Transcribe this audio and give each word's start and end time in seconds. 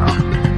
啊。 0.00 0.53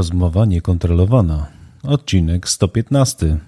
Rozmowa 0.00 0.44
niekontrolowana. 0.46 1.46
Odcinek 1.82 2.48
115, 2.48 3.38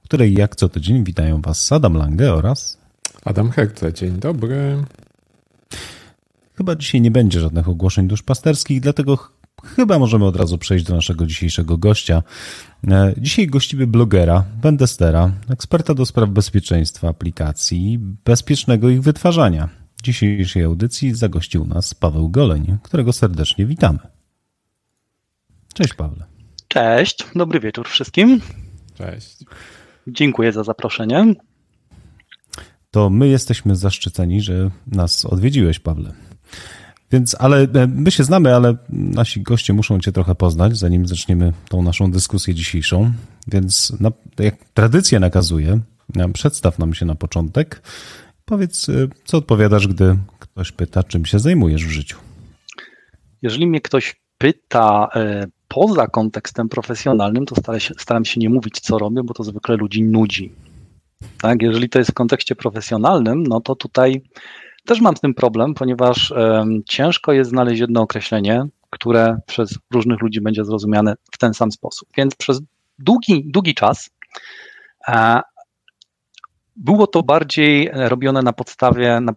w 0.00 0.04
której 0.04 0.34
jak 0.34 0.56
co 0.56 0.68
tydzień 0.68 1.04
witają 1.04 1.40
Was 1.40 1.72
Adam 1.72 1.94
Lange 1.94 2.34
oraz 2.34 2.78
Adam 3.24 3.50
Herce, 3.50 3.92
dzień 3.92 4.10
dobry. 4.18 4.84
chyba 6.54 6.76
dzisiaj 6.76 7.00
nie 7.00 7.10
będzie 7.10 7.40
żadnych 7.40 7.68
ogłoszeń 7.68 8.08
duszpasterskich, 8.08 8.80
dlatego 8.80 9.16
ch- 9.16 9.32
chyba 9.76 9.98
możemy 9.98 10.24
od 10.24 10.36
razu 10.36 10.58
przejść 10.58 10.84
do 10.84 10.94
naszego 10.94 11.26
dzisiejszego 11.26 11.78
gościa. 11.78 12.22
E, 12.88 13.14
Dzisiaj 13.18 13.46
gościmy 13.46 13.86
blogera, 13.86 14.44
Bendestera, 14.62 15.32
eksperta 15.50 15.94
do 15.94 16.06
spraw 16.06 16.30
bezpieczeństwa 16.30 17.08
aplikacji 17.08 17.92
i 17.92 17.98
bezpiecznego 17.98 18.88
ich 18.88 19.02
wytwarzania. 19.02 19.68
W 19.96 20.02
dzisiejszej 20.02 20.62
audycji 20.64 21.14
zagościł 21.14 21.66
nas 21.66 21.94
Paweł 21.94 22.28
Goleń, 22.28 22.76
którego 22.82 23.12
serdecznie 23.12 23.66
witamy. 23.66 23.98
Cześć 25.74 25.94
Pawle. 25.94 26.24
Cześć, 26.68 27.26
dobry 27.34 27.60
wieczór 27.60 27.88
wszystkim. 27.88 28.40
Cześć. 28.94 29.36
Dziękuję 30.06 30.52
za 30.52 30.64
zaproszenie. 30.64 31.34
to 32.90 33.10
my 33.10 33.28
jesteśmy 33.28 33.76
zaszczyceni, 33.76 34.40
że 34.40 34.70
nas 34.86 35.24
odwiedziłeś, 35.24 35.78
Pawle. 35.78 36.12
Więc, 37.12 37.36
ale 37.38 37.62
e, 37.62 37.86
my 37.86 38.10
się 38.10 38.24
znamy, 38.24 38.54
ale 38.54 38.76
nasi 38.88 39.42
goście 39.42 39.72
muszą 39.72 40.00
Cię 40.00 40.12
trochę 40.12 40.34
poznać, 40.34 40.76
zanim 40.76 41.06
zaczniemy 41.06 41.52
tą 41.68 41.82
naszą 41.82 42.10
dyskusję 42.10 42.54
dzisiejszą. 42.54 43.12
Więc, 43.46 44.00
na, 44.00 44.10
jak 44.38 44.54
tradycja 44.74 45.20
nakazuje, 45.20 45.80
przedstaw 46.32 46.78
nam 46.78 46.94
się 46.94 47.06
na 47.06 47.14
początek. 47.14 47.82
Powiedz, 48.44 48.88
e, 48.88 48.92
co 49.24 49.38
odpowiadasz, 49.38 49.88
gdy 49.88 50.18
ktoś 50.38 50.72
pyta, 50.72 51.02
czym 51.02 51.26
się 51.26 51.38
zajmujesz 51.38 51.84
w 51.84 51.90
życiu. 51.90 52.18
Jeżeli 53.42 53.66
mnie 53.66 53.80
ktoś 53.80 54.20
pyta 54.38 55.08
e, 55.14 55.46
poza 55.74 56.06
kontekstem 56.06 56.68
profesjonalnym, 56.68 57.46
to 57.46 57.54
staram 57.54 57.80
się, 57.80 57.94
staram 57.98 58.24
się 58.24 58.40
nie 58.40 58.50
mówić, 58.50 58.80
co 58.80 58.98
robię, 58.98 59.22
bo 59.24 59.34
to 59.34 59.44
zwykle 59.44 59.76
ludzi 59.76 60.02
nudzi. 60.02 60.52
Tak, 61.42 61.62
jeżeli 61.62 61.88
to 61.88 61.98
jest 61.98 62.10
w 62.10 62.14
kontekście 62.14 62.54
profesjonalnym, 62.54 63.42
no 63.42 63.60
to 63.60 63.74
tutaj 63.74 64.22
też 64.86 65.00
mam 65.00 65.16
z 65.16 65.20
tym 65.20 65.34
problem, 65.34 65.74
ponieważ 65.74 66.32
em, 66.32 66.82
ciężko 66.86 67.32
jest 67.32 67.50
znaleźć 67.50 67.80
jedno 67.80 68.00
określenie, 68.00 68.64
które 68.90 69.40
przez 69.46 69.78
różnych 69.90 70.20
ludzi 70.20 70.40
będzie 70.40 70.64
zrozumiane 70.64 71.14
w 71.32 71.38
ten 71.38 71.54
sam 71.54 71.72
sposób. 71.72 72.08
Więc 72.16 72.34
przez 72.34 72.60
długi, 72.98 73.44
długi 73.46 73.74
czas 73.74 74.10
e, 75.08 75.40
było 76.76 77.06
to 77.06 77.22
bardziej 77.22 77.90
robione 77.92 78.42
na 78.42 78.52
podstawie, 78.52 79.20
na, 79.20 79.32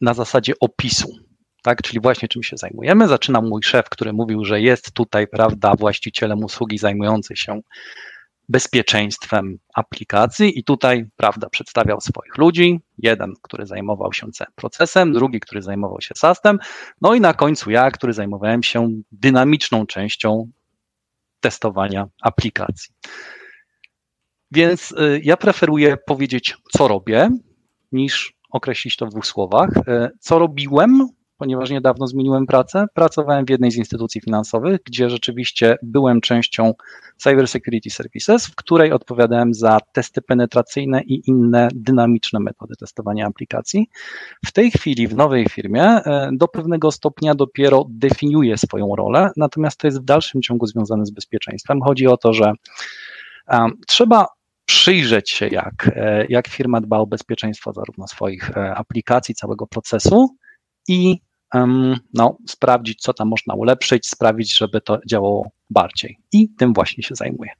na 0.00 0.14
zasadzie 0.14 0.52
opisu 0.60 1.27
tak? 1.68 1.82
Czyli 1.82 2.00
właśnie 2.00 2.28
czym 2.28 2.42
się 2.42 2.56
zajmujemy. 2.56 3.08
Zaczyna 3.08 3.40
mój 3.40 3.62
szef, 3.62 3.88
który 3.88 4.12
mówił, 4.12 4.44
że 4.44 4.60
jest 4.60 4.92
tutaj, 4.92 5.26
prawda, 5.26 5.74
właścicielem 5.78 6.44
usługi 6.44 6.78
zajmującej 6.78 7.36
się 7.36 7.60
bezpieczeństwem 8.48 9.58
aplikacji 9.74 10.58
i 10.58 10.64
tutaj, 10.64 11.06
prawda, 11.16 11.48
przedstawiał 11.48 12.00
swoich 12.00 12.38
ludzi. 12.38 12.80
Jeden, 12.98 13.32
który 13.42 13.66
zajmował 13.66 14.12
się 14.12 14.26
procesem, 14.54 15.12
drugi, 15.12 15.40
który 15.40 15.62
zajmował 15.62 16.00
się 16.00 16.14
SAStem, 16.16 16.58
no 17.00 17.14
i 17.14 17.20
na 17.20 17.34
końcu 17.34 17.70
ja, 17.70 17.90
który 17.90 18.12
zajmowałem 18.12 18.62
się 18.62 18.88
dynamiczną 19.12 19.86
częścią 19.86 20.50
testowania 21.40 22.06
aplikacji. 22.22 22.94
Więc 24.50 24.92
y, 24.92 25.20
ja 25.24 25.36
preferuję 25.36 25.96
powiedzieć, 26.06 26.56
co 26.72 26.88
robię, 26.88 27.30
niż 27.92 28.32
określić 28.50 28.96
to 28.96 29.06
w 29.06 29.10
dwóch 29.10 29.26
słowach. 29.26 29.70
Y, 29.76 30.10
Co 30.20 30.38
robiłem, 30.38 31.08
ponieważ 31.38 31.70
niedawno 31.70 32.06
zmieniłem 32.06 32.46
pracę. 32.46 32.86
Pracowałem 32.94 33.46
w 33.46 33.50
jednej 33.50 33.70
z 33.70 33.76
instytucji 33.76 34.20
finansowych, 34.20 34.80
gdzie 34.84 35.10
rzeczywiście 35.10 35.76
byłem 35.82 36.20
częścią 36.20 36.74
Cyber 37.16 37.48
Security 37.48 37.90
Services, 37.90 38.46
w 38.46 38.54
której 38.54 38.92
odpowiadałem 38.92 39.54
za 39.54 39.78
testy 39.92 40.22
penetracyjne 40.22 41.02
i 41.02 41.22
inne 41.30 41.68
dynamiczne 41.74 42.40
metody 42.40 42.74
testowania 42.76 43.26
aplikacji. 43.26 43.88
W 44.46 44.52
tej 44.52 44.70
chwili 44.70 45.08
w 45.08 45.14
nowej 45.14 45.48
firmie 45.48 45.82
e, 45.82 46.30
do 46.32 46.48
pewnego 46.48 46.90
stopnia 46.90 47.34
dopiero 47.34 47.84
definiuję 47.88 48.58
swoją 48.58 48.96
rolę, 48.96 49.30
natomiast 49.36 49.80
to 49.80 49.86
jest 49.86 50.00
w 50.00 50.04
dalszym 50.04 50.42
ciągu 50.42 50.66
związane 50.66 51.06
z 51.06 51.10
bezpieczeństwem. 51.10 51.80
Chodzi 51.82 52.06
o 52.06 52.16
to, 52.16 52.32
że 52.32 52.52
um, 53.48 53.72
trzeba 53.86 54.26
przyjrzeć 54.64 55.30
się, 55.30 55.48
jak, 55.48 55.90
e, 55.96 56.26
jak 56.28 56.48
firma 56.48 56.80
dba 56.80 56.98
o 56.98 57.06
bezpieczeństwo 57.06 57.72
zarówno 57.72 58.08
swoich 58.08 58.50
e, 58.50 58.74
aplikacji, 58.74 59.34
całego 59.34 59.66
procesu 59.66 60.36
i 60.88 61.20
no, 62.14 62.36
sprawdzić, 62.48 63.00
co 63.00 63.14
tam 63.14 63.28
można 63.28 63.54
ulepszyć, 63.54 64.08
sprawić, 64.08 64.58
żeby 64.58 64.80
to 64.80 64.98
działało 65.06 65.50
bardziej. 65.70 66.18
I 66.32 66.48
tym 66.48 66.72
właśnie 66.72 67.02
się 67.04 67.14
zajmuję. 67.14 67.50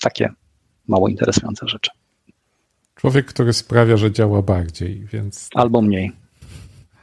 Takie 0.00 0.28
mało 0.88 1.08
interesujące 1.08 1.68
rzeczy. 1.68 1.90
Człowiek, 2.94 3.26
który 3.26 3.52
sprawia, 3.52 3.96
że 3.96 4.12
działa 4.12 4.42
bardziej, 4.42 5.06
więc. 5.12 5.48
Albo 5.54 5.82
mniej. 5.82 6.12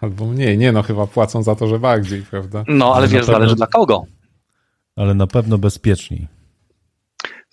Albo 0.01 0.25
mniej. 0.25 0.57
Nie, 0.57 0.71
no 0.71 0.83
chyba 0.83 1.07
płacą 1.07 1.43
za 1.43 1.55
to, 1.55 1.67
że 1.67 1.79
bardziej, 1.79 2.21
prawda? 2.21 2.63
No, 2.67 2.95
ale 2.95 3.07
na 3.07 3.13
wiesz, 3.13 3.21
pewno- 3.21 3.33
zależy 3.33 3.55
dla 3.55 3.67
kogo. 3.67 4.05
Ale 4.95 5.13
na 5.13 5.27
pewno 5.27 5.57
bezpieczniej. 5.57 6.27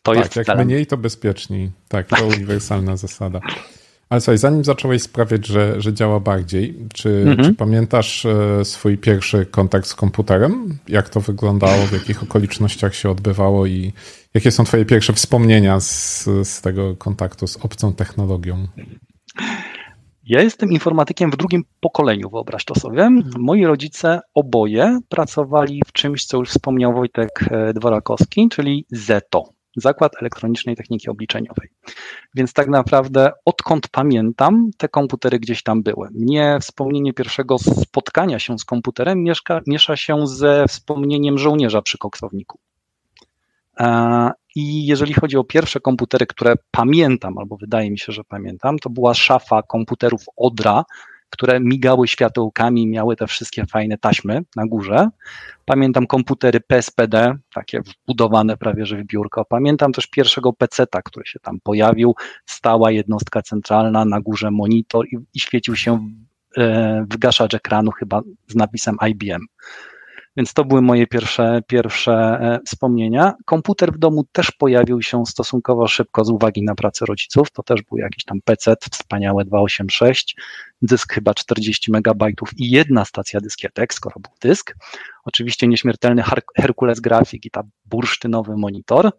To 0.03 0.13
tak, 0.13 0.19
jest 0.25 0.37
jak 0.37 0.47
celem. 0.47 0.67
mniej, 0.67 0.87
to 0.87 0.97
bezpieczniej. 0.97 1.71
Tak, 1.89 2.07
to 2.07 2.27
uniwersalna 2.37 2.97
zasada. 2.97 3.41
Ale 4.11 4.21
słuchaj, 4.21 4.39
zanim 4.39 4.65
zacząłeś 4.65 5.03
sprawiać, 5.03 5.47
że, 5.47 5.81
że 5.81 5.93
działa 5.93 6.21
bardziej, 6.21 6.75
czy, 6.95 7.25
Mhm. 7.27 7.49
czy 7.49 7.55
pamiętasz 7.55 8.27
e, 8.27 8.65
swój 8.65 8.99
pierwszy 8.99 9.47
kontakt 9.47 9.87
z 9.87 9.95
komputerem? 9.95 10.79
Jak 10.89 11.09
to 11.09 11.21
wyglądało, 11.21 11.87
w 11.87 11.93
jakich 11.93 12.23
okolicznościach 12.23 12.95
się 12.95 13.11
odbywało 13.11 13.67
i 13.67 13.93
jakie 14.35 14.51
są 14.51 14.65
twoje 14.65 14.85
pierwsze 14.85 15.13
wspomnienia 15.13 15.81
z, 15.81 16.25
z 16.43 16.61
tego 16.61 16.97
kontaktu 16.97 17.47
z 17.47 17.57
obcą 17.57 17.93
technologią? 17.93 18.67
Ja 20.25 20.43
jestem 20.43 20.71
informatykiem 20.73 21.31
w 21.31 21.37
drugim 21.37 21.63
pokoleniu, 21.81 22.31
wyobraź 22.31 22.65
to 22.65 22.75
sobie. 22.81 23.11
Moi 23.39 23.65
rodzice 23.65 24.21
oboje 24.35 24.99
pracowali 25.09 25.83
w 25.87 25.93
czymś, 25.93 26.25
co 26.25 26.37
już 26.37 26.49
wspomniał 26.51 26.95
Wojtek 26.95 27.31
e, 27.51 27.73
Dworakowski, 27.75 28.49
czyli 28.49 28.87
ZETO, 28.91 29.45
Zakład 29.81 30.13
Elektronicznej 30.21 30.77
Techniki 30.77 31.09
Obliczeniowej. 31.09 31.69
Więc 32.35 32.53
tak 32.53 32.69
naprawdę 32.69 33.33
odkąd 33.45 33.89
pamiętam, 33.89 34.71
te 34.79 34.89
komputery 34.89 35.39
gdzieś 35.39 35.63
tam 35.63 35.83
były. 35.83 36.09
Mnie 36.11 36.59
wspomnienie 36.61 37.13
pierwszego 37.13 37.59
spotkania 37.59 38.39
się 38.39 38.59
z 38.59 38.65
komputerem 38.65 39.23
mieszka, 39.23 39.61
miesza 39.67 39.97
się 39.97 40.27
ze 40.27 40.65
wspomnieniem 40.69 41.39
żołnierza 41.39 41.83
przy 41.83 41.99
koksowniku. 41.99 42.59
E, 43.81 44.31
I 44.57 44.87
jeżeli 44.87 45.15
chodzi 45.15 45.37
o 45.37 45.45
pierwsze 45.45 45.81
komputery, 45.81 46.27
które 46.27 46.55
pamiętam, 46.71 47.39
albo 47.39 47.57
wydaje 47.57 47.91
mi 47.91 47.99
się, 47.99 48.13
że 48.13 48.25
pamiętam, 48.25 48.79
to 48.79 48.91
była 48.91 49.15
szafa 49.15 49.63
komputerów 49.63 50.25
Odra, 50.37 50.85
które 51.31 51.61
migały 51.61 52.09
światełkami, 52.09 52.87
miały 52.87 53.17
te 53.17 53.27
wszystkie 53.27 53.67
fajne 53.67 53.99
taśmy 53.99 54.43
na 54.57 54.67
górze. 54.67 55.09
Pamiętam 55.65 56.07
komputery 56.07 56.61
PSPD, 56.61 57.37
takie 57.55 57.81
wbudowane 57.81 58.57
prawie 58.57 58.87
że 58.87 58.97
w 58.97 59.05
biurko. 59.05 59.45
Pamiętam 59.45 59.93
też 59.93 60.07
pierwszego 60.07 60.53
PC-ta, 60.53 61.03
który 61.03 61.27
się 61.27 61.41
tam 61.41 61.61
pojawił, 61.61 62.15
stała 62.47 62.91
jednostka 62.91 63.43
centralna, 63.43 64.05
na 64.05 64.21
górze 64.21 64.51
monitor 64.51 65.07
i, 65.07 65.19
i 65.35 65.41
świecił 65.41 65.77
się 65.77 66.09
e, 66.57 67.07
wygaszacz 67.11 67.55
ekranu 67.55 67.91
chyba 67.91 68.23
z 68.49 68.55
napisem 68.55 68.97
IBM. 69.09 69.47
Więc 70.41 70.55
to 70.55 70.65
były 70.65 70.83
moje 70.83 71.07
pierwsze, 71.07 71.63
pierwsze 71.67 72.13
e, 72.13 72.59
wspomnienia. 72.67 73.35
Komputer 73.45 73.93
w 73.93 73.99
domu 73.99 74.25
też 74.33 74.51
pojawił 74.51 75.03
się 75.03 75.27
stosunkowo 75.27 75.89
szybko 75.89 76.25
z 76.25 76.31
uwagi 76.31 76.63
na 76.63 76.75
pracę 76.75 77.07
rodziców. 77.07 77.51
To 77.51 77.63
też 77.63 77.83
był 77.83 77.99
jakiś 77.99 78.25
tam 78.25 78.41
PC, 78.45 78.75
wspaniałe 78.91 79.45
286, 79.45 80.37
dysk 80.83 81.13
chyba 81.13 81.35
40 81.35 81.93
megabajtów 81.93 82.51
i 82.57 82.71
jedna 82.71 83.05
stacja 83.05 83.41
dyskietek, 83.41 83.95
skoro 83.95 84.21
był 84.21 84.33
dysk. 84.41 84.75
Oczywiście 85.25 85.69
nieśmiertelny 85.69 86.23
Herkules 86.57 87.01
Grafik 87.01 87.47
i 87.47 87.51
ta 87.51 87.63
bursztynowy 87.87 88.57
monitor. 88.57 89.11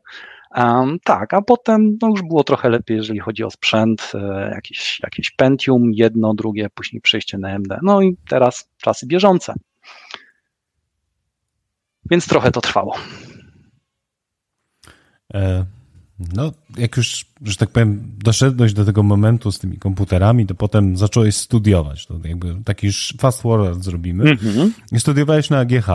Um, 0.55 0.97
tak, 1.03 1.33
a 1.33 1.41
potem 1.41 1.97
no 2.01 2.09
już 2.09 2.21
było 2.21 2.43
trochę 2.43 2.69
lepiej, 2.69 2.97
jeżeli 2.97 3.19
chodzi 3.19 3.43
o 3.43 3.51
sprzęt, 3.51 4.11
e, 4.15 4.51
jakieś, 4.55 4.99
jakieś 5.03 5.31
Pentium, 5.31 5.91
jedno, 5.93 6.33
drugie, 6.33 6.69
później 6.69 7.01
przejście 7.01 7.37
na 7.37 7.49
AMD. 7.49 7.79
No 7.81 8.01
i 8.01 8.17
teraz 8.29 8.69
czasy 8.77 9.07
bieżące. 9.07 9.53
Więc 12.11 12.27
trochę 12.27 12.51
to 12.51 12.61
trwało. 12.61 12.95
E, 15.33 15.65
no, 16.33 16.51
jak 16.77 16.97
już, 16.97 17.25
że 17.41 17.55
tak 17.55 17.69
powiem, 17.69 18.11
doszedłeś 18.17 18.73
do 18.73 18.85
tego 18.85 19.03
momentu 19.03 19.51
z 19.51 19.59
tymi 19.59 19.77
komputerami, 19.77 20.47
to 20.47 20.55
potem 20.55 20.97
zacząłeś 20.97 21.35
studiować. 21.35 22.05
To 22.05 22.19
jakby 22.23 22.55
taki 22.65 22.87
już 22.87 23.13
fast 23.19 23.41
forward 23.41 23.83
zrobimy. 23.83 24.23
Mm-hmm. 24.23 24.69
I 24.91 24.99
studiowałeś 24.99 25.49
na 25.49 25.59
AGH. 25.59 25.87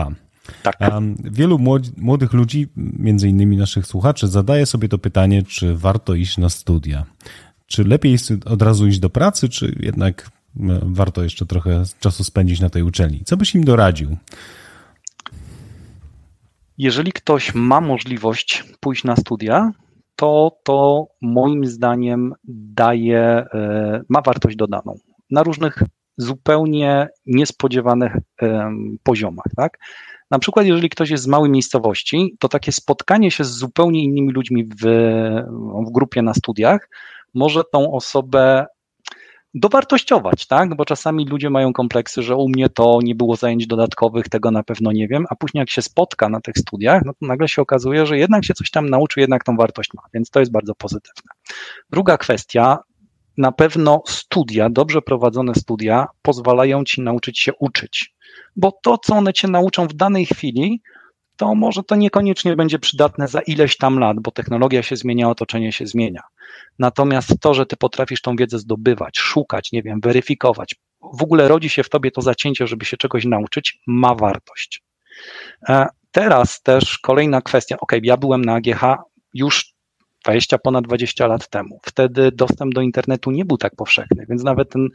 Tak. 0.63 0.79
Wielu 1.23 1.59
młodych 1.97 2.33
ludzi, 2.33 2.67
między 2.75 3.29
innymi 3.29 3.57
naszych 3.57 3.87
słuchaczy, 3.87 4.27
zadaje 4.27 4.65
sobie 4.65 4.89
to 4.89 4.97
pytanie, 4.97 5.43
czy 5.43 5.75
warto 5.75 6.13
iść 6.13 6.37
na 6.37 6.49
studia. 6.49 7.05
Czy 7.65 7.83
lepiej 7.83 8.11
jest 8.11 8.33
od 8.45 8.61
razu 8.61 8.87
iść 8.87 8.99
do 8.99 9.09
pracy, 9.09 9.49
czy 9.49 9.75
jednak 9.79 10.31
warto 10.81 11.23
jeszcze 11.23 11.45
trochę 11.45 11.83
czasu 11.99 12.23
spędzić 12.23 12.59
na 12.59 12.69
tej 12.69 12.83
uczelni? 12.83 13.21
Co 13.25 13.37
byś 13.37 13.55
im 13.55 13.63
doradził? 13.63 14.17
Jeżeli 16.77 17.11
ktoś 17.11 17.55
ma 17.55 17.81
możliwość 17.81 18.63
pójść 18.79 19.03
na 19.03 19.15
studia, 19.15 19.71
to 20.15 20.57
to 20.63 21.07
moim 21.21 21.65
zdaniem 21.65 22.33
daje, 22.73 23.19
e, 23.19 24.01
ma 24.09 24.21
wartość 24.21 24.55
dodaną 24.55 24.95
na 25.31 25.43
różnych 25.43 25.83
zupełnie 26.17 27.07
niespodziewanych 27.25 28.13
poziomach. 29.03 29.45
Tak? 29.55 29.77
Na 30.31 30.39
przykład, 30.39 30.65
jeżeli 30.65 30.89
ktoś 30.89 31.09
jest 31.09 31.23
z 31.23 31.27
małej 31.27 31.51
miejscowości, 31.51 32.35
to 32.39 32.49
takie 32.49 32.71
spotkanie 32.71 33.31
się 33.31 33.43
z 33.43 33.51
zupełnie 33.51 34.03
innymi 34.03 34.31
ludźmi 34.31 34.63
w, 34.63 34.85
w 35.87 35.91
grupie 35.91 36.21
na 36.21 36.33
studiach 36.33 36.89
może 37.33 37.63
tą 37.71 37.91
osobę 37.91 38.65
dowartościować, 39.53 40.47
tak? 40.47 40.75
Bo 40.75 40.85
czasami 40.85 41.25
ludzie 41.25 41.49
mają 41.49 41.73
kompleksy, 41.73 42.23
że 42.23 42.35
u 42.35 42.49
mnie 42.49 42.69
to 42.69 42.99
nie 43.03 43.15
było 43.15 43.35
zajęć 43.35 43.67
dodatkowych, 43.67 44.29
tego 44.29 44.51
na 44.51 44.63
pewno 44.63 44.91
nie 44.91 45.07
wiem, 45.07 45.25
a 45.29 45.35
później 45.35 45.59
jak 45.59 45.69
się 45.69 45.81
spotka 45.81 46.29
na 46.29 46.41
tych 46.41 46.57
studiach, 46.57 47.05
no 47.05 47.13
to 47.13 47.25
nagle 47.25 47.47
się 47.47 47.61
okazuje, 47.61 48.05
że 48.05 48.17
jednak 48.17 48.45
się 48.45 48.53
coś 48.53 48.71
tam 48.71 48.89
nauczy, 48.89 49.19
jednak 49.19 49.43
tą 49.43 49.55
wartość 49.55 49.93
ma, 49.93 50.01
więc 50.13 50.29
to 50.29 50.39
jest 50.39 50.51
bardzo 50.51 50.75
pozytywne. 50.75 51.31
Druga 51.89 52.17
kwestia, 52.17 52.77
na 53.37 53.51
pewno 53.51 54.01
studia, 54.07 54.69
dobrze 54.69 55.01
prowadzone 55.01 55.55
studia 55.55 56.07
pozwalają 56.21 56.83
ci 56.83 57.01
nauczyć 57.01 57.39
się 57.39 57.51
uczyć, 57.59 58.15
bo 58.55 58.71
to, 58.83 58.97
co 58.97 59.15
one 59.15 59.33
cię 59.33 59.47
nauczą 59.47 59.87
w 59.87 59.93
danej 59.93 60.25
chwili, 60.25 60.81
to 61.37 61.55
może 61.55 61.83
to 61.83 61.95
niekoniecznie 61.95 62.55
będzie 62.55 62.79
przydatne 62.79 63.27
za 63.27 63.39
ileś 63.41 63.77
tam 63.77 63.99
lat, 63.99 64.19
bo 64.19 64.31
technologia 64.31 64.83
się 64.83 64.95
zmienia, 64.95 65.29
otoczenie 65.29 65.71
się 65.71 65.87
zmienia. 65.87 66.21
Natomiast 66.79 67.39
to, 67.41 67.53
że 67.53 67.65
ty 67.65 67.77
potrafisz 67.77 68.21
tą 68.21 68.35
wiedzę 68.35 68.59
zdobywać, 68.59 69.17
szukać, 69.17 69.71
nie 69.71 69.83
wiem, 69.83 69.99
weryfikować, 70.01 70.75
w 71.13 71.23
ogóle 71.23 71.47
rodzi 71.47 71.69
się 71.69 71.83
w 71.83 71.89
tobie 71.89 72.11
to 72.11 72.21
zacięcie, 72.21 72.67
żeby 72.67 72.85
się 72.85 72.97
czegoś 72.97 73.25
nauczyć, 73.25 73.79
ma 73.87 74.15
wartość. 74.15 74.83
E, 75.69 75.87
teraz 76.11 76.61
też 76.61 76.97
kolejna 76.97 77.41
kwestia. 77.41 77.77
Ok, 77.79 77.91
ja 78.03 78.17
byłem 78.17 78.45
na 78.45 78.53
AGH 78.53 78.81
już 79.33 79.73
20, 80.25 80.57
ponad 80.57 80.85
20 80.85 81.27
lat 81.27 81.49
temu. 81.49 81.79
Wtedy 81.85 82.31
dostęp 82.31 82.73
do 82.73 82.81
internetu 82.81 83.31
nie 83.31 83.45
był 83.45 83.57
tak 83.57 83.75
powszechny, 83.75 84.25
więc 84.29 84.43
nawet 84.43 84.69
ten 84.69 84.89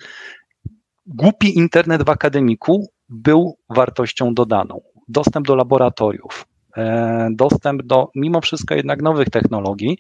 głupi 1.06 1.58
internet 1.58 2.02
w 2.02 2.10
akademiku 2.10 2.92
był 3.08 3.58
wartością 3.68 4.34
dodaną. 4.34 4.80
Dostęp 5.08 5.46
do 5.46 5.54
laboratoriów, 5.54 6.46
e, 6.76 7.28
dostęp 7.32 7.82
do 7.82 8.08
mimo 8.14 8.40
wszystko 8.40 8.75
jednak 8.75 9.02
nowych 9.02 9.31
technologii, 9.31 9.99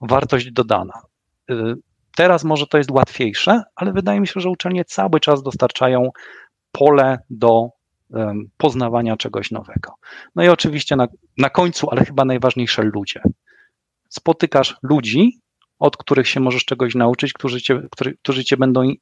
wartość 0.00 0.52
dodana. 0.52 1.02
E, 1.50 1.74
teraz 2.16 2.44
może 2.44 2.66
to 2.66 2.78
jest 2.78 2.90
łatwiejsze, 2.90 3.62
ale 3.76 3.92
wydaje 3.92 4.20
mi 4.20 4.26
się, 4.26 4.40
że 4.40 4.50
uczelnie 4.50 4.84
cały 4.84 5.20
czas 5.20 5.42
dostarczają 5.42 6.10
pole 6.72 7.18
do 7.30 7.68
poznawania 8.56 9.16
czegoś 9.16 9.50
nowego. 9.50 9.94
No 10.34 10.44
i 10.44 10.48
oczywiście 10.48 10.96
na, 10.96 11.08
na 11.38 11.50
końcu, 11.50 11.90
ale 11.90 12.04
chyba 12.04 12.24
najważniejsze 12.24 12.82
ludzie. 12.82 13.22
Spotykasz 14.08 14.76
ludzi, 14.82 15.40
od 15.78 15.96
których 15.96 16.28
się 16.28 16.40
możesz 16.40 16.64
czegoś 16.64 16.94
nauczyć, 16.94 17.32
którzy 17.32 17.62
cię, 17.62 17.82
którzy, 17.90 18.16
którzy 18.22 18.44
cię 18.44 18.56
będą 18.56 18.92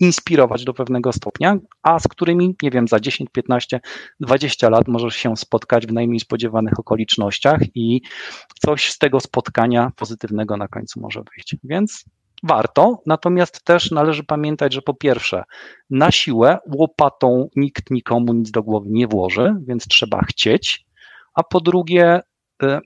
inspirować 0.00 0.64
do 0.64 0.74
pewnego 0.74 1.12
stopnia, 1.12 1.56
a 1.82 1.98
z 1.98 2.08
którymi, 2.08 2.56
nie 2.62 2.70
wiem, 2.70 2.88
za 2.88 3.00
10, 3.00 3.30
15, 3.32 3.80
20 4.20 4.70
lat 4.70 4.88
możesz 4.88 5.16
się 5.16 5.36
spotkać 5.36 5.86
w 5.86 5.92
najmniej 5.92 6.20
spodziewanych 6.20 6.78
okolicznościach 6.78 7.60
i 7.74 8.00
coś 8.60 8.90
z 8.90 8.98
tego 8.98 9.20
spotkania 9.20 9.92
pozytywnego 9.96 10.56
na 10.56 10.68
końcu 10.68 11.00
może 11.00 11.22
wyjść. 11.30 11.56
Więc 11.64 12.04
warto, 12.42 13.02
natomiast 13.06 13.64
też 13.64 13.90
należy 13.90 14.24
pamiętać, 14.24 14.72
że 14.72 14.82
po 14.82 14.94
pierwsze, 14.94 15.44
na 15.90 16.10
siłę 16.10 16.58
łopatą 16.76 17.48
nikt 17.56 17.90
nikomu 17.90 18.32
nic 18.32 18.50
do 18.50 18.62
głowy 18.62 18.86
nie 18.90 19.06
włoży, 19.06 19.54
więc 19.66 19.88
trzeba 19.88 20.20
chcieć, 20.20 20.86
a 21.34 21.42
po 21.42 21.60
drugie, 21.60 22.20
y, 22.62 22.78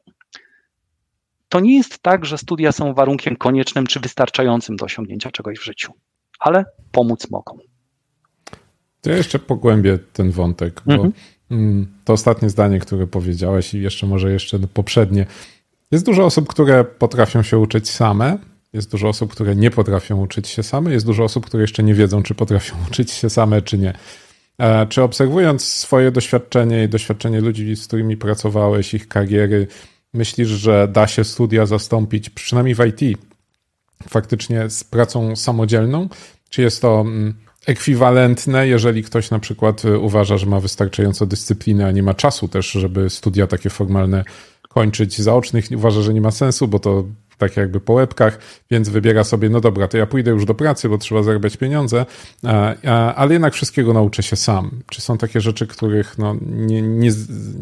to 1.49 1.60
nie 1.60 1.76
jest 1.76 1.99
tak, 1.99 2.25
że 2.25 2.38
studia 2.38 2.72
są 2.72 2.94
warunkiem 2.94 3.37
koniecznym 3.37 3.87
czy 3.87 4.00
wystarczającym 4.00 4.76
do 4.76 4.84
osiągnięcia 4.84 5.31
czegoś 5.31 5.58
w 5.58 5.64
życiu 5.64 5.93
ale 6.40 6.64
pomóc 6.92 7.31
mogą. 7.31 7.58
To 9.00 9.10
ja 9.10 9.16
jeszcze 9.16 9.38
pogłębię 9.38 9.98
ten 10.12 10.31
wątek, 10.31 10.82
bo 10.86 10.92
mhm. 10.92 11.12
Mm, 11.50 11.86
to 12.04 12.12
ostatnie 12.12 12.50
zdanie, 12.50 12.78
które 12.78 13.06
powiedziałeś 13.06 13.75
i 13.75 13.82
jeszcze 13.82 14.06
może 14.06 14.32
jeszcze 14.32 14.58
poprzednie. 14.58 15.26
Jest 15.90 16.06
dużo 16.06 16.25
osób, 16.25 16.48
które 16.48 16.84
potrafią 16.84 17.42
się 17.42 17.58
uczyć 17.58 17.90
same, 17.90 18.38
jest 18.72 18.90
dużo 18.90 19.08
osób, 19.08 19.32
które 19.32 19.56
nie 19.56 19.70
potrafią 19.70 20.20
uczyć 20.20 20.48
się 20.48 20.62
same, 20.62 20.92
jest 20.92 21.06
dużo 21.06 21.25
osób, 21.25 21.46
które 21.46 21.62
jeszcze 21.62 21.82
nie 21.82 21.94
wiedzą, 21.94 22.22
czy 22.22 22.34
potrafią 22.34 22.76
uczyć 22.88 23.10
się 23.10 23.31
same, 23.31 23.62
czy 23.62 23.78
nie. 23.78 23.94
E, 24.58 24.86
czy 24.86 25.02
obserwując 25.02 25.64
swoje 25.64 26.10
doświadczenie 26.10 26.84
i 26.84 26.88
doświadczenie 26.88 27.40
ludzi, 27.40 27.76
z 27.76 27.86
którymi 27.86 28.16
pracowałeś, 28.16 28.94
ich 28.94 29.08
kariery, 29.08 29.66
myślisz, 30.14 30.48
że 30.48 30.88
da 30.88 31.06
się 31.06 31.25
studia 31.25 31.66
zastąpić, 31.66 32.31
przynajmniej 32.31 32.75
w 32.75 32.81
IT, 32.86 33.19
faktycznie 34.08 34.70
z 34.70 34.84
pracą 34.84 35.37
samodzielną? 35.37 36.08
Czy 36.49 36.63
jest 36.63 36.82
to 36.82 37.01
mm, 37.01 37.34
ekwiwalentne, 37.67 38.69
jeżeli 38.69 39.03
ktoś 39.03 39.31
na 39.31 39.39
przykład 39.39 39.84
y, 39.84 39.99
uważa, 39.99 40.37
że 40.37 40.46
ma 40.46 40.61
wystarczająco 40.61 41.27
dyscypliny, 41.27 41.87
a 41.87 41.91
nie 41.91 42.03
ma 42.03 42.15
czasu 42.15 42.49
też, 42.49 42.70
żeby 42.70 43.11
studia 43.11 43.46
takie 43.46 43.70
formalne 43.70 44.25
kończyć 44.69 45.20
zaocznych, 45.20 45.65
uważa, 45.77 46.03
że 46.03 46.15
nie 46.15 46.20
ma 46.20 46.31
sensu, 46.31 46.69
bo 46.69 46.79
to 46.79 47.05
tak 47.38 47.56
jakby 47.56 47.81
po 47.81 47.93
łebkach, 47.93 48.38
więc 48.70 48.88
wybiera 48.88 49.24
sobie, 49.24 49.48
no 49.48 49.60
dobra, 49.60 49.88
to 49.88 49.98
ja 49.98 50.06
pójdę 50.06 50.31
już 50.31 50.44
do 50.44 50.55
pracy, 50.55 50.88
bo 50.88 50.98
trzeba 50.98 51.22
zarabiać 51.22 51.56
pieniądze, 51.56 52.06
ale 53.17 53.32
jednak 53.32 53.55
wszystkiego 53.55 53.93
nauczę 53.93 54.22
się 54.22 54.36
sam. 54.36 54.70
Czy 54.91 55.00
są 55.00 55.19
takie 55.19 55.41
rzeczy, 55.41 55.67
których 55.67 56.19
no, 56.19 56.36
nie, 56.46 56.82
nie, 56.82 57.10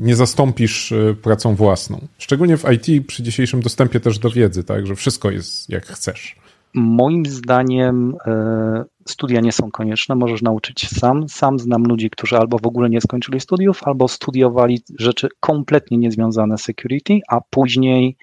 nie 0.01 0.17
zastąpisz 0.17 0.93
y, 0.93 1.17
pracą 1.23 1.55
własną? 1.55 2.07
Szczególnie 2.19 2.57
w 2.57 2.65
IT 2.73 3.07
przy 3.07 3.23
dzisiejszym 3.23 3.61
dostępie 3.61 4.01
też 4.01 4.19
do 4.19 4.31
wiedzy, 4.31 4.65
tak, 4.65 4.87
że 4.87 4.97
wszystko 4.97 5.31
jest 5.31 5.71
jak 5.71 5.87
chcesz. 5.87 6.37
Moim 6.75 7.27
zdaniem 7.27 8.15
e, 8.27 8.85
studia 9.09 9.41
nie 9.41 9.53
są 9.53 9.71
konieczne, 9.71 10.15
możesz 10.15 10.43
nauczyć 10.43 10.81
się 10.81 10.89
sam. 10.89 11.29
Sam 11.29 11.59
znam 11.59 11.83
ludzi, 11.83 12.11
którzy 12.11 12.39
albo 12.39 12.59
w 12.59 12.67
ogóle 12.67 12.91
nie 12.91 13.01
skończyli 13.01 13.41
studiów, 13.41 13.81
albo 13.83 14.09
studiowali 14.09 14.83
rzeczy 14.99 15.29
kompletnie 15.41 15.99
niezwiązane 15.99 16.59
z 16.59 16.63
security, 16.63 17.21
a 17.29 17.41
później 17.51 18.17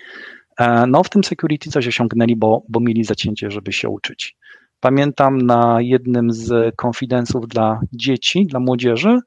no, 0.88 1.04
w 1.04 1.10
tym 1.10 1.24
security 1.24 1.70
coś 1.70 1.88
osiągnęli, 1.88 2.36
bo, 2.36 2.64
bo 2.70 2.80
mieli 2.80 3.04
zacięcie, 3.04 3.52
żeby 3.52 3.74
się 3.74 3.90
uczyć. 3.90 4.36
Pamiętam 4.80 5.38
na 5.38 5.78
jednym 5.82 6.32
z 6.34 6.76
konfidensów 6.76 7.48
dla 7.48 7.80
dzieci, 7.94 8.46
dla 8.46 8.60
młodzieży, 8.60 9.20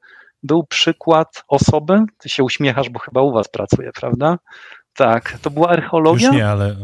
był 0.43 0.63
przykład 0.63 1.43
osoby, 1.47 1.99
ty 2.17 2.29
się 2.29 2.43
uśmiechasz, 2.43 2.89
bo 2.89 2.99
chyba 2.99 3.21
u 3.21 3.31
was 3.31 3.47
pracuje, 3.47 3.91
prawda? 3.95 4.39
Tak, 4.95 5.37
to 5.41 5.49
była 5.49 5.69
archeologia. 5.69 6.27
Już 6.27 6.37
nie, 6.37 6.47
ale 6.47 6.75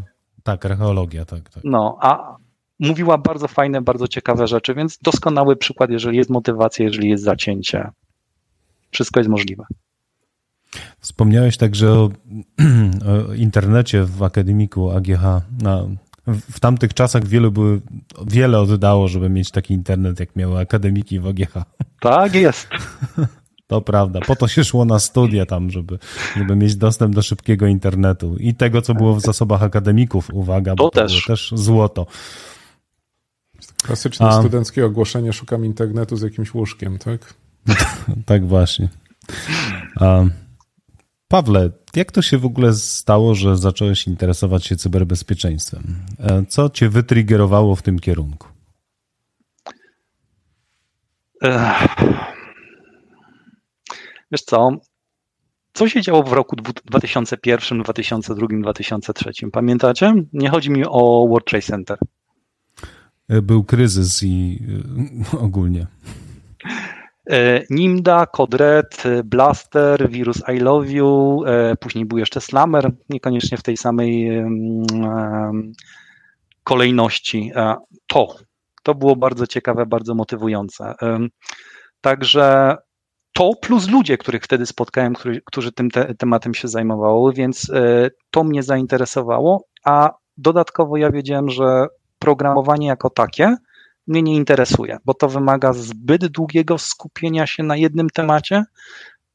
tak, 0.43 0.65
archeologia, 0.65 1.25
tak, 1.25 1.49
tak. 1.49 1.63
No, 1.63 1.97
a 2.01 2.35
mówiła 2.79 3.17
bardzo 3.17 3.47
fajne, 3.47 3.81
bardzo 3.81 4.07
ciekawe 4.07 4.47
rzeczy, 4.47 4.73
więc 4.73 4.97
doskonały 5.01 5.55
przykład, 5.55 5.89
jeżeli 5.89 6.17
jest 6.17 6.29
motywacja, 6.29 6.85
jeżeli 6.85 7.09
jest 7.09 7.23
zacięcie. 7.23 7.89
Wszystko 8.91 9.19
jest 9.19 9.29
możliwe. 9.29 9.63
Wspomniałeś 10.99 11.57
także 11.57 11.91
o, 11.91 12.09
o 13.29 13.33
internecie 13.33 14.03
w 14.03 14.23
akademiku 14.23 14.91
AGH. 14.91 15.21
No, 15.61 15.89
w 16.51 16.59
tamtych 16.59 16.93
czasach 16.93 17.25
wielu 17.27 17.51
były, 17.51 17.81
wiele 18.27 18.59
oddało, 18.59 19.07
żeby 19.07 19.29
mieć 19.29 19.51
taki 19.51 19.73
internet, 19.73 20.19
jak 20.19 20.35
miały 20.35 20.59
akademiki 20.59 21.19
w 21.19 21.27
AGH. 21.27 21.53
Tak 22.01 22.35
jest. 22.35 22.67
To 23.67 23.81
prawda. 23.81 24.19
Po 24.27 24.35
to 24.35 24.47
się 24.47 24.63
szło 24.63 24.85
na 24.85 24.99
studia 24.99 25.45
tam, 25.45 25.69
żeby, 25.71 25.99
żeby 26.37 26.55
mieć 26.55 26.75
dostęp 26.75 27.15
do 27.15 27.21
szybkiego 27.21 27.67
internetu 27.67 28.37
i 28.37 28.53
tego, 28.55 28.81
co 28.81 28.93
było 28.93 29.15
w 29.15 29.21
zasobach 29.21 29.63
akademików. 29.63 30.29
Uwaga, 30.33 30.71
To 30.75 30.83
bo 30.83 30.89
to 30.89 31.01
też. 31.01 31.11
było 31.11 31.21
też 31.27 31.51
złoto. 31.55 32.07
Klasyczne 33.83 34.27
A- 34.27 34.39
studenckie 34.39 34.85
ogłoszenie, 34.85 35.33
szukam 35.33 35.65
internetu 35.65 36.15
z 36.15 36.21
jakimś 36.21 36.53
łóżkiem, 36.53 36.97
tak? 36.97 37.33
Tak 38.25 38.47
właśnie. 38.47 38.89
A, 39.99 40.23
Pawle, 41.33 41.69
jak 41.95 42.11
to 42.11 42.21
się 42.21 42.37
w 42.37 42.45
ogóle 42.45 42.73
stało, 42.73 43.35
że 43.35 43.57
zacząłeś 43.57 44.07
interesować 44.07 44.65
się 44.65 44.75
cyberbezpieczeństwem? 44.75 46.05
E, 46.19 46.45
Co 46.49 46.69
cię 46.69 46.89
wytriggerowało 46.89 47.75
w 47.75 47.81
tym 47.81 47.99
kierunku? 47.99 48.47
Wiesz 54.31 54.41
co? 54.41 54.69
Co 55.73 55.89
się 55.89 56.01
działo 56.01 56.23
w 56.23 56.33
roku 56.33 56.55
dwu- 56.55 56.73
2001, 56.85 57.83
2002, 57.83 58.47
2003? 58.61 59.31
Pamiętacie? 59.51 60.13
Nie 60.33 60.49
chodzi 60.49 60.69
mi 60.69 60.83
o 60.85 61.27
World 61.29 61.45
Trade 61.47 61.61
Center. 61.65 61.97
E, 63.29 63.41
Był 63.41 63.63
kryzys 63.63 64.23
i 64.23 64.59
e, 65.33 65.39
ogólnie. 65.39 65.87
E, 67.29 67.63
Nimda, 67.69 68.25
Codred, 68.25 69.05
e, 69.05 69.23
Blaster, 69.23 70.09
Virus 70.09 70.41
I 70.55 70.59
Love 70.59 70.87
You, 70.87 71.43
e, 71.45 71.75
później 71.75 72.05
był 72.05 72.17
jeszcze 72.17 72.41
Slammer, 72.41 72.91
niekoniecznie 73.09 73.57
w 73.57 73.63
tej 73.63 73.77
samej 73.77 74.43
kolejności. 76.63 77.51
To, 78.07 78.35
to 78.83 78.95
było 78.95 79.15
bardzo 79.15 79.47
ciekawe, 79.47 79.85
bardzo 79.85 80.15
motywujące. 80.15 80.93
Także 82.01 82.77
to 83.33 83.51
plus 83.61 83.89
ludzie, 83.89 84.17
których 84.17 84.43
wtedy 84.43 84.65
spotkałem, 84.65 85.13
którzy, 85.13 85.41
którzy 85.45 85.71
tym 85.71 85.89
te, 85.89 86.15
tematem 86.15 86.53
się 86.53 86.67
zajmowały, 86.67 87.33
więc 87.33 87.71
to 88.31 88.43
mnie 88.43 88.63
zainteresowało, 88.63 89.63
a 89.85 90.11
dodatkowo 90.37 90.97
ja 90.97 91.11
wiedziałem, 91.11 91.49
że 91.49 91.87
programowanie 92.19 92.87
jako 92.87 93.09
takie 93.09 93.55
mnie 94.09 94.23
nie 94.23 94.35
interesuje, 94.35 94.97
bo 95.05 95.13
to 95.13 95.29
wymaga 95.29 95.73
zbyt 95.73 96.27
długiego 96.27 96.77
skupienia 96.77 97.47
się 97.47 97.63
na 97.63 97.77
jednym 97.77 98.09
temacie, 98.09 98.63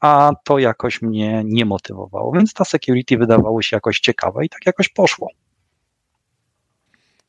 a 0.01 0.33
to 0.45 0.59
jakoś 0.59 1.03
mnie 1.03 1.43
nie 1.45 1.65
motywowało, 1.65 2.33
więc 2.33 2.55
ta 2.55 2.65
security 2.65 3.19
wydawało 3.19 3.63
się 3.63 3.77
jakoś 3.77 4.01
ciekawe 4.01 4.45
i 4.45 4.49
tak 4.49 4.67
jakoś 4.67 4.89
poszło. 4.89 5.29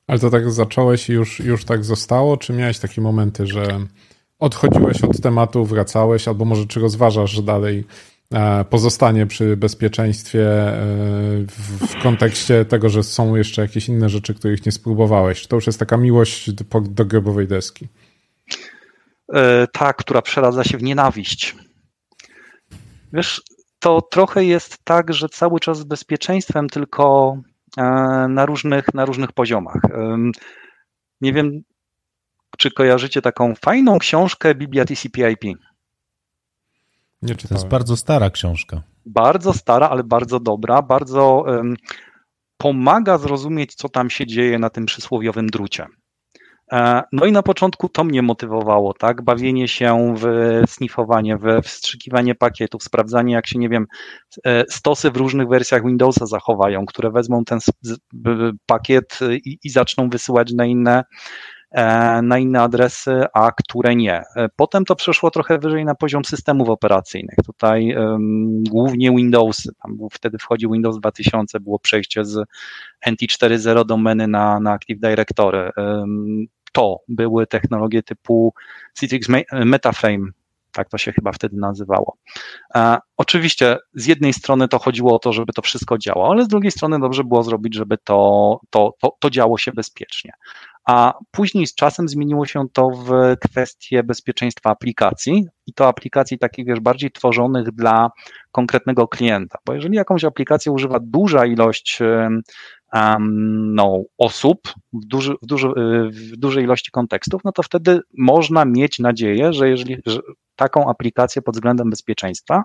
Ale 0.07 0.19
to 0.19 0.29
tak 0.29 0.51
zacząłeś 0.51 1.09
i 1.09 1.13
już, 1.13 1.39
już 1.39 1.65
tak 1.65 1.83
zostało, 1.83 2.37
czy 2.37 2.53
miałeś 2.53 2.79
takie 2.79 3.01
momenty, 3.01 3.47
że 3.47 3.79
odchodziłeś 4.39 5.03
od 5.03 5.21
tematu, 5.21 5.65
wracałeś, 5.65 6.27
albo 6.27 6.45
może 6.45 6.65
czy 6.65 6.79
rozważasz, 6.79 7.41
dalej 7.41 7.83
pozostanie 8.69 9.27
przy 9.27 9.57
bezpieczeństwie 9.57 10.49
e, 10.49 10.85
w, 11.47 12.03
kontekście 12.03 12.65
tego, 12.65 12.89
że 12.89 13.03
są 13.03 13.35
jeszcze 13.35 13.61
jakieś 13.61 13.89
inne 13.89 14.09
rzeczy, 14.09 14.33
których 14.33 14.65
nie 14.65 14.71
spróbowałeś? 14.71 15.41
Czy 15.41 15.47
to 15.47 15.55
już 15.55 15.67
jest 15.67 15.79
taka 15.79 15.97
miłość 15.97 16.51
do, 16.51 16.65
do 16.81 17.05
grobowej 17.05 17.47
deski? 17.47 17.87
E, 19.33 19.67
ta, 19.67 19.93
która 19.93 20.21
przeradza 20.21 20.63
się 20.63 20.77
w 20.77 20.83
nienawiść. 20.83 21.55
Wiesz, 23.13 23.41
to 23.79 24.01
trochę 24.01 24.45
jest 24.45 24.77
tak, 24.83 25.13
że 25.13 25.29
cały 25.29 25.59
czas 25.59 25.79
z 25.79 25.83
bezpieczeństwem, 25.83 26.69
tylko 26.69 27.37
e, 27.77 27.83
na 28.29 28.45
różnych, 28.45 28.93
na 28.93 29.05
różnych 29.05 29.31
poziomach. 29.31 29.81
Nie 31.21 31.33
wiem, 31.33 31.61
czy 32.57 32.71
kojarzycie 32.71 33.21
taką 33.21 33.55
fajną 33.55 33.99
książkę 33.99 34.55
Biblia 34.55 34.85
TCP/IP. 34.85 35.55
Nie 37.25 37.35
To 37.35 37.41
jest 37.41 37.41
czytałem. 37.41 37.69
bardzo 37.69 37.97
stara 37.97 38.29
książka. 38.29 38.81
Bardzo 39.05 39.53
stara, 39.53 39.89
ale 39.89 40.03
bardzo 40.03 40.39
dobra, 40.39 40.81
bardzo 40.81 41.45
em, 41.59 41.75
pomaga 42.57 43.17
zrozumieć, 43.17 43.75
co 43.75 43.89
tam 43.89 44.09
się 44.09 44.25
dzieje 44.25 44.59
na 44.59 44.69
tym 44.69 44.85
przysłowiowym 44.85 45.47
drucie. 45.47 45.85
E, 46.71 47.03
No 47.11 47.25
i 47.25 47.31
na 47.31 47.43
początku 47.43 47.89
to 47.89 48.03
mnie 48.03 48.21
motywowało, 48.21 48.93
tak? 48.93 49.21
Bawienie 49.23 49.67
się 49.67 50.15
w 50.17 50.25
sniffowanie, 50.69 51.37
w 51.37 51.61
wstrzykiwanie 51.63 52.35
pakietów, 52.35 52.83
sprawdzanie, 52.83 53.33
jak 53.33 53.47
się, 53.47 53.59
nie 53.59 53.69
wiem, 53.69 53.85
e, 54.45 54.63
stosy 54.69 55.11
w 55.11 55.17
różnych 55.17 55.47
wersjach 55.47 55.85
Windowsa 55.85 56.25
zachowają, 56.25 56.85
które 56.85 57.11
wezmą 57.11 57.43
ten 57.45 57.59
pakiet 58.65 59.19
i, 59.31 59.57
i 59.63 59.69
zaczną 59.69 60.09
wysyłać 60.09 60.53
na 60.53 60.65
inne, 60.65 61.03
na 62.21 62.37
inne 62.37 62.61
adresy, 62.61 63.23
a 63.33 63.51
które 63.51 63.95
nie. 63.95 64.23
E, 64.35 64.49
Potem 64.55 64.85
to 64.85 64.95
przeszło 64.95 65.31
trochę 65.31 65.57
wyżej 65.59 65.85
na 65.85 65.95
poziom 65.95 66.25
systemów 66.25 66.69
operacyjnych. 66.69 67.35
Tutaj 67.45 67.91
em, 67.91 68.63
głównie 68.63 69.11
Windowsy, 69.11 69.69
tam 69.83 69.97
wtedy 70.11 70.37
wchodził 70.37 70.71
Windows 70.71 70.99
2000, 70.99 71.59
było 71.59 71.79
przejście 71.79 72.25
z 72.25 72.35
NT 73.11 73.19
4.0 73.21 73.85
domeny 73.85 74.27
na, 74.27 74.59
na 74.59 74.71
Active 74.71 74.99
Directory. 74.99 75.71
Em, 75.77 76.45
To 76.73 76.99
były 77.07 77.47
technologie 77.47 78.03
typu 78.03 78.53
Citrix 78.99 79.29
Me- 79.29 79.43
Metaframe, 79.65 80.27
tak 80.75 80.89
to 80.89 80.97
się 80.97 81.11
chyba 81.11 81.31
wtedy 81.31 81.57
nazywało. 81.57 82.17
E, 82.75 82.97
oczywiście 83.17 83.77
z 83.93 84.05
jednej 84.05 84.33
strony 84.33 84.67
to 84.67 84.79
chodziło 84.79 85.15
o 85.15 85.19
to, 85.19 85.33
żeby 85.33 85.53
to 85.53 85.61
wszystko 85.61 85.97
działało, 85.97 86.31
ale 86.31 86.43
z 86.43 86.47
drugiej 86.47 86.71
strony 86.71 86.99
dobrze 86.99 87.23
było 87.23 87.43
zrobić, 87.43 87.75
żeby 87.75 87.97
to, 88.03 88.59
to, 88.69 88.93
to, 88.99 89.15
to 89.19 89.29
działo 89.29 89.57
się 89.57 89.71
bezpiecznie. 89.71 90.31
A 90.85 91.13
później 91.31 91.67
z 91.67 91.75
czasem 91.75 92.09
zmieniło 92.09 92.45
się 92.45 92.65
to 92.73 92.89
w 92.89 93.09
kwestię 93.41 94.03
bezpieczeństwa 94.03 94.69
aplikacji 94.69 95.45
i 95.67 95.73
to 95.73 95.87
aplikacji 95.87 96.39
takich, 96.39 96.65
wiesz, 96.65 96.79
bardziej 96.79 97.11
tworzonych 97.11 97.71
dla 97.71 98.09
konkretnego 98.51 99.07
klienta, 99.07 99.57
bo 99.65 99.73
jeżeli 99.73 99.95
jakąś 99.95 100.23
aplikację 100.23 100.71
używa 100.71 100.99
duża 101.01 101.45
ilość 101.45 101.99
em, 102.01 102.41
no, 103.75 104.03
osób 104.17 104.59
w, 104.93 105.05
duży, 105.05 105.35
w, 105.41 105.45
duży, 105.45 105.67
w 106.09 106.37
dużej 106.37 106.63
ilości 106.63 106.91
kontekstów, 106.91 107.41
no 107.45 107.51
to 107.51 107.63
wtedy 107.63 108.01
można 108.17 108.65
mieć 108.65 108.99
nadzieję, 108.99 109.53
że 109.53 109.69
jeżeli 109.69 109.97
że 110.05 110.19
taką 110.55 110.89
aplikację 110.89 111.41
pod 111.41 111.55
względem 111.55 111.89
bezpieczeństwa 111.89 112.63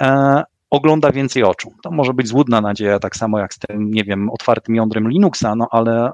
e, 0.00 0.42
ogląda 0.70 1.12
więcej 1.12 1.42
oczu. 1.42 1.72
To 1.82 1.90
może 1.90 2.14
być 2.14 2.28
złudna 2.28 2.60
nadzieja, 2.60 2.98
tak 2.98 3.16
samo 3.16 3.38
jak 3.38 3.54
z 3.54 3.58
tym, 3.58 3.90
nie 3.90 4.04
wiem, 4.04 4.30
otwartym 4.30 4.74
jądrem 4.74 5.10
Linuxa, 5.10 5.54
no 5.56 5.68
ale 5.70 6.12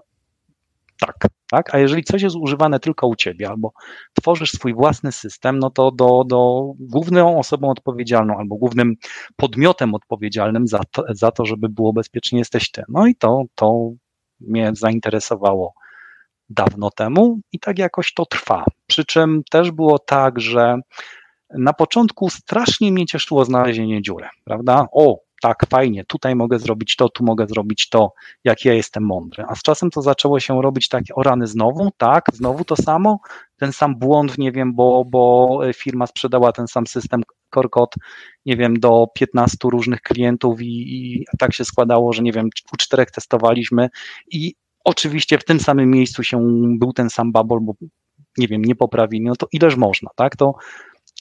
tak, 1.00 1.16
tak. 1.50 1.74
A 1.74 1.78
jeżeli 1.78 2.04
coś 2.04 2.22
jest 2.22 2.36
używane 2.36 2.80
tylko 2.80 3.06
u 3.06 3.16
ciebie, 3.16 3.48
albo 3.48 3.72
tworzysz 4.20 4.52
swój 4.52 4.74
własny 4.74 5.12
system, 5.12 5.58
no 5.58 5.70
to 5.70 5.90
do, 5.90 6.24
do 6.26 6.72
główną 6.78 7.38
osobą 7.38 7.70
odpowiedzialną 7.70 8.38
albo 8.38 8.56
głównym 8.56 8.94
podmiotem 9.36 9.94
odpowiedzialnym 9.94 10.66
za 10.66 10.80
to, 10.90 11.04
za 11.10 11.30
to, 11.30 11.44
żeby 11.44 11.68
było 11.68 11.92
bezpiecznie, 11.92 12.38
jesteś 12.38 12.70
ty. 12.70 12.82
No 12.88 13.06
i 13.06 13.14
to, 13.14 13.42
to 13.54 13.90
mnie 14.40 14.70
zainteresowało 14.74 15.74
dawno 16.48 16.90
temu 16.90 17.38
i 17.52 17.60
tak 17.60 17.78
jakoś 17.78 18.14
to 18.14 18.26
trwa. 18.26 18.64
Przy 18.86 19.04
czym 19.04 19.42
też 19.50 19.70
było 19.70 19.98
tak, 19.98 20.40
że 20.40 20.76
na 21.58 21.72
początku 21.72 22.30
strasznie 22.30 22.92
mnie 22.92 23.06
cieszyło 23.06 23.44
znalezienie 23.44 24.02
dziury, 24.02 24.28
prawda? 24.44 24.86
O, 24.92 25.18
tak, 25.42 25.66
fajnie, 25.70 26.04
tutaj 26.04 26.34
mogę 26.34 26.58
zrobić 26.58 26.96
to, 26.96 27.08
tu 27.08 27.24
mogę 27.24 27.46
zrobić 27.46 27.88
to, 27.88 28.12
jak 28.44 28.64
ja 28.64 28.74
jestem 28.74 29.04
mądry. 29.06 29.44
A 29.48 29.54
z 29.54 29.62
czasem 29.62 29.90
to 29.90 30.02
zaczęło 30.02 30.40
się 30.40 30.62
robić 30.62 30.88
takie, 30.88 31.14
o 31.14 31.22
rany, 31.22 31.46
znowu, 31.46 31.90
tak, 31.96 32.24
znowu 32.32 32.64
to 32.64 32.76
samo, 32.76 33.18
ten 33.56 33.72
sam 33.72 33.98
błąd, 33.98 34.38
nie 34.38 34.52
wiem, 34.52 34.74
bo, 34.74 35.04
bo 35.04 35.60
firma 35.74 36.06
sprzedała 36.06 36.52
ten 36.52 36.68
sam 36.68 36.86
system 36.86 37.22
Corcot, 37.54 37.94
nie 38.46 38.56
wiem, 38.56 38.80
do 38.80 39.06
15 39.14 39.56
różnych 39.64 40.00
klientów 40.00 40.62
i, 40.62 40.66
i 40.66 41.24
tak 41.38 41.54
się 41.54 41.64
składało, 41.64 42.12
że 42.12 42.22
nie 42.22 42.32
wiem, 42.32 42.48
u 42.72 42.76
czterech 42.76 43.10
testowaliśmy 43.10 43.88
i 44.30 44.54
oczywiście 44.84 45.38
w 45.38 45.44
tym 45.44 45.60
samym 45.60 45.90
miejscu 45.90 46.22
się 46.22 46.40
był 46.78 46.92
ten 46.92 47.10
sam 47.10 47.32
bubble, 47.32 47.58
bo 47.62 47.72
nie 48.38 48.48
wiem, 48.48 48.62
nie 48.62 48.74
poprawili, 48.74 49.24
no 49.24 49.36
to 49.36 49.46
ileż 49.52 49.76
można, 49.76 50.10
tak, 50.16 50.36
to 50.36 50.54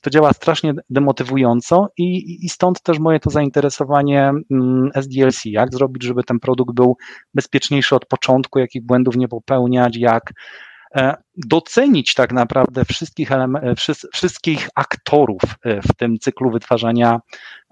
to 0.03 0.10
działa 0.10 0.34
strasznie 0.34 0.74
demotywująco 0.89 1.88
i, 1.98 2.38
i 2.46 2.50
stąd 2.50 2.82
też 2.82 3.00
moje 3.00 3.20
to 3.20 3.29
zainteresowanie 3.29 4.32
mm, 4.51 4.89
SDLC, 4.96 5.46
jak 5.46 5.74
zrobić, 5.74 6.03
żeby 6.03 6.24
ten 6.24 6.39
produkt 6.39 6.75
był 6.75 6.98
bezpieczniejszy 7.34 7.96
od 7.96 8.05
początku, 8.05 8.60
jakich 8.60 8.86
błędów 8.86 9.15
nie 9.15 9.27
popełniać, 9.27 9.98
jak 9.98 10.34
docenić 11.38 12.13
tak 12.13 12.33
naprawdę 12.33 12.85
wszystkich, 12.85 13.29
wszy- 13.77 14.07
wszystkich 14.13 14.69
aktorów 14.75 15.41
e, 15.63 15.81
w 15.81 15.88
tym 15.97 16.19
cyklu 16.19 16.51
wytwarzania 16.51 17.19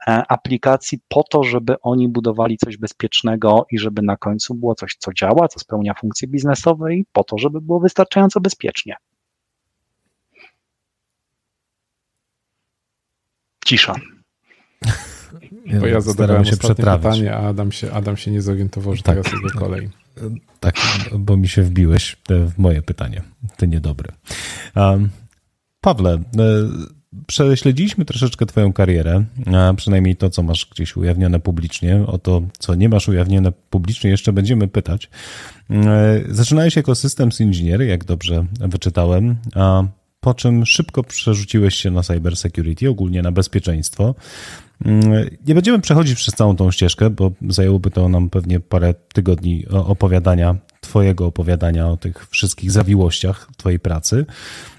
e, 0.08 0.24
aplikacji 0.30 1.00
po 1.08 1.24
to, 1.24 1.44
żeby 1.44 1.76
oni 1.82 2.08
budowali 2.10 2.58
coś 2.58 2.78
bezpiecznego 2.78 3.66
i 3.72 3.80
żeby 3.80 4.02
na 4.02 4.18
końcu 4.18 4.56
było 4.56 4.76
coś, 4.76 4.96
co 5.00 5.14
działa, 5.14 5.48
co 5.48 5.60
spełnia 5.60 5.94
funkcje 5.94 6.28
biznesowe 6.28 6.96
i 6.96 7.06
po 7.14 7.24
to, 7.24 7.38
żeby 7.38 7.62
było 7.62 7.80
wystarczająco 7.80 8.40
bezpiecznie. 8.42 8.96
Cisza. 13.66 13.96
Bo 15.80 15.88
ja 15.88 16.02
zadawałem 16.02 16.46
się 16.46 16.52
ostatnie 16.52 16.76
przetrawić. 16.76 17.04
pytanie, 17.04 17.36
a 17.36 17.40
Adam 17.40 17.72
się, 17.72 17.92
Adam 17.92 18.18
się 18.18 18.32
nie 18.32 18.42
zorientował, 18.42 18.96
że 18.96 19.04
Tak. 19.04 19.16
teraz 19.16 19.34
jego 19.34 19.60
kolej. 19.60 19.90
Tak, 20.60 20.76
bo 21.20 21.38
mi 21.38 21.48
się 21.48 21.64
wbiłeś 21.64 22.18
w 22.30 22.58
moje 22.58 22.82
pytanie. 22.82 23.22
Ty 23.58 23.68
niedobry. 23.68 24.12
Pawle, 25.82 26.14
e, 26.14 26.22
prześledziliśmy 27.28 28.06
troszeczkę 28.06 28.46
Twoją 28.46 28.74
karierę, 28.74 29.24
przynajmniej 29.78 30.16
to, 30.16 30.30
co 30.30 30.44
masz 30.44 30.66
gdzieś 30.72 30.98
ujawnione 30.98 31.40
publicznie. 31.40 32.04
O 32.08 32.18
to, 32.18 32.42
co 32.60 32.76
nie 32.76 32.90
masz 32.90 33.08
ujawnione 33.08 33.52
publicznie, 33.70 34.10
jeszcze 34.10 34.34
będziemy 34.34 34.68
pytać. 34.68 35.10
E, 35.70 36.22
zaczynałeś 36.30 36.76
jako 36.76 36.96
systems 36.96 37.42
inżynier, 37.42 37.82
jak 37.82 38.04
dobrze 38.04 38.46
wyczytałem, 38.60 39.36
po 40.20 40.34
czym 40.34 40.66
szybko 40.66 41.04
przerzuciłeś 41.04 41.76
się 41.76 41.92
na 41.92 42.04
cybersecurity, 42.04 42.90
ogólnie 42.90 43.22
na 43.22 43.32
bezpieczeństwo. 43.32 44.16
Mm, 44.86 45.30
nie 45.48 45.56
będziemy 45.56 45.80
przechodzić 45.80 46.16
przez 46.16 46.34
całą 46.34 46.56
tą 46.56 46.72
ścieżkę, 46.72 47.10
bo 47.10 47.32
zajęłoby 47.50 47.92
to 47.92 48.10
nam 48.10 48.30
pewnie 48.30 48.60
parę 48.60 48.94
tygodni 49.14 49.66
opowiadania, 49.70 50.56
Twojego 50.82 51.26
opowiadania 51.26 51.88
o 51.88 51.98
tych 51.98 52.28
wszystkich 52.30 52.72
zawiłościach 52.72 53.48
Twojej 53.58 53.80
pracy, 53.80 54.26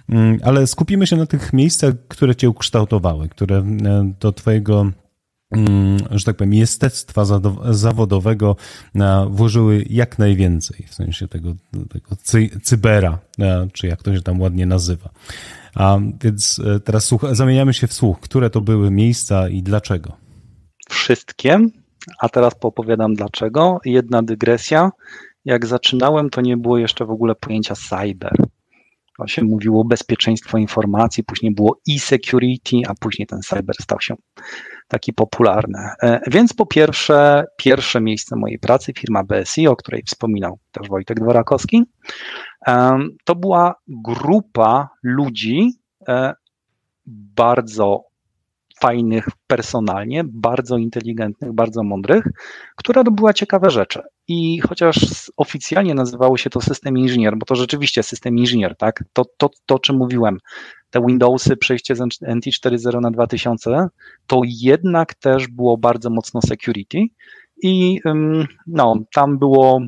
mm, 0.09 0.39
ale 0.45 0.67
skupimy 0.67 1.07
się 1.07 1.17
na 1.17 1.27
tych 1.27 1.53
miejscach, 1.53 1.95
które 2.09 2.37
Cię 2.37 2.51
ukształtowały, 2.51 3.29
które 3.29 3.57
e, 3.59 4.13
do 4.21 4.33
Twojego 4.33 4.93
Mm, 5.53 5.99
że 6.11 6.25
tak 6.25 6.37
powiem, 6.37 6.55
jestestwa 6.55 7.25
zawodowego 7.71 8.57
włożyły 9.31 9.85
jak 9.91 10.19
najwięcej, 10.19 10.87
w 10.89 10.95
sensie 10.95 11.29
tego, 11.29 11.55
tego 11.91 12.17
cy, 12.23 12.51
cybera, 12.63 13.19
czy 13.73 13.87
jak 13.87 14.03
to 14.03 14.15
się 14.15 14.23
tam 14.23 14.41
ładnie 14.41 14.67
nazywa. 14.67 15.11
A 15.75 15.99
więc 16.25 16.61
e, 16.65 16.81
teraz 16.81 17.15
zamieniamy 17.33 17.75
się 17.75 17.87
w 17.87 17.93
słuch. 17.93 18.21
Które 18.21 18.51
to 18.51 18.61
były 18.61 18.91
miejsca 18.91 19.49
i 19.49 19.63
dlaczego? 19.63 20.13
Wszystkie, 20.89 21.59
a 22.21 22.29
teraz 22.29 22.55
poopowiadam 22.55 23.15
dlaczego. 23.15 23.81
Jedna 23.85 24.23
dygresja. 24.23 24.91
Jak 25.45 25.67
zaczynałem, 25.67 26.31
to 26.31 26.41
nie 26.41 26.57
było 26.57 26.79
jeszcze 26.79 27.07
w 27.07 27.11
ogóle 27.11 27.35
pojęcia 27.35 27.75
cyber. 27.75 28.33
To 29.19 29.27
się 29.27 29.45
mówiło 29.45 29.85
bezpieczeństwo 29.85 30.59
informacji, 30.59 31.25
później 31.25 31.55
było 31.55 31.81
e-security, 31.91 32.77
a 32.89 32.95
później 32.95 33.27
ten 33.27 33.41
cyber 33.41 33.77
stał 33.81 34.01
się 34.01 34.15
taki 34.89 35.13
popularny. 35.13 35.79
E, 36.03 36.21
więc 36.27 36.53
po 36.53 36.67
pierwsze, 36.67 37.45
pierwsze 37.57 38.01
miejsce 38.01 38.37
mojej 38.37 38.59
pracy, 38.59 38.93
firma 38.99 39.25
BSI, 39.25 39.69
o 39.69 39.77
której 39.77 40.03
wspominał 40.07 40.59
też 40.73 40.89
Wojtek 40.89 41.21
Dworakowski, 41.21 41.83
to 43.25 43.35
była 43.35 43.75
grupa 43.89 44.89
ludzi 45.03 45.71
e, 46.09 46.35
bardzo 47.07 48.05
fajnych 48.81 49.29
personalnie, 49.47 50.25
bardzo 50.25 50.77
inteligentnych, 50.77 51.53
bardzo 51.53 51.83
mądrych, 51.83 52.25
która 52.77 53.03
robiła 53.03 53.33
ciekawe 53.33 53.71
rzeczy. 53.71 54.01
I 54.29 54.61
chociaż 54.61 54.97
oficjalnie 55.37 55.95
nazywało 55.95 56.37
się 56.37 56.51
to 56.51 56.61
system 56.61 56.99
inżynier, 56.99 57.37
bo 57.37 57.47
to 57.47 57.55
rzeczywiście 57.55 58.03
system 58.03 58.39
inżynier, 58.39 58.77
tak? 58.77 59.05
To, 59.13 59.25
to, 59.37 59.51
to 59.67 59.75
o 59.75 59.79
czym 59.79 59.97
mówiłem, 59.97 60.39
te 60.91 61.01
Windowsy, 61.07 61.57
przejście 61.57 61.95
z 61.97 62.01
NT 62.23 62.47
4.0 62.47 63.01
na 63.01 63.11
2000, 63.11 63.89
to 64.27 64.41
jednak 64.45 65.15
też 65.15 65.49
było 65.49 65.79
bardzo 65.79 66.11
mocno 66.11 66.41
security 66.43 66.99
i 67.63 68.01
no, 68.67 68.95
tam 69.15 69.39
było 69.39 69.81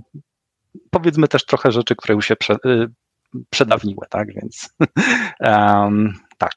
powiedzmy 0.90 1.28
też 1.28 1.46
trochę 1.46 1.72
rzeczy, 1.72 1.96
które 1.96 2.14
już 2.14 2.26
się 2.26 2.36
prze, 2.36 2.54
y, 2.66 2.86
przedawniły, 3.50 4.06
tak, 4.10 4.28
więc 4.34 4.74
um, 5.40 6.14
tak. 6.38 6.54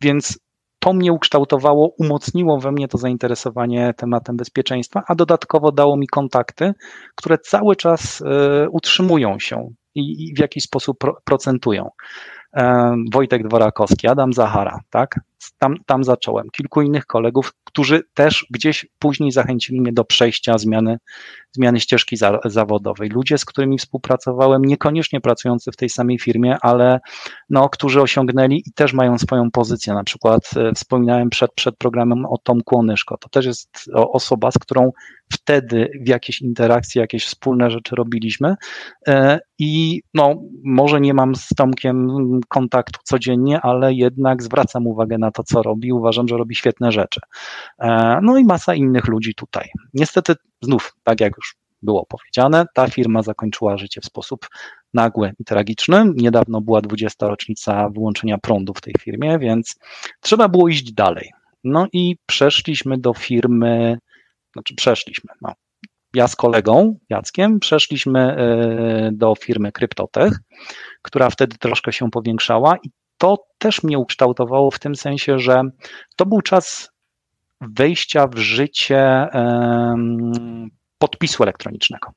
Więc 0.00 0.38
to 0.78 0.92
mnie 0.92 1.12
ukształtowało, 1.12 1.94
umocniło 1.98 2.60
we 2.60 2.72
mnie 2.72 2.88
to 2.88 2.98
zainteresowanie 2.98 3.94
tematem 3.96 4.36
bezpieczeństwa, 4.36 5.02
a 5.08 5.14
dodatkowo 5.14 5.72
dało 5.72 5.96
mi 5.96 6.06
kontakty, 6.06 6.72
które 7.14 7.38
cały 7.38 7.76
czas 7.76 8.20
y, 8.20 8.24
utrzymują 8.70 9.38
się 9.38 9.68
i, 9.94 10.34
w 10.36 10.38
jakiś 10.38 10.64
sposób 10.64 10.98
pro, 10.98 11.16
procentują. 11.24 11.90
Wojtek 13.12 13.48
Dworakowski, 13.48 14.08
Adam 14.08 14.32
Zachara, 14.32 14.80
tak? 14.90 15.20
Tam, 15.58 15.76
tam 15.86 16.04
zacząłem. 16.04 16.50
Kilku 16.52 16.82
innych 16.82 17.06
kolegów, 17.06 17.52
którzy 17.64 18.02
też 18.14 18.46
gdzieś 18.50 18.86
później 18.98 19.32
zachęcili 19.32 19.80
mnie 19.80 19.92
do 19.92 20.04
przejścia 20.04 20.58
zmiany, 20.58 20.98
zmiany 21.52 21.80
ścieżki 21.80 22.16
za, 22.16 22.38
zawodowej. 22.44 23.08
Ludzie, 23.08 23.38
z 23.38 23.44
którymi 23.44 23.78
współpracowałem, 23.78 24.64
niekoniecznie 24.64 25.20
pracujący 25.20 25.72
w 25.72 25.76
tej 25.76 25.88
samej 25.88 26.18
firmie, 26.18 26.56
ale 26.60 27.00
no, 27.50 27.68
którzy 27.68 28.02
osiągnęli 28.02 28.62
i 28.66 28.72
też 28.72 28.92
mają 28.92 29.18
swoją 29.18 29.50
pozycję. 29.50 29.94
Na 29.94 30.04
przykład 30.04 30.50
e, 30.56 30.72
wspominałem 30.74 31.30
przed, 31.30 31.50
przed 31.54 31.76
programem 31.76 32.26
o 32.26 32.38
Tomku 32.38 32.78
Onyszko. 32.78 33.16
To 33.18 33.28
też 33.28 33.46
jest 33.46 33.90
osoba, 33.94 34.50
z 34.50 34.58
którą 34.58 34.92
wtedy 35.32 35.90
w 36.04 36.08
jakieś 36.08 36.40
interakcje, 36.40 37.00
jakieś 37.00 37.24
wspólne 37.24 37.70
rzeczy 37.70 37.96
robiliśmy 37.96 38.54
e, 39.08 39.38
i 39.58 40.02
no, 40.14 40.34
może 40.64 41.00
nie 41.00 41.14
mam 41.14 41.34
z 41.34 41.48
Tomkiem 41.48 42.08
kontaktu 42.48 43.00
codziennie, 43.04 43.60
ale 43.60 43.94
jednak 43.94 44.42
zwracam 44.42 44.86
uwagę 44.86 45.18
na 45.18 45.30
to, 45.32 45.42
co 45.42 45.62
robi. 45.62 45.92
Uważam, 45.92 46.28
że 46.28 46.36
robi 46.36 46.54
świetne 46.54 46.92
rzeczy. 46.92 47.20
E, 47.78 48.18
no 48.22 48.38
i 48.38 48.44
masa 48.44 48.74
innych 48.74 49.08
ludzi 49.08 49.34
tutaj. 49.34 49.68
Niestety, 49.94 50.34
znów, 50.62 50.92
tak 51.02 51.20
jak 51.20 51.32
już 51.36 51.56
było 51.82 52.06
powiedziane, 52.06 52.66
ta 52.74 52.86
firma 52.88 53.22
zakończyła 53.22 53.76
życie 53.76 54.00
w 54.00 54.04
sposób 54.04 54.48
nagły 54.94 55.32
i 55.38 55.44
tragiczny. 55.44 56.04
Niedawno 56.16 56.60
była 56.60 56.80
20. 56.80 57.26
rocznica 57.26 57.88
wyłączenia 57.88 58.38
prądu 58.38 58.74
w 58.74 58.80
tej 58.80 58.94
firmie, 59.00 59.38
więc 59.38 59.74
trzeba 60.20 60.48
było 60.48 60.68
iść 60.68 60.92
dalej. 60.92 61.30
No 61.64 61.86
i 61.92 62.16
przeszliśmy 62.26 62.98
do 62.98 63.14
firmy, 63.14 63.98
znaczy 64.52 64.74
przeszliśmy, 64.74 65.30
no, 65.42 65.52
ja 66.14 66.28
z 66.28 66.36
kolegą 66.36 66.98
Jackiem 67.10 67.60
przeszliśmy 67.60 68.20
e, 68.20 69.10
do 69.12 69.34
firmy 69.34 69.72
Kryptotech, 69.72 70.32
która 71.02 71.30
wtedy 71.30 71.58
troszkę 71.58 71.92
się 71.92 72.10
powiększała 72.10 72.76
i 72.76 72.90
to 73.22 73.44
też 73.58 73.82
mnie 73.82 73.98
ukształtowało 73.98 74.70
w 74.70 74.78
tym 74.78 74.94
sensie, 74.96 75.38
że 75.38 75.62
to 76.16 76.26
był 76.26 76.40
czas 76.40 76.90
wejścia 77.60 78.26
w 78.26 78.38
życie 78.38 79.28
podpisu 80.98 81.42
elektronicznego. 81.42 82.10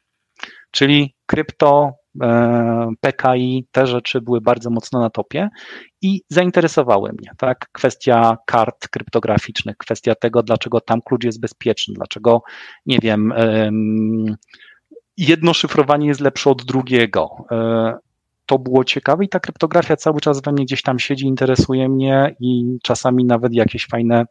Czyli 0.72 1.16
krypto, 1.26 1.92
e, 2.22 2.90
PKI, 3.02 3.68
te 3.72 3.88
rzeczy 3.88 4.22
były 4.22 4.42
bardzo 4.42 4.70
mocno 4.70 5.00
na 5.00 5.10
topie 5.10 5.50
i 6.02 6.22
zainteresowały 6.30 7.10
mnie, 7.10 7.32
tak? 7.38 7.70
Kwestia 7.72 8.38
kart 8.46 8.88
kryptograficznych, 8.88 9.78
kwestia 9.78 10.16
tego, 10.16 10.44
dlaczego 10.44 10.82
tam 10.82 11.02
klucz 11.02 11.24
jest 11.24 11.40
bezpieczny, 11.40 11.94
dlaczego, 11.94 12.42
nie 12.86 13.00
wiem, 13.00 13.34
jedno 15.18 15.54
szyfrowanie 15.54 16.08
jest 16.08 16.22
lepsze 16.22 16.50
od 16.50 16.66
drugiego. 16.66 17.30
To 18.46 18.60
było 18.60 18.84
ciekawe 18.84 19.26
i 19.26 19.30
ta 19.30 19.40
kryptografia 19.40 19.96
cały 19.96 20.20
czas 20.22 20.42
we 20.42 20.52
mnie 20.52 20.66
gdzieś 20.66 20.82
tam 20.82 21.00
siedzi, 21.00 21.26
interesuje 21.26 21.90
mnie 21.90 22.36
i 22.40 22.78
czasami 22.84 23.26
nawet 23.26 23.54
jakieś 23.54 23.88
fajne 23.88 24.26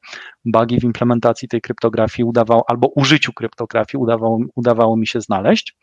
bugi 0.44 0.80
w 0.80 0.84
implementacji 0.84 1.48
tej 1.48 1.60
kryptografii 1.60 2.24
udawało, 2.24 2.64
albo 2.68 2.88
użyciu 2.88 3.32
kryptografii 3.32 4.02
udawało, 4.02 4.38
udawało 4.54 4.96
mi 4.96 5.06
się 5.06 5.20
znaleźć. 5.20 5.76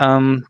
Um, 0.00 0.42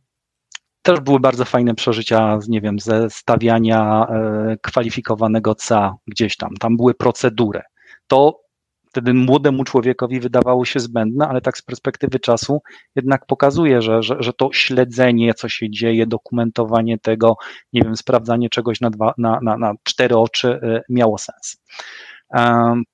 też 0.83 1.01
były 1.01 1.21
bardzo 1.21 1.45
fajne 1.45 1.75
przeżycia, 1.75 2.39
nie 2.49 2.61
wiem, 2.61 2.79
ze 2.79 3.11
stawiania 3.11 4.07
e, 4.11 4.57
kwalifikowanego 4.63 5.55
CA 5.55 5.95
gdzieś 6.07 6.37
tam. 6.37 6.55
Tam 6.61 6.77
były 6.77 6.95
procedury. 6.95 7.63
To 8.07 8.41
wtedy 8.89 9.15
młodemu 9.15 9.65
człowiekowi 9.65 10.21
wydawało 10.21 10.65
się 10.65 10.81
zbędne, 10.81 11.29
ale 11.29 11.41
tak 11.41 11.59
z 11.59 11.63
perspektywy 11.63 12.21
czasu 12.21 12.63
jednak 12.97 13.27
pokazuje, 13.27 13.83
że, 13.83 14.03
że, 14.03 14.17
że 14.21 14.33
to 14.33 14.53
śledzenie, 14.53 15.35
co 15.35 15.49
się 15.49 15.71
dzieje, 15.71 16.07
dokumentowanie 16.07 16.99
tego, 16.99 17.37
nie 17.73 17.83
wiem, 17.83 17.97
sprawdzanie 17.97 18.49
czegoś 18.49 18.81
na, 18.81 18.91
dwa, 18.91 19.15
na, 19.19 19.39
na, 19.43 19.57
na 19.57 19.75
cztery 19.83 20.17
oczy 20.17 20.49
e, 20.49 20.83
miało 20.89 21.19
sens. 21.19 21.63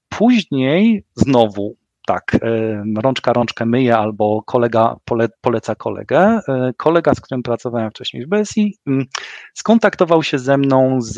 Później 0.08 1.04
znowu 1.14 1.76
tak, 2.06 2.34
e, 2.34 2.84
rączka 3.02 3.32
rączkę 3.32 3.66
myje 3.66 3.96
albo 3.96 4.42
kolega 4.42 4.96
pole, 5.04 5.28
poleca 5.40 5.74
kolegę. 5.74 6.40
E, 6.48 6.72
kolega, 6.76 7.14
z 7.14 7.20
którym 7.20 7.42
pracowałem 7.42 7.90
wcześniej 7.90 8.26
w 8.26 8.28
BSI, 8.28 8.78
mm, 8.86 9.06
skontaktował 9.54 10.22
się 10.22 10.38
ze 10.38 10.58
mną 10.58 10.98
z 11.00 11.16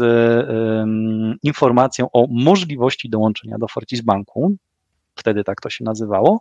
informacją 1.42 2.08
o 2.12 2.26
możliwości 2.30 3.10
dołączenia 3.10 3.58
do 3.58 3.68
Fortis 3.68 4.00
Banku. 4.00 4.56
Wtedy 5.14 5.44
tak 5.44 5.60
to 5.60 5.70
się 5.70 5.84
nazywało. 5.84 6.40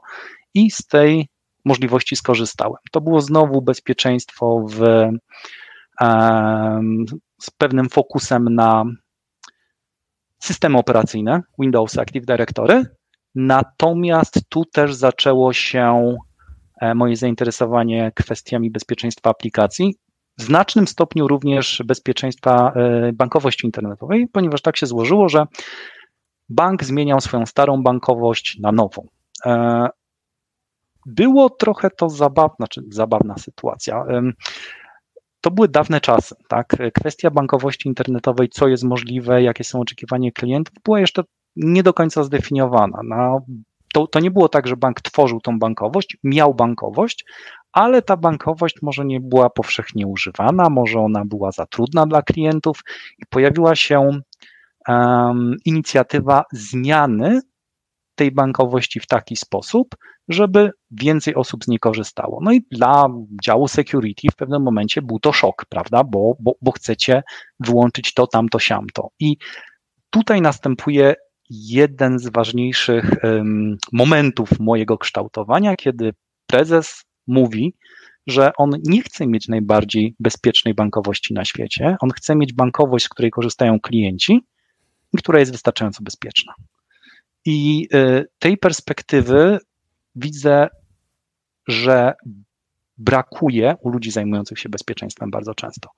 I 0.54 0.72
z 0.72 0.88
tej 0.88 1.28
możliwości 1.66 2.16
skorzystałem. 2.16 2.78
To 2.92 3.02
było 3.02 3.22
znowu 3.22 3.62
bezpieczeństwo 3.62 4.66
w, 4.70 5.10
z 7.42 7.52
pewnym 7.58 7.90
fokusem 7.90 8.56
na 8.56 8.86
systemy 10.40 10.78
operacyjne, 10.78 11.42
Windows 11.60 11.98
Active 11.98 12.26
Directory, 12.26 12.86
Natomiast 13.36 14.40
tu 14.50 14.66
też 14.66 14.94
zaczęło 14.94 15.54
się 15.54 16.16
e, 16.82 16.96
moje 16.96 17.16
zainteresowanie 17.16 18.12
kwestiami 18.16 18.72
bezpieczeństwa 18.72 19.30
aplikacji, 19.30 19.96
w 20.38 20.42
znacznym 20.42 20.88
stopniu 20.88 21.28
również 21.28 21.84
bezpieczeństwa 21.86 22.74
e, 22.76 23.14
bankowości 23.14 23.66
internetowej, 23.66 24.28
ponieważ 24.28 24.62
tak 24.62 24.78
się 24.78 24.86
złożyło, 24.86 25.30
że 25.30 25.46
bank 26.50 26.84
zmieniał 26.84 27.22
swoją 27.22 27.46
starą 27.46 27.84
bankowość 27.84 28.58
na 28.60 28.72
nową. 28.72 29.08
E, 29.46 29.88
było 31.06 31.50
trochę 31.50 31.90
to 31.90 32.10
zabawna, 32.10 32.68
czy 32.68 32.82
zabawna 32.90 33.38
sytuacja. 33.38 34.06
to 35.42 35.52
były 35.52 35.68
dawne 35.68 36.02
czasy, 36.02 36.36
tak? 36.48 36.76
Kwestia 36.94 37.32
bankowości 37.32 37.90
internetowej, 37.90 38.50
co 38.50 38.68
jest 38.68 38.84
możliwe, 38.84 39.44
jakie 39.44 39.64
są 39.64 39.80
oczekiwania 39.80 40.32
klientów, 40.32 40.74
była 40.84 41.00
jeszcze 41.00 41.24
nie 41.56 41.84
do 41.84 41.94
końca 41.94 42.24
zdefiniowana. 42.24 43.00
No, 43.04 43.46
to, 43.94 44.08
to 44.08 44.20
nie 44.20 44.32
było 44.32 44.50
tak, 44.50 44.68
że 44.68 44.78
bank 44.78 45.02
tworzył 45.02 45.42
tą 45.42 45.60
bankowość, 45.60 46.18
miał 46.24 46.54
bankowość, 46.54 47.26
ale 47.72 48.02
ta 48.02 48.18
bankowość 48.18 48.76
może 48.82 49.06
nie 49.06 49.20
była 49.20 49.50
powszechnie 49.50 50.08
używana, 50.08 50.70
może 50.70 51.00
ona 51.00 51.26
była 51.26 51.52
za 51.52 51.66
trudna 51.66 52.06
dla 52.06 52.22
klientów 52.22 52.80
i 53.18 53.26
pojawiła 53.30 53.76
się 53.76 54.10
um, 54.88 55.56
inicjatywa 55.66 56.44
zmiany 56.52 57.42
tej 58.16 58.32
bankowości 58.32 59.00
w 59.00 59.08
taki 59.08 59.36
sposób, 59.36 59.96
żeby 60.28 60.72
więcej 60.92 61.36
osób 61.36 61.64
z 61.64 61.68
niej 61.68 61.80
korzystało. 61.80 62.40
No 62.44 62.52
i 62.52 62.66
dla 62.72 63.08
działu 63.44 63.68
security 63.68 64.28
w 64.32 64.36
pewnym 64.36 64.64
momencie 64.64 65.02
był 65.02 65.20
to 65.20 65.34
szok, 65.34 65.66
prawda, 65.70 66.04
bo, 66.04 66.36
bo, 66.40 66.56
bo 66.62 66.72
chcecie 66.72 67.24
wyłączyć 67.60 68.14
to, 68.14 68.28
tamto, 68.28 68.60
siamto. 68.60 69.10
I 69.20 69.38
tutaj 70.10 70.42
następuje 70.42 71.16
jeden 71.50 72.20
z 72.20 72.28
ważniejszych 72.28 73.12
momentów 73.92 74.60
mojego 74.60 74.98
kształtowania, 74.98 75.76
kiedy 75.76 76.14
prezes 76.48 77.04
mówi, 77.28 77.74
że 78.28 78.52
on 78.58 78.72
nie 78.84 79.02
chce 79.02 79.28
mieć 79.28 79.48
najbardziej 79.48 80.16
bezpiecznej 80.20 80.74
bankowości 80.74 81.34
na 81.34 81.46
świecie. 81.46 81.96
On 82.00 82.10
chce 82.10 82.36
mieć 82.36 82.54
bankowość, 82.54 83.06
z 83.06 83.10
której 83.10 83.32
korzystają 83.32 83.80
klienci, 83.80 84.40
która 85.18 85.40
jest 85.40 85.52
wystarczająco 85.52 86.04
bezpieczna. 86.04 86.54
I 87.46 87.88
y, 87.94 88.26
tej 88.40 88.58
perspektywy 88.58 89.60
widzę, 90.16 90.68
że 91.68 92.14
brakuje 92.98 93.76
u 93.82 93.90
ludzi 93.90 94.12
zajmujących 94.12 94.60
się 94.60 94.70
bezpieczeństwem 94.70 95.32
bardzo 95.32 95.56
często, 95.56 95.90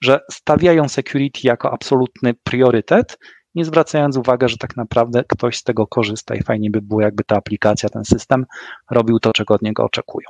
że 0.00 0.20
stawiają 0.30 0.88
security 0.88 1.40
jako 1.42 1.72
absolutny 1.72 2.34
priorytet, 2.34 3.18
nie 3.56 3.64
zwracając 3.64 4.16
uwagi, 4.16 4.48
że 4.48 4.56
tak 4.56 4.76
naprawdę 4.76 5.24
ktoś 5.28 5.56
z 5.56 5.62
tego 5.62 5.86
korzysta 5.86 6.34
i 6.34 6.42
fajnie 6.42 6.70
by 6.70 6.82
było, 6.82 7.00
jakby 7.00 7.24
ta 7.24 7.36
aplikacja, 7.36 7.88
ten 7.88 8.04
system 8.04 8.46
robił 8.90 9.18
to, 9.18 9.32
czego 9.32 9.54
od 9.54 9.62
niego 9.62 9.84
oczekują. 9.84 10.28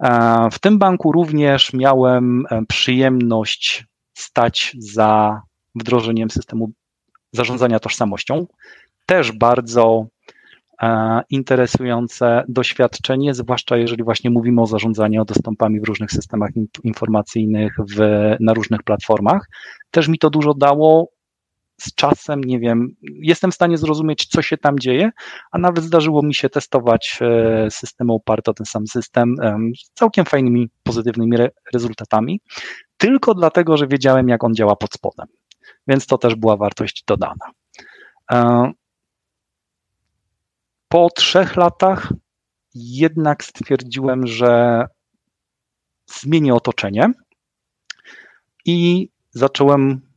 E, 0.00 0.48
w 0.52 0.58
tym 0.58 0.78
banku 0.78 1.12
również 1.12 1.72
miałem 1.72 2.44
e, 2.50 2.62
przyjemność 2.68 3.86
stać 4.14 4.76
za 4.78 5.42
wdrożeniem 5.74 6.30
systemu 6.30 6.70
zarządzania 7.32 7.78
tożsamością. 7.78 8.46
Też 9.06 9.32
bardzo 9.32 10.06
e, 10.82 11.20
interesujące 11.30 12.44
doświadczenie, 12.48 13.34
zwłaszcza 13.34 13.76
jeżeli 13.76 14.04
właśnie 14.04 14.30
mówimy 14.30 14.62
o 14.62 14.66
zarządzaniu 14.66 15.24
dostępami 15.24 15.80
w 15.80 15.84
różnych 15.84 16.12
systemach 16.12 16.50
informacyjnych, 16.84 17.76
w, 17.96 18.00
na 18.40 18.54
różnych 18.54 18.82
platformach. 18.82 19.48
Też 19.90 20.08
mi 20.08 20.18
to 20.18 20.30
dużo 20.30 20.54
dało, 20.54 21.08
z 21.80 21.94
czasem, 21.94 22.44
nie 22.44 22.60
wiem, 22.60 22.96
jestem 23.02 23.50
w 23.50 23.54
stanie 23.54 23.78
zrozumieć, 23.78 24.26
co 24.26 24.42
się 24.42 24.56
tam 24.56 24.78
dzieje, 24.78 25.10
a 25.52 25.58
nawet 25.58 25.84
zdarzyło 25.84 26.22
mi 26.22 26.34
się 26.34 26.48
testować 26.48 27.18
e, 27.20 27.70
systemy 27.70 28.12
oparte 28.12 28.50
o 28.50 28.54
ten 28.54 28.66
sam 28.66 28.86
system 28.86 29.34
z 29.76 29.90
całkiem 29.90 30.24
fajnymi, 30.24 30.70
pozytywnymi 30.82 31.36
re 31.36 31.48
rezultatami, 31.72 32.40
tylko 32.96 33.34
dlatego, 33.34 33.76
że 33.76 33.86
wiedziałem, 33.86 34.28
jak 34.28 34.44
on 34.44 34.54
działa 34.54 34.76
pod 34.76 34.94
spodem. 34.94 35.26
Więc 35.86 36.06
to 36.06 36.18
też 36.18 36.34
była 36.34 36.56
wartość 36.56 37.04
dodana. 37.06 37.50
E, 38.32 38.70
po 40.88 41.08
trzech 41.16 41.56
latach 41.56 42.12
jednak 42.74 43.44
stwierdziłem, 43.44 44.26
że 44.26 44.84
zmienię 46.06 46.54
otoczenie 46.54 47.12
i 48.64 49.08
zacząłem 49.30 50.07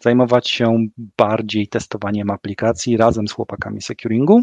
zajmować 0.00 0.48
się 0.48 0.86
bardziej 1.16 1.68
testowaniem 1.68 2.30
aplikacji 2.30 2.96
razem 2.96 3.28
z 3.28 3.32
chłopakami 3.32 3.82
securingu. 3.82 4.40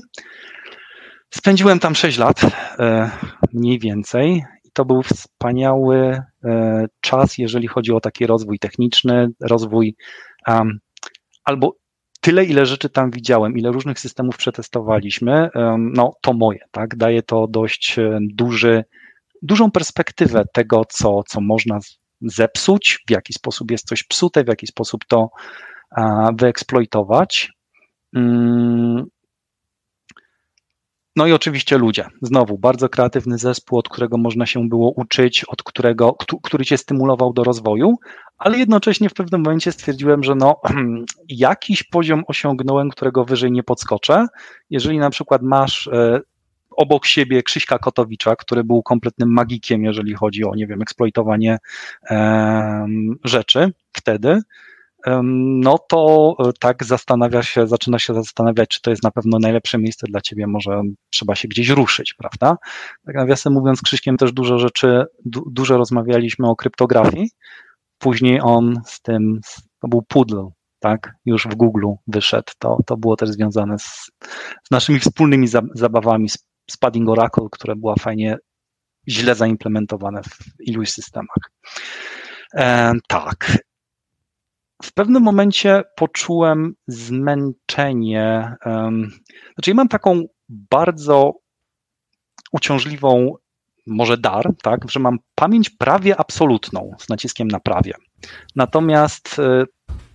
Spędziłem 1.29 1.79
tam 1.79 1.95
6 1.95 2.17
lat, 2.17 2.41
e, 2.79 3.11
mniej 3.53 3.79
więcej, 3.79 4.43
i 4.63 4.71
to 4.73 4.85
był 4.85 5.03
wspaniały 5.03 6.21
e, 6.43 6.85
czas, 7.01 7.37
jeżeli 7.37 7.67
chodzi 7.67 7.91
o 7.91 7.99
taki 7.99 8.27
rozwój 8.27 8.59
techniczny, 8.59 9.27
rozwój 9.41 9.95
um, 10.47 10.79
albo 11.43 11.75
tyle, 12.21 12.45
ile 12.45 12.65
rzeczy 12.65 12.89
tam 12.89 13.11
widziałem, 13.11 13.57
ile 13.57 13.71
różnych 13.71 13.99
systemów 13.99 14.37
przetestowaliśmy, 14.37 15.49
um, 15.55 15.93
no 15.93 16.13
to 16.21 16.33
moje, 16.33 16.59
tak? 16.71 16.95
Daje 16.95 17.23
to 17.23 17.47
dość 17.47 17.95
duży, 18.21 18.83
dużą 19.41 19.71
perspektywę 19.71 20.43
tego, 20.53 20.81
co, 20.89 21.23
co 21.27 21.41
można 21.41 21.79
zepsuć, 22.21 22.99
w 23.07 23.11
jaki 23.11 23.33
sposób 23.33 23.71
jest 23.71 23.87
coś 23.87 24.03
psute, 24.03 24.43
w 24.43 24.47
jaki 24.47 24.67
sposób 24.67 25.05
to 25.07 25.29
wyeksploitować. 26.33 27.51
Mm. 28.15 29.05
No 31.15 31.27
i 31.27 31.33
oczywiście 31.33 31.77
ludzie. 31.77 32.07
Znowu 32.21 32.57
bardzo 32.57 32.89
kreatywny 32.89 33.37
zespół, 33.37 33.79
od 33.79 33.89
którego 33.89 34.17
można 34.17 34.45
się 34.45 34.69
było 34.69 34.91
uczyć, 34.91 35.43
od 35.43 35.63
którego, 35.63 36.15
który 36.43 36.65
cię 36.65 36.77
stymulował 36.77 37.33
do 37.33 37.43
rozwoju, 37.43 37.93
ale 38.37 38.57
jednocześnie 38.57 39.09
w 39.09 39.13
pewnym 39.13 39.41
momencie 39.41 39.71
stwierdziłem, 39.71 40.23
że 40.23 40.35
no, 40.35 40.61
jakiś 41.29 41.83
poziom 41.83 42.23
osiągnąłem, 42.27 42.89
którego 42.89 43.25
wyżej 43.25 43.51
nie 43.51 43.63
podskoczę. 43.63 44.27
Jeżeli 44.69 44.97
na 44.97 45.09
przykład 45.09 45.41
masz 45.41 45.87
e, 45.87 46.21
obok 46.77 47.05
siebie 47.05 47.43
Krzyśka 47.43 47.79
Kotowicza, 47.79 48.35
który 48.35 48.63
był 48.63 48.83
kompletnym 48.83 49.33
magikiem, 49.33 49.83
jeżeli 49.83 50.13
chodzi 50.13 50.43
o, 50.43 50.55
nie 50.55 50.67
wiem, 50.67 50.81
eksploitowanie 50.81 51.57
rzeczy 53.23 53.71
wtedy, 53.93 54.41
no 55.33 55.77
to 55.77 56.33
e, 56.39 56.51
tak 56.59 56.85
zastanawia 56.85 57.43
się, 57.43 57.67
zaczyna 57.67 57.99
się 57.99 58.13
zastanawiać, 58.13 58.69
czy 58.69 58.81
to 58.81 58.89
jest 58.89 59.03
na 59.03 59.11
pewno 59.11 59.39
najlepsze 59.39 59.77
miejsce 59.77 60.07
dla 60.09 60.21
ciebie, 60.21 60.47
może 60.47 60.81
trzeba 61.09 61.35
się 61.35 61.47
gdzieś 61.47 61.69
ruszyć, 61.69 62.13
prawda? 62.13 62.57
Tak 63.05 63.15
nawiasem 63.15 63.53
mówiąc, 63.53 63.79
z 63.79 63.81
Krzyśkiem 63.81 64.17
też 64.17 64.31
dużo 64.31 64.59
rzeczy, 64.59 65.05
du, 65.25 65.43
dużo 65.51 65.77
rozmawialiśmy 65.77 66.47
o 66.47 66.55
kryptografii, 66.55 67.29
później 67.97 68.39
on 68.43 68.81
z 68.85 69.01
tym, 69.01 69.39
to 69.81 69.87
był 69.87 70.01
Poodle, 70.01 70.49
tak, 70.79 71.13
już 71.25 71.47
w 71.47 71.55
Google 71.55 71.87
wyszedł, 72.07 72.51
to, 72.59 72.77
to 72.85 72.97
było 72.97 73.15
też 73.15 73.29
związane 73.29 73.79
z, 73.79 74.11
z 74.63 74.71
naszymi 74.71 74.99
wspólnymi 74.99 75.47
zabawami, 75.75 76.29
z 76.29 76.37
z 76.71 76.77
Padding 76.77 77.09
Oracle, 77.09 77.47
które 77.51 77.75
była 77.75 77.95
fajnie 77.99 78.37
źle 79.07 79.35
zaimplementowane 79.35 80.23
w 80.23 80.39
iluś 80.59 80.89
systemach. 80.89 81.51
E, 82.53 82.93
tak. 83.07 83.57
W 84.83 84.93
pewnym 84.93 85.23
momencie 85.23 85.83
poczułem 85.95 86.73
zmęczenie. 86.87 88.55
Um, 88.65 89.11
znaczy, 89.55 89.71
ja 89.71 89.73
mam 89.73 89.87
taką 89.87 90.23
bardzo 90.49 91.33
uciążliwą, 92.51 93.33
może 93.87 94.17
dar, 94.17 94.49
tak, 94.63 94.91
że 94.91 94.99
mam 94.99 95.17
pamięć 95.35 95.69
prawie 95.69 96.19
absolutną 96.19 96.91
z 96.99 97.09
naciskiem 97.09 97.47
na 97.47 97.59
prawie. 97.59 97.93
Natomiast 98.55 99.39
e, 99.39 99.65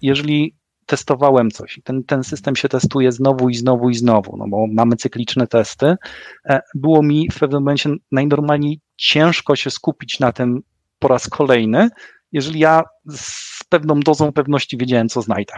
jeżeli 0.02 0.56
testowałem 0.92 1.50
coś 1.50 1.78
i 1.78 1.82
ten, 1.82 2.04
ten 2.04 2.24
system 2.24 2.56
się 2.56 2.68
testuje 2.68 3.12
znowu 3.12 3.48
i 3.48 3.54
znowu 3.54 3.90
i 3.90 3.94
znowu, 3.94 4.36
no 4.36 4.48
bo 4.48 4.66
mamy 4.66 4.96
cykliczne 4.96 5.46
testy, 5.46 5.96
e, 6.44 6.60
było 6.74 7.02
mi 7.02 7.28
w 7.30 7.38
pewnym 7.38 7.62
momencie 7.62 7.90
najnormalniej 8.12 8.80
ciężko 8.96 9.56
się 9.56 9.70
skupić 9.70 10.20
na 10.20 10.32
tym 10.32 10.62
po 10.98 11.08
raz 11.08 11.28
kolejny, 11.28 11.88
jeżeli 12.32 12.60
ja 12.60 12.82
z 13.08 13.64
pewną 13.68 14.00
dozą 14.00 14.32
pewności 14.32 14.76
wiedziałem, 14.76 15.08
co 15.08 15.22
znajdę. 15.22 15.54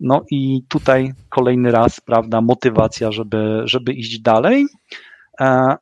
No 0.00 0.24
i 0.30 0.62
tutaj 0.68 1.12
kolejny 1.28 1.70
raz, 1.70 2.00
prawda, 2.00 2.40
motywacja, 2.40 3.12
żeby, 3.12 3.62
żeby 3.64 3.92
iść 3.92 4.20
dalej. 4.20 4.66
E, 5.40 5.76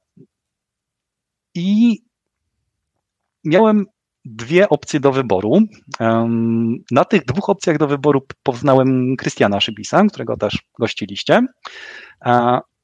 I 1.55 1.99
miałem 3.45 3.87
dwie 4.29 4.69
opcje 4.69 5.01
do 5.01 5.13
wyboru. 5.13 5.59
Na 6.91 7.05
tych 7.05 7.25
dwóch 7.25 7.49
opcjach 7.49 7.79
do 7.79 7.87
wyboru 7.87 8.21
poznałem 8.43 9.17
Krystiana 9.17 9.61
Szybisa, 9.61 10.05
którego 10.05 10.37
też 10.37 10.59
gościliście. 10.79 11.47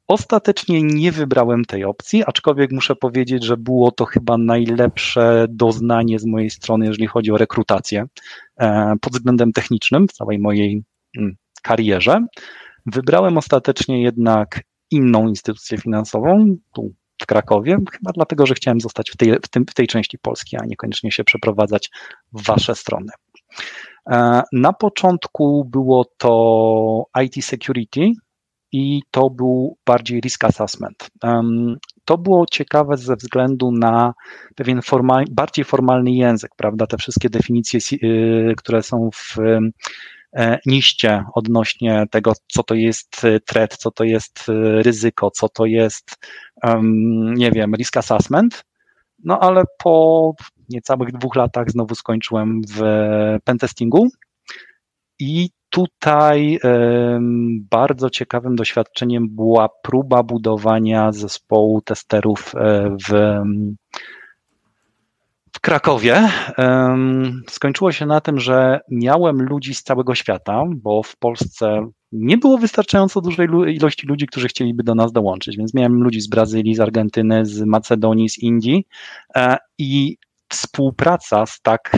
Ostatecznie 0.09 0.83
nie 0.83 1.13
wybrałem 1.13 1.65
tej 1.65 1.85
opcji, 1.85 2.25
aczkolwiek 2.27 2.73
muszę 2.73 2.97
powiedzieć, 2.97 3.45
że 3.45 3.57
było 3.57 3.91
to 3.91 4.05
chyba 4.05 4.39
najlepsze 4.39 5.47
doznanie 5.49 6.19
z 6.19 6.25
mojej 6.25 6.51
strony, 6.51 6.87
jeżeli 6.87 7.07
chodzi 7.07 7.33
o 7.33 7.37
rekrutację 7.37 8.05
e, 8.61 8.95
pod 9.01 9.13
względem 9.13 9.53
technicznym 9.53 10.09
w 10.09 10.13
całej 10.13 10.39
mojej 10.39 10.83
mm, 11.19 11.37
karierze. 11.63 12.27
Wybrałem 12.87 13.39
ostatecznie 13.39 14.03
jednak 14.03 14.63
inną 14.91 15.29
instytucję 15.29 15.79
finansową, 15.79 16.57
tu 16.75 16.95
w 17.23 17.27
Krakowie, 17.27 17.77
chyba 17.93 18.13
dlatego, 18.13 18.47
że 18.47 18.55
chciałem 18.55 18.81
zostać 18.81 19.11
w 19.11 19.17
tej, 19.17 19.33
w, 19.33 19.49
tym, 19.49 19.67
w 19.67 19.75
tej 19.75 19.87
części 19.87 20.19
Polski, 20.19 20.57
a 20.57 20.65
niekoniecznie 20.67 21.13
się 21.13 21.25
przeprowadzać 21.25 21.91
w 22.33 22.47
wasze 22.47 22.75
strony. 22.75 23.13
E, 24.11 24.43
na 24.53 24.73
początku 24.73 25.65
było 25.65 26.05
to 26.19 27.05
IT 27.25 27.45
security 27.45 28.13
i 28.73 29.03
to 29.11 29.31
był 29.31 29.77
bardziej 29.87 30.21
risk 30.21 30.45
assessment. 30.45 31.11
to 32.05 32.19
było 32.19 32.47
ciekawe 32.47 32.97
ze 32.97 33.17
względu 33.17 33.73
na 33.73 34.15
pewien 34.57 34.83
formal, 34.83 35.25
bardziej 35.31 35.65
formalny 35.65 36.11
język, 36.11 36.51
prawda? 36.57 36.87
Te 36.87 36.97
wszystkie 36.97 37.31
definicje, 37.31 37.81
y, 38.03 38.55
które 38.57 38.83
są 38.83 39.11
w 39.15 39.37
niście 40.67 41.25
odnośnie 41.35 42.05
tego, 42.11 42.33
co 42.49 42.63
to 42.63 42.75
jest 42.75 43.23
threat, 43.47 43.77
co 43.77 43.91
to 43.91 44.05
jest 44.05 44.45
ryzyko, 44.83 45.31
co 45.31 45.49
to 45.49 45.67
jest, 45.67 46.17
nie 47.37 47.51
wiem, 47.51 47.75
risk 47.75 47.97
assessment. 47.97 48.65
No 49.25 49.41
ale 49.41 49.63
po 49.79 50.33
niecałych 50.69 51.13
dwóch 51.13 51.37
latach 51.37 51.71
znowu 51.71 51.95
skończyłem 51.95 52.61
w 52.77 52.81
pentestingu 53.45 54.09
i 55.19 55.51
tutaj 55.71 56.59
bardzo 57.71 58.11
ciekawym 58.11 58.57
doświadczeniem 58.57 59.29
była 59.31 59.69
próba 59.83 60.23
budowania 60.23 61.13
zespołu 61.13 61.81
testerów 61.81 62.53
e, 62.55 62.97
w 63.09 63.43
Krakowie. 65.65 66.29
Skończyło 67.51 67.93
się 67.93 68.07
na 68.07 68.21
tym, 68.21 68.41
że 68.41 68.81
miałem 68.91 69.43
ludzi 69.43 69.75
z 69.75 69.83
całego 69.83 70.15
świata, 70.15 70.65
bo 70.77 71.03
w 71.03 71.17
Polsce 71.17 71.91
nie 72.13 72.39
było 72.39 72.59
wystarczająco 72.59 73.21
dużej 73.21 73.49
ilości 73.69 74.07
ludzi, 74.07 74.27
którzy 74.27 74.49
chcieliby 74.49 74.83
do 74.83 74.95
nas 74.95 75.13
dołączyć, 75.13 75.57
więc 75.57 75.75
miałem 75.75 76.03
ludzi 76.03 76.21
z 76.21 76.29
Brazylii, 76.29 76.75
z 76.75 76.81
Argentyny, 76.81 77.47
z 77.47 77.61
Macedonii, 77.61 78.29
z 78.29 78.39
Indii 78.39 78.87
e, 79.37 79.57
i 79.79 80.17
współpraca 80.49 81.47
z 81.47 81.61
tak 81.61 81.97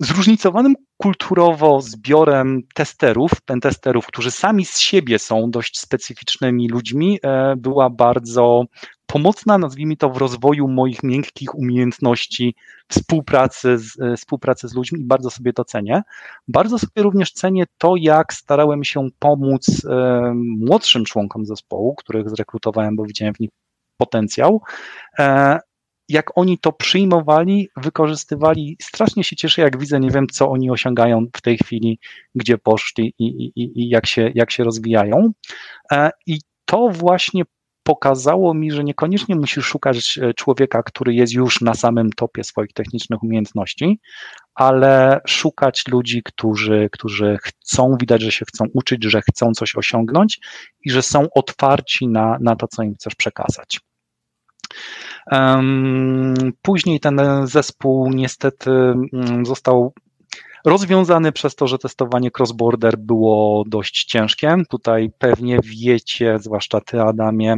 zróżnicowanym 0.00 0.74
kulturowo 0.96 1.80
zbiorem 1.80 2.62
testerów, 2.74 3.30
pentesterów, 3.44 4.06
którzy 4.06 4.30
sami 4.30 4.64
z 4.64 4.78
siebie 4.78 5.18
są 5.18 5.50
dość 5.50 5.80
specyficznymi 5.80 6.68
ludźmi, 6.68 7.18
e, 7.22 7.54
była 7.56 7.90
bardzo 7.90 8.64
pomocna, 9.12 9.58
nazwijmy 9.58 9.96
to, 9.96 10.10
w 10.10 10.16
rozwoju 10.16 10.68
moich 10.68 11.02
miękkich 11.02 11.54
umiejętności 11.54 12.54
współpracy 12.88 13.78
z, 13.78 14.00
e, 14.00 14.16
współpracy 14.16 14.68
z 14.68 14.74
ludźmi 14.74 15.00
i 15.00 15.04
bardzo 15.04 15.30
sobie 15.30 15.52
to 15.52 15.64
cenię. 15.64 16.02
Bardzo 16.48 16.78
sobie 16.78 17.02
również 17.02 17.32
cenię 17.32 17.64
to, 17.78 17.94
jak 17.96 18.34
starałem 18.34 18.84
się 18.84 19.08
pomóc 19.18 19.84
e, 19.84 20.32
młodszym 20.34 21.04
członkom 21.04 21.46
zespołu, 21.46 21.94
których 21.94 22.30
zrekrutowałem, 22.30 22.96
bo 22.96 23.04
widziałem 23.04 23.34
w 23.34 23.40
nich 23.40 23.50
potencjał, 23.96 24.60
jak 26.08 26.38
oni 26.38 26.58
to 26.58 26.72
przyjmowali, 26.72 27.68
wykorzystywali. 27.76 28.76
Strasznie 28.82 29.24
się 29.24 29.36
cieszę, 29.36 29.62
jak 29.62 29.78
widzę, 29.78 30.00
nie 30.00 30.10
wiem, 30.10 30.26
co 30.26 30.50
oni 30.50 30.70
osiągają 30.70 31.26
w 31.36 31.40
tej 31.40 31.58
chwili, 31.58 31.98
gdzie 32.34 32.58
poszli 32.58 33.14
i, 33.18 33.24
i, 33.26 33.80
i 33.80 33.88
jak, 33.88 34.06
się, 34.06 34.32
jak 34.34 34.50
się 34.50 34.64
rozwijają. 34.64 35.32
E, 35.92 36.10
I 36.26 36.38
to 36.64 36.88
właśnie 36.88 37.42
pokazało 37.82 38.54
mi, 38.54 38.72
że 38.72 38.84
niekoniecznie 38.84 39.36
musisz 39.36 39.66
szukać 39.66 40.18
e, 40.18 40.34
człowieka, 40.34 40.82
który 40.82 41.14
jest 41.14 41.32
już 41.32 41.60
na 41.60 41.74
samym 41.74 42.10
topie 42.10 42.44
swoich 42.44 42.72
technicznych 42.72 43.22
umiejętności, 43.22 44.00
ale 44.54 45.20
szukać 45.26 45.88
ludzi, 45.88 46.22
którzy, 46.24 46.88
którzy 46.92 47.38
chcą, 47.42 47.96
widać, 48.00 48.22
że 48.22 48.32
się 48.32 48.44
chcą 48.44 48.64
uczyć, 48.74 49.04
że 49.04 49.22
chcą 49.22 49.52
coś 49.52 49.76
osiągnąć 49.76 50.40
i 50.84 50.90
że 50.90 51.02
są 51.02 51.26
otwarci 51.34 52.08
na, 52.08 52.38
na 52.40 52.56
to, 52.56 52.68
co 52.68 52.82
im 52.82 52.94
chcesz 52.94 53.14
przekazać. 53.14 53.80
Później 56.62 57.00
ten 57.00 57.20
zespół 57.44 58.10
niestety 58.10 58.70
mm, 58.70 59.46
został 59.46 59.92
rozwiązany 60.64 61.32
przez 61.32 61.54
to, 61.54 61.66
że 61.66 61.78
testowanie 61.78 62.30
cross-border 62.30 62.96
było 62.96 63.64
dość 63.66 64.04
ciężkie. 64.04 64.56
Tutaj 64.68 65.10
pewnie 65.18 65.58
wiecie, 65.64 66.38
zwłaszcza 66.40 66.80
ty, 66.80 67.02
Adamie, 67.02 67.56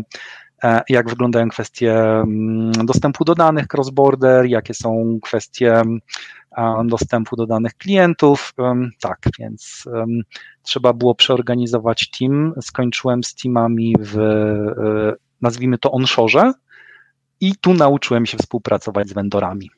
e, 0.64 0.82
jak 0.88 1.08
wyglądają 1.08 1.48
kwestie 1.48 1.94
mm, 2.00 2.72
dostępu 2.72 3.24
do 3.24 3.34
danych 3.34 3.66
cross-border, 3.66 4.44
jakie 4.44 4.74
są 4.74 5.18
kwestie 5.22 5.82
dostępu 6.84 7.36
do 7.36 7.46
danych 7.46 7.74
klientów. 7.74 8.54
Tak, 9.00 9.18
więc 9.38 9.84
trzeba 10.62 10.92
było 10.92 11.14
przeorganizować 11.14 12.10
team. 12.10 12.52
Skończyłem 12.60 13.24
z 13.24 13.34
teamami 13.34 13.94
w, 13.98 14.18
e, 14.18 15.12
nazwijmy 15.40 15.78
to, 15.78 15.92
onshore, 15.92 16.52
i 17.40 17.54
tu 17.60 17.74
nauczyłem 17.74 18.26
się 18.26 18.38
współpracować 18.38 19.08
z 19.08 19.12
vendorami. 19.12 19.70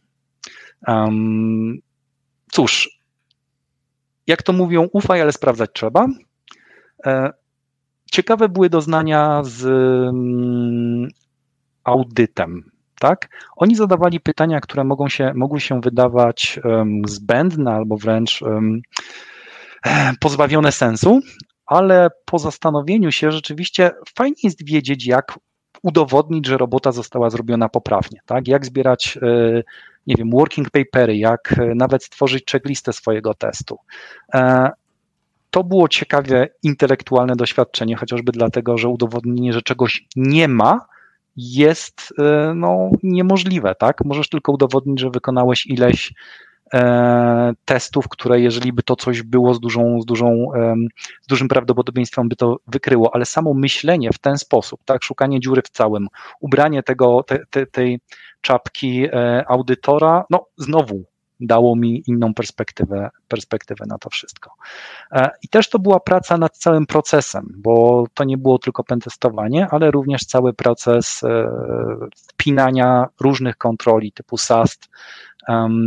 Cóż, 2.52 2.95
jak 4.26 4.42
to 4.42 4.52
mówią, 4.52 4.88
ufaj, 4.92 5.20
ale 5.20 5.32
sprawdzać 5.32 5.70
trzeba. 5.72 6.06
E, 7.06 7.32
ciekawe 8.10 8.48
były 8.48 8.70
doznania 8.70 9.42
z 9.44 9.64
um, 9.64 11.08
audytem. 11.84 12.70
Tak? 13.00 13.28
Oni 13.56 13.76
zadawali 13.76 14.20
pytania, 14.20 14.60
które 14.60 14.84
mogą 14.84 15.08
się, 15.08 15.32
mogły 15.34 15.60
się 15.60 15.80
wydawać 15.80 16.60
zbędne 17.06 17.72
albo 17.72 17.96
wręcz 17.96 18.44
pozbawione 20.20 20.72
sensu, 20.72 21.20
ale 21.66 22.08
po 22.24 22.38
zastanowieniu 22.38 23.12
się 23.12 23.32
rzeczywiście 23.32 23.90
fajnie 24.16 24.36
jest 24.42 24.64
wiedzieć, 24.64 25.06
jak 25.06 25.38
udowodnić, 25.82 26.46
że 26.46 26.56
robota 26.56 26.92
została 26.92 27.30
zrobiona 27.30 27.68
poprawnie, 27.68 28.20
tak? 28.26 28.48
Jak 28.48 28.66
zbierać, 28.66 29.18
e, 29.22 29.62
nie 30.06 30.14
wiem, 30.18 30.30
working 30.30 30.70
papery, 30.70 31.16
jak 31.16 31.54
e, 31.58 31.74
nawet 31.74 32.04
stworzyć 32.04 32.44
checklistę 32.52 32.92
swojego 32.92 33.34
testu. 33.34 33.78
E, 34.34 34.70
to 35.50 35.64
było 35.64 35.88
ciekawe 35.88 36.48
intelektualne 36.62 37.36
doświadczenie, 37.36 37.96
chociażby 37.96 38.32
dlatego, 38.32 38.78
że 38.78 38.88
udowodnienie, 38.88 39.52
że 39.52 39.62
czegoś 39.62 40.06
nie 40.16 40.48
ma, 40.48 40.86
jest 41.36 42.14
no, 42.54 42.90
niemożliwe, 43.02 43.74
tak? 43.74 44.04
Możesz 44.04 44.28
tylko 44.28 44.52
udowodnić, 44.52 45.00
że 45.00 45.10
wykonałeś 45.10 45.66
ileś 45.66 46.12
E, 46.12 46.55
testów, 47.64 48.08
które 48.08 48.40
jeżeli 48.40 48.72
by 48.72 48.82
to 48.82 48.96
coś 48.96 49.22
było 49.22 49.54
z, 49.54 49.60
dużą, 49.60 50.00
z, 50.00 50.06
dużą, 50.06 50.46
z 51.22 51.26
dużym 51.26 51.48
prawdopodobieństwem 51.48 52.28
by 52.28 52.36
to 52.36 52.56
wykryło, 52.66 53.14
ale 53.14 53.24
samo 53.24 53.54
myślenie 53.54 54.12
w 54.12 54.18
ten 54.18 54.38
sposób, 54.38 54.80
tak, 54.84 55.04
szukanie 55.04 55.40
dziury 55.40 55.62
w 55.62 55.70
całym, 55.70 56.08
ubranie 56.40 56.82
tego, 56.82 57.22
te, 57.22 57.38
te, 57.50 57.66
tej 57.66 58.00
czapki 58.40 59.04
e, 59.12 59.44
audytora, 59.48 60.24
no 60.30 60.46
znowu 60.56 61.04
dało 61.40 61.76
mi 61.76 62.02
inną 62.06 62.34
perspektywę, 62.34 63.10
perspektywę 63.28 63.84
na 63.88 63.98
to 63.98 64.10
wszystko. 64.10 64.50
E, 65.12 65.30
I 65.42 65.48
też 65.48 65.70
to 65.70 65.78
była 65.78 66.00
praca 66.00 66.38
nad 66.38 66.58
całym 66.58 66.86
procesem, 66.86 67.54
bo 67.56 68.06
to 68.14 68.24
nie 68.24 68.38
było 68.38 68.58
tylko 68.58 68.84
pentestowanie, 68.84 69.68
ale 69.70 69.90
również 69.90 70.24
cały 70.24 70.54
proces 70.54 71.20
wpinania 72.28 73.06
różnych 73.20 73.56
kontroli 73.56 74.12
typu 74.12 74.36
SAST, 74.36 74.88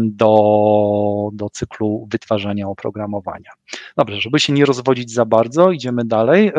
do, 0.04 1.30
do 1.34 1.50
cyklu 1.50 2.08
wytwarzania 2.12 2.68
oprogramowania. 2.68 3.52
Dobrze, 3.98 4.22
żeby 4.22 4.40
się 4.40 4.54
nie 4.54 4.66
rozwodzić 4.66 5.14
za 5.14 5.26
bardzo, 5.26 5.72
idziemy 5.72 6.06
dalej. 6.06 6.52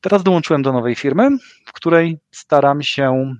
Teraz 0.00 0.22
dołączyłem 0.22 0.62
do 0.62 0.72
nowej 0.72 0.94
firmy, 0.94 1.30
w 1.66 1.72
której 1.72 2.18
staram 2.30 2.82
się 2.82 3.34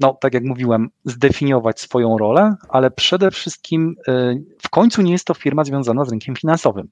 no, 0.00 0.14
tak 0.20 0.34
jak 0.34 0.44
mówiłem, 0.44 0.90
zdefiniować 1.04 1.80
swoją 1.80 2.18
rolę, 2.18 2.54
ale 2.68 2.90
przede 2.90 3.30
wszystkim 3.30 3.96
y, 4.08 4.42
w 4.62 4.68
końcu 4.68 5.02
nie 5.02 5.12
jest 5.12 5.24
to 5.24 5.34
firma 5.34 5.64
związana 5.64 6.04
z 6.04 6.10
rynkiem 6.10 6.36
finansowym. 6.36 6.88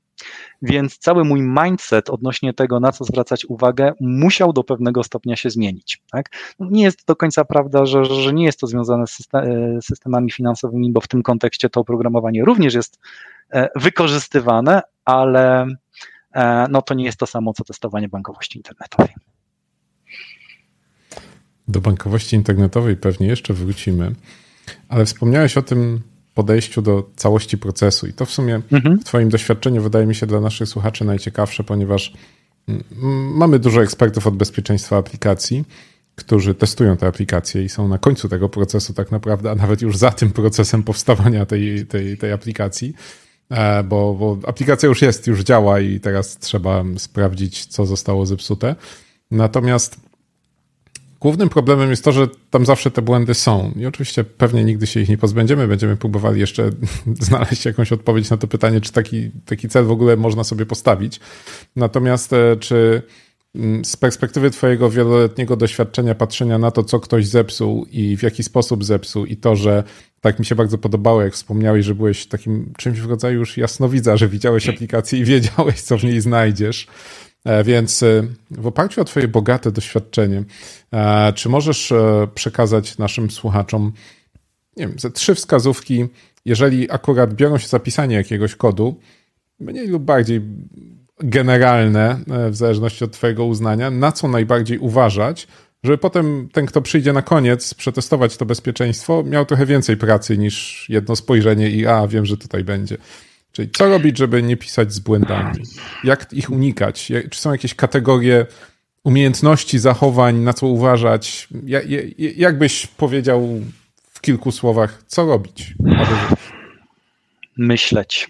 Więc 0.62 0.98
cały 0.98 1.24
mój 1.24 1.42
mindset 1.42 2.10
odnośnie 2.10 2.54
tego, 2.54 2.80
na 2.80 2.92
co 2.92 3.04
zwracać 3.04 3.44
uwagę, 3.44 3.92
musiał 4.00 4.52
do 4.52 4.64
pewnego 4.64 5.04
stopnia 5.04 5.36
się 5.36 5.50
zmienić. 5.50 6.02
Tak? 6.10 6.30
No, 6.58 6.66
nie 6.70 6.82
jest 6.82 7.06
do 7.06 7.16
końca 7.16 7.44
prawda, 7.44 7.86
że, 7.86 8.04
że 8.04 8.32
nie 8.32 8.44
jest 8.44 8.60
to 8.60 8.66
związane 8.66 9.06
z 9.06 9.20
y, 9.20 9.24
systemami 9.82 10.30
finansowymi, 10.30 10.92
bo 10.92 11.00
w 11.00 11.08
tym 11.08 11.22
kontekście 11.22 11.70
to 11.70 11.80
oprogramowanie 11.80 12.44
również 12.44 12.74
jest 12.74 12.98
e, 13.50 13.68
wykorzystywane, 13.76 14.82
ale 15.04 15.66
e, 16.34 16.66
no, 16.70 16.82
to 16.82 16.94
nie 16.94 17.04
jest 17.04 17.18
to 17.18 17.26
samo, 17.26 17.52
co 17.52 17.64
testowanie 17.64 18.08
bankowości 18.08 18.58
internetowej. 18.58 19.14
Do 21.68 21.80
bankowości 21.80 22.36
internetowej 22.36 22.96
pewnie 22.96 23.26
jeszcze 23.26 23.54
wrócimy, 23.54 24.14
ale 24.88 25.04
wspomniałeś 25.04 25.56
o 25.56 25.62
tym 25.62 26.00
podejściu 26.34 26.82
do 26.82 27.10
całości 27.16 27.58
procesu 27.58 28.06
i 28.06 28.12
to 28.12 28.26
w 28.26 28.30
sumie 28.30 28.62
mhm. 28.72 29.00
w 29.00 29.04
Twoim 29.04 29.28
doświadczeniu 29.28 29.82
wydaje 29.82 30.06
mi 30.06 30.14
się 30.14 30.26
dla 30.26 30.40
naszych 30.40 30.68
słuchaczy 30.68 31.04
najciekawsze, 31.04 31.64
ponieważ 31.64 32.12
mamy 33.34 33.58
dużo 33.58 33.82
ekspertów 33.82 34.26
od 34.26 34.36
bezpieczeństwa 34.36 34.96
aplikacji, 34.96 35.64
którzy 36.14 36.54
testują 36.54 36.96
te 36.96 37.06
aplikacje 37.06 37.64
i 37.64 37.68
są 37.68 37.88
na 37.88 37.98
końcu 37.98 38.28
tego 38.28 38.48
procesu 38.48 38.94
tak 38.94 39.10
naprawdę, 39.10 39.50
a 39.50 39.54
nawet 39.54 39.82
już 39.82 39.96
za 39.96 40.10
tym 40.10 40.30
procesem 40.30 40.82
powstawania 40.82 41.46
tej, 41.46 41.86
tej, 41.86 42.18
tej 42.18 42.32
aplikacji, 42.32 42.94
e, 43.50 43.82
bo, 43.82 44.14
bo 44.14 44.38
aplikacja 44.48 44.88
już 44.88 45.02
jest, 45.02 45.26
już 45.26 45.40
działa 45.40 45.80
i 45.80 46.00
teraz 46.00 46.38
trzeba 46.38 46.84
sprawdzić, 46.98 47.66
co 47.66 47.86
zostało 47.86 48.26
zepsute. 48.26 48.76
Natomiast 49.30 50.07
Głównym 51.20 51.48
problemem 51.48 51.90
jest 51.90 52.04
to, 52.04 52.12
że 52.12 52.28
tam 52.50 52.66
zawsze 52.66 52.90
te 52.90 53.02
błędy 53.02 53.34
są. 53.34 53.72
I 53.76 53.86
oczywiście 53.86 54.24
pewnie 54.24 54.64
nigdy 54.64 54.86
się 54.86 55.00
ich 55.00 55.08
nie 55.08 55.18
pozbędziemy. 55.18 55.68
Będziemy 55.68 55.96
próbowali 55.96 56.40
jeszcze 56.40 56.70
znaleźć 57.20 57.64
jakąś 57.64 57.92
odpowiedź 57.92 58.30
na 58.30 58.36
to 58.36 58.46
pytanie, 58.46 58.80
czy 58.80 58.92
taki, 58.92 59.30
taki 59.44 59.68
cel 59.68 59.84
w 59.84 59.90
ogóle 59.90 60.16
można 60.16 60.44
sobie 60.44 60.66
postawić. 60.66 61.20
Natomiast 61.76 62.32
e, 62.32 62.56
czy 62.56 63.02
mm, 63.54 63.84
z 63.84 63.96
perspektywy 63.96 64.50
Twojego 64.50 64.90
wieloletniego 64.90 65.56
doświadczenia, 65.56 66.14
patrzenia 66.14 66.58
na 66.58 66.70
to, 66.70 66.84
co 66.84 67.00
ktoś 67.00 67.26
zepsuł 67.26 67.86
i 67.90 68.16
w 68.16 68.22
jaki 68.22 68.42
sposób 68.42 68.84
zepsuł, 68.84 69.24
i 69.24 69.36
to, 69.36 69.56
że 69.56 69.84
tak 70.20 70.38
mi 70.38 70.46
się 70.46 70.54
bardzo 70.54 70.78
podobało, 70.78 71.22
jak 71.22 71.34
wspomniałeś, 71.34 71.84
że 71.84 71.94
byłeś 71.94 72.26
takim 72.26 72.72
czymś 72.76 73.00
w 73.00 73.10
rodzaju 73.10 73.38
już 73.38 73.56
jasnowidza, 73.56 74.16
że 74.16 74.28
widziałeś 74.28 74.68
aplikację 74.68 75.18
i 75.18 75.24
wiedziałeś, 75.24 75.80
co 75.80 75.98
w 75.98 76.04
niej 76.04 76.20
znajdziesz. 76.20 76.86
E, 77.44 77.64
więc 77.64 78.02
e, 78.02 78.22
w 78.50 78.66
oparciu 78.66 79.00
o 79.00 79.04
Twoje 79.04 79.28
bogate 79.28 79.72
doświadczenie, 79.72 80.44
e, 80.92 81.32
czy 81.32 81.48
możesz 81.48 81.92
przekazać 82.34 82.98
naszym 82.98 83.30
słuchaczom, 83.30 83.92
nie 84.76 84.88
wiem, 84.88 84.98
ze 84.98 85.10
trzy 85.10 85.34
wskazówki, 85.34 86.06
jeżeli 86.44 86.90
akurat 86.90 87.34
biorą 87.34 87.58
się 87.58 87.68
za 87.68 87.78
pisanie 87.78 88.16
jakiegoś 88.16 88.54
kodu, 88.54 89.00
mniej 89.60 89.88
lub 89.88 90.02
bardziej 90.02 90.40
generalne, 91.20 92.20
w 92.50 92.56
zależności 92.56 93.04
od 93.04 93.12
Twojego 93.12 93.44
uznania, 93.44 93.90
na 93.90 94.12
co 94.12 94.28
najbardziej 94.28 94.78
uważać, 94.78 95.48
żeby 95.84 95.98
potem 95.98 96.48
ten, 96.52 96.66
kto 96.66 96.82
przyjdzie 96.82 97.12
na 97.12 97.22
koniec 97.22 97.74
przetestować 97.74 98.36
to 98.36 98.46
bezpieczeństwo, 98.46 99.24
miał 99.26 99.46
trochę 99.46 99.66
więcej 99.66 99.96
pracy 99.96 100.38
niż 100.38 100.86
jedno 100.88 101.16
spojrzenie 101.16 101.70
i 101.70 101.86
a, 101.86 102.06
wiem, 102.06 102.26
że 102.26 102.36
tutaj 102.36 102.64
będzie. 102.64 102.98
Czyli 103.58 103.70
co 103.70 103.88
robić, 103.88 104.18
żeby 104.18 104.42
nie 104.42 104.56
pisać 104.56 104.92
z 104.92 104.98
błędami? 104.98 105.62
Jak 106.04 106.32
ich 106.32 106.50
unikać? 106.50 107.12
Czy 107.30 107.40
są 107.40 107.52
jakieś 107.52 107.74
kategorie 107.74 108.46
umiejętności, 109.04 109.78
zachowań, 109.78 110.36
na 110.36 110.52
co 110.52 110.66
uważać? 110.66 111.48
Jak 112.36 112.58
byś 112.58 112.86
powiedział 112.86 113.48
w 114.10 114.20
kilku 114.20 114.52
słowach, 114.52 115.02
co 115.06 115.26
robić? 115.26 115.74
Myśleć. 117.56 118.28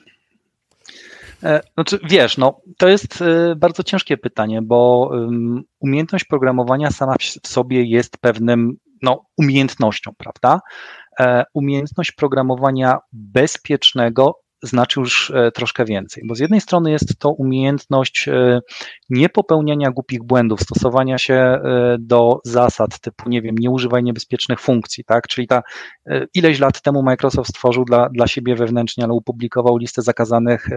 E, 1.42 1.60
znaczy, 1.74 1.98
wiesz, 2.04 2.38
no, 2.38 2.60
to 2.78 2.88
jest 2.88 3.22
e, 3.22 3.56
bardzo 3.56 3.82
ciężkie 3.82 4.16
pytanie, 4.16 4.62
bo 4.62 5.10
umiejętność 5.80 6.24
programowania 6.24 6.90
sama 6.90 7.14
w 7.42 7.48
sobie 7.48 7.84
jest 7.84 8.18
pewnym 8.18 8.76
no, 9.02 9.24
umiejętnością, 9.36 10.12
prawda? 10.18 10.60
E, 11.20 11.44
umiejętność 11.54 12.12
programowania 12.12 12.98
bezpiecznego 13.12 14.34
znaczy 14.62 15.00
już 15.00 15.30
e, 15.30 15.52
troszkę 15.52 15.84
więcej, 15.84 16.22
bo 16.26 16.34
z 16.34 16.38
jednej 16.38 16.60
strony 16.60 16.90
jest 16.90 17.18
to 17.18 17.30
umiejętność 17.30 18.28
e, 18.28 18.60
niepopełniania 19.10 19.90
głupich 19.90 20.22
błędów, 20.22 20.60
stosowania 20.60 21.18
się 21.18 21.34
e, 21.34 21.96
do 22.00 22.40
zasad 22.44 23.00
typu, 23.00 23.28
nie 23.28 23.42
wiem, 23.42 23.54
nie 23.58 23.70
używaj 23.70 24.02
niebezpiecznych 24.02 24.60
funkcji, 24.60 25.04
tak? 25.04 25.28
Czyli 25.28 25.46
ta 25.46 25.62
ileś 26.34 26.60
lat 26.60 26.80
temu 26.80 27.02
Microsoft 27.02 27.50
stworzył 27.50 27.84
dla, 27.84 28.08
dla 28.08 28.26
siebie 28.26 28.56
wewnętrznie, 28.56 29.04
ale 29.04 29.12
opublikował 29.12 29.76
listę 29.76 30.02
zakazanych 30.02 30.68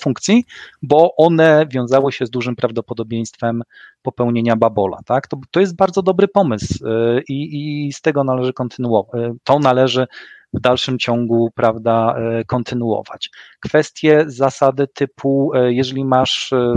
funkcji, 0.00 0.44
bo 0.82 1.16
one 1.16 1.66
wiązały 1.70 2.12
się 2.12 2.26
z 2.26 2.30
dużym 2.30 2.56
prawdopodobieństwem 2.56 3.62
popełnienia 4.02 4.56
babola, 4.56 4.98
tak? 5.06 5.28
To, 5.28 5.36
to 5.50 5.60
jest 5.60 5.76
bardzo 5.76 6.02
dobry 6.02 6.28
pomysł 6.28 6.84
i, 7.28 7.86
i 7.86 7.92
z 7.92 8.00
tego 8.00 8.24
należy 8.24 8.52
kontynuować. 8.52 9.20
To 9.44 9.58
należy 9.58 10.06
w 10.52 10.60
dalszym 10.60 10.98
ciągu, 10.98 11.50
prawda, 11.54 12.14
e, 12.16 12.44
kontynuować. 12.44 13.30
Kwestie, 13.60 14.24
zasady 14.26 14.86
typu, 14.94 15.54
e, 15.54 15.72
jeżeli 15.72 16.04
masz 16.04 16.52
e, 16.52 16.74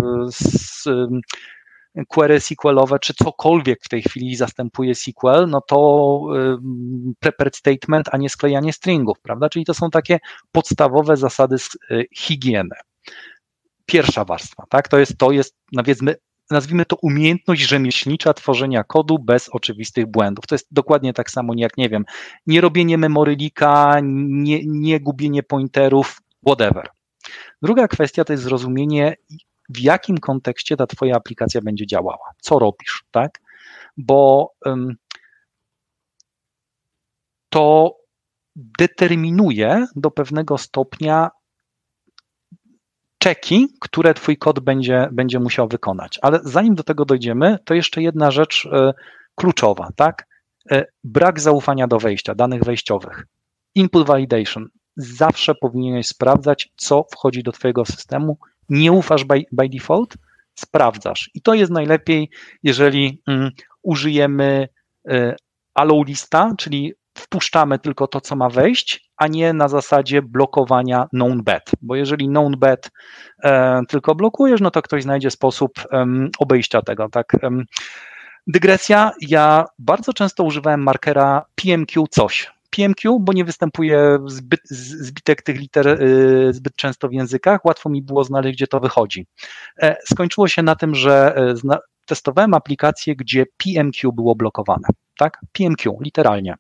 query 2.08 2.40
SQLowe, 2.40 3.00
czy 3.00 3.14
cokolwiek 3.14 3.80
w 3.84 3.90
tej 3.90 4.02
chwili 4.02 4.36
zastępuje 4.36 4.96
SQL, 4.96 5.48
no 5.48 5.62
to 5.62 6.22
prepared 7.20 7.56
statement, 7.56 8.10
a 8.12 8.18
nie 8.18 8.30
sklejanie 8.30 8.74
stringów, 8.74 9.20
prawda? 9.22 9.50
Czyli 9.50 9.66
to 9.66 9.74
są 9.74 9.90
takie 9.90 10.20
podstawowe 10.52 11.18
zasady 11.18 11.56
higieny. 12.18 12.76
Pierwsza 13.86 14.26
warstwa, 14.26 14.64
tak? 14.70 14.88
To 14.88 15.00
jest, 15.00 15.18
to 15.18 15.32
jest, 15.32 15.56
powiedzmy, 15.76 16.16
nazwijmy 16.52 16.86
to 16.86 16.96
umiejętność 17.02 17.62
rzemieślnicza 17.62 18.34
tworzenia 18.34 18.84
kodu 18.84 19.20
bez 19.20 19.50
oczywistych 19.50 20.06
błędów. 20.06 20.48
To 20.48 20.56
jest 20.56 20.68
dokładnie 20.72 21.14
tak 21.14 21.32
samo 21.32 21.54
jak, 21.58 21.78
nie 21.78 21.90
wiem, 21.90 22.06
nie 22.48 22.62
robienie 22.62 22.98
memorylika, 22.98 24.00
nie, 24.04 24.60
nie 24.66 25.00
gubienie 25.00 25.44
pointerów, 25.44 26.22
whatever. 26.48 26.90
Druga 27.62 27.88
kwestia 27.88 28.24
to 28.24 28.34
jest 28.34 28.44
zrozumienie, 28.44 29.16
w 29.70 29.80
jakim 29.80 30.18
kontekście 30.18 30.78
ta 30.78 30.88
twoja 30.88 31.16
aplikacja 31.16 31.62
będzie 31.62 31.88
działała, 31.88 32.32
co 32.42 32.60
robisz, 32.60 33.04
tak? 33.12 33.42
Bo 33.98 34.52
to 37.50 37.96
determinuje 38.56 39.88
do 39.96 40.12
pewnego 40.12 40.58
stopnia 40.58 41.30
czeki, 43.26 43.68
które 43.80 44.14
twój 44.14 44.38
kod 44.38 44.60
będzie, 44.60 45.10
będzie 45.12 45.40
musiał 45.40 45.68
wykonać. 45.68 46.20
Ale 46.22 46.40
zanim 46.44 46.76
do 46.76 46.84
tego 46.84 47.06
dojdziemy, 47.06 47.58
to 47.66 47.74
jeszcze 47.74 48.02
jedna 48.02 48.32
rzecz 48.32 48.66
e, 48.66 48.94
kluczowa, 49.36 49.90
tak? 49.96 50.28
E, 50.72 50.86
brak 51.04 51.40
zaufania 51.40 51.88
do 51.88 52.00
wejścia, 52.00 52.36
danych 52.36 52.64
wejściowych. 52.64 53.26
Input 53.76 54.08
validation. 54.08 54.68
Zawsze 54.96 55.56
powinieneś 55.56 56.08
sprawdzać, 56.08 56.70
co 56.76 57.06
wchodzi 57.12 57.44
do 57.44 57.52
twojego 57.52 57.86
systemu. 57.86 58.38
Nie 58.70 58.92
ufasz 58.92 59.24
by, 59.24 59.44
by 59.52 59.70
default, 59.70 60.14
sprawdzasz. 60.56 61.30
I 61.34 61.42
to 61.42 61.54
jest 61.54 61.72
najlepiej, 61.72 62.30
jeżeli 62.64 63.22
mm, 63.28 63.52
użyjemy 63.84 64.68
y, 65.12 65.36
allow 65.74 66.08
lista, 66.08 66.52
czyli 66.58 66.94
wpuszczamy 67.18 67.80
tylko 67.80 68.08
to, 68.08 68.22
co 68.22 68.36
ma 68.36 68.50
wejść, 68.50 69.05
a 69.18 69.28
nie 69.28 69.54
na 69.54 69.68
zasadzie 69.68 70.22
blokowania 70.22 71.08
known 71.12 71.44
bet, 71.44 71.72
bo 71.82 71.96
jeżeli 71.96 72.28
known 72.28 72.54
bet 72.58 72.92
e, 73.44 73.82
tylko 73.88 74.16
blokujesz, 74.16 74.62
no 74.62 74.72
to 74.72 74.82
ktoś 74.82 75.04
znajdzie 75.04 75.32
sposób 75.32 75.72
obejścia 76.40 76.82
tego, 76.82 77.10
tak. 77.10 77.34
E, 77.44 77.50
dygresja, 78.48 79.12
ja 79.22 79.66
bardzo 79.80 80.14
często 80.14 80.44
używałem 80.44 80.84
markera 80.84 81.46
PMQ 81.56 82.08
coś, 82.08 82.56
PMQ, 82.76 83.20
bo 83.20 83.34
nie 83.34 83.46
występuje 83.46 84.20
zbyt, 84.26 84.62
zbitek 84.70 85.42
tych 85.42 85.60
liter 85.60 85.88
y, 85.88 86.54
zbyt 86.54 86.76
często 86.76 87.08
w 87.08 87.14
językach, 87.14 87.66
łatwo 87.66 87.90
mi 87.90 88.02
było 88.02 88.24
znaleźć, 88.24 88.58
gdzie 88.58 88.68
to 88.68 88.80
wychodzi. 88.80 89.28
E, 89.82 89.98
skończyło 90.06 90.48
się 90.48 90.64
na 90.64 90.76
tym, 90.76 90.96
że 90.96 91.36
e, 91.36 91.78
testowałem 92.06 92.54
aplikację, 92.54 93.16
gdzie 93.16 93.46
PMQ 93.58 94.14
było 94.14 94.36
blokowane. 94.36 94.88
Tak? 95.18 95.42
PMQ, 95.52 95.98
literalnie. 96.02 96.56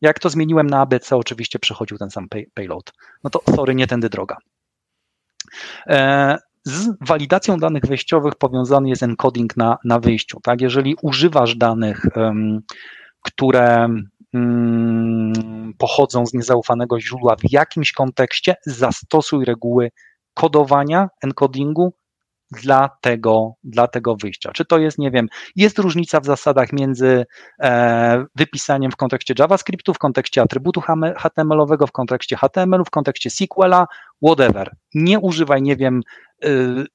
Jak 0.00 0.18
to 0.18 0.30
zmieniłem 0.30 0.66
na 0.66 0.80
ABC, 0.80 1.16
oczywiście 1.16 1.58
przechodził 1.58 1.98
ten 1.98 2.10
sam 2.10 2.28
pay, 2.28 2.44
payload. 2.54 2.92
No 3.24 3.30
to 3.30 3.42
sorry, 3.56 3.74
nie 3.74 3.86
tędy 3.86 4.08
droga. 4.08 4.36
E, 5.86 6.38
z 6.64 6.88
walidacją 7.00 7.58
danych 7.58 7.86
wejściowych 7.86 8.34
powiązany 8.34 8.88
jest 8.88 9.02
encoding 9.02 9.56
na, 9.56 9.78
na 9.84 10.00
wyjściu. 10.00 10.40
Tak? 10.40 10.60
Jeżeli 10.60 10.96
używasz 11.02 11.56
danych, 11.56 12.06
um, 12.16 12.60
które 13.22 13.88
um, 14.34 15.74
pochodzą 15.78 16.26
z 16.26 16.34
niezaufanego 16.34 17.00
źródła 17.00 17.36
w 17.36 17.52
jakimś 17.52 17.92
kontekście, 17.92 18.54
zastosuj 18.66 19.44
reguły 19.44 19.90
kodowania, 20.34 21.08
encodingu 21.22 21.94
dla 22.50 22.88
tego, 23.00 23.52
dla 23.64 23.88
tego 23.88 24.16
wyjścia. 24.16 24.52
Czy 24.52 24.64
to 24.64 24.78
jest, 24.78 24.98
nie 24.98 25.10
wiem, 25.10 25.26
jest 25.56 25.78
różnica 25.78 26.20
w 26.20 26.24
zasadach 26.24 26.72
między 26.72 27.26
e, 27.62 28.24
wypisaniem 28.34 28.90
w 28.90 28.96
kontekście 28.96 29.34
JavaScriptu, 29.38 29.94
w 29.94 29.98
kontekście 29.98 30.42
atrybutu 30.42 30.82
HTML-owego, 31.16 31.86
w 31.86 31.92
kontekście 31.92 32.36
HTML-u, 32.36 32.84
w 32.84 32.90
kontekście 32.90 33.30
SQL-a, 33.30 33.86
whatever. 34.24 34.70
Nie 34.94 35.18
używaj, 35.18 35.62
nie 35.62 35.76
wiem, 35.76 36.00
y, 36.44 36.86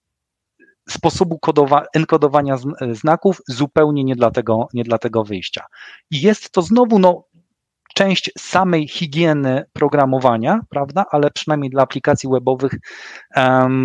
sposobu 0.90 1.40
kodowa, 1.40 1.86
enkodowania 1.96 2.58
znaków 2.92 3.42
zupełnie 3.48 4.04
nie 4.04 4.16
dla, 4.16 4.32
tego, 4.32 4.68
nie 4.74 4.84
dla 4.84 4.98
tego 4.98 5.24
wyjścia. 5.24 5.66
I 6.12 6.22
jest 6.22 6.52
to 6.52 6.62
znowu 6.62 7.00
no, 7.00 7.24
część 7.94 8.32
samej 8.38 8.88
higieny 8.88 9.64
programowania, 9.74 10.60
prawda, 10.70 11.06
ale 11.12 11.32
przynajmniej 11.32 11.70
dla 11.70 11.84
aplikacji 11.84 12.30
webowych 12.30 12.74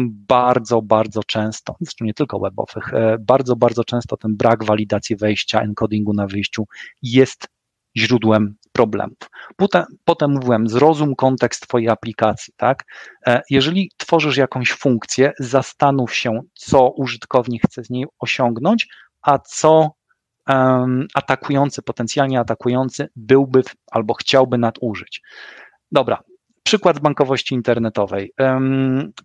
bardzo, 0.05 0.83
bardzo 0.83 1.25
często, 1.25 1.77
zresztą 1.81 2.05
nie 2.05 2.15
tylko 2.15 2.39
webowych, 2.39 2.95
e, 2.95 3.17
bardzo, 3.21 3.57
bardzo 3.57 3.85
często 3.85 4.17
ten 4.17 4.37
brak 4.37 4.65
walidacji 4.65 5.17
wejścia, 5.17 5.61
encodingu 5.61 6.13
na 6.13 6.27
wyjściu 6.27 6.65
jest 7.03 7.49
źródłem 7.97 8.55
problemów. 8.73 9.19
Potem, 9.57 9.85
potem 10.05 10.31
mówiłem, 10.31 10.69
zrozum 10.69 11.15
kontekst 11.15 11.69
Twojej 11.69 11.89
aplikacji, 11.89 12.55
tak? 12.57 12.85
E, 13.27 13.43
jeżeli 13.51 13.91
tworzysz 13.97 14.37
jakąś 14.37 14.73
funkcję, 14.73 15.33
zastanów 15.39 16.15
się, 16.15 16.41
co 16.55 16.91
użytkownik 16.91 17.63
chce 17.67 17.85
z 17.85 17.91
niej 17.91 18.07
osiągnąć, 18.19 18.89
a 19.23 19.39
co 19.39 19.91
atakujący, 21.15 21.83
potencjalnie 21.83 22.41
atakujący 22.41 23.09
byłby 23.17 23.63
albo 23.91 24.15
chciałby 24.15 24.59
nadużyć. 24.59 25.23
Dobra, 25.93 26.23
przykład 26.63 27.01
bankowości 27.01 27.55
internetowej. 27.55 28.33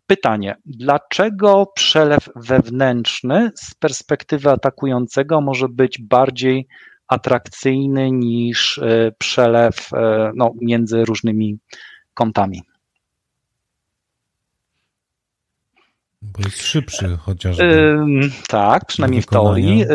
Pytanie, 0.07 0.55
dlaczego 0.65 1.65
przelew 1.75 2.29
wewnętrzny 2.35 3.51
z 3.55 3.75
perspektywy 3.75 4.49
atakującego 4.49 5.41
może 5.41 5.69
być 5.69 6.01
bardziej 6.01 6.67
atrakcyjny 7.07 8.11
niż 8.11 8.77
e, 8.77 9.11
przelew 9.17 9.93
e, 9.93 10.31
no, 10.35 10.51
między 10.61 11.05
różnymi 11.05 11.57
kontami? 12.13 12.61
Bo 16.21 16.39
jest 16.45 16.61
szybszy 16.61 17.17
chociażby. 17.17 17.97
tak, 18.47 18.85
przynajmniej 18.85 19.21
w 19.21 19.27
teorii, 19.27 19.85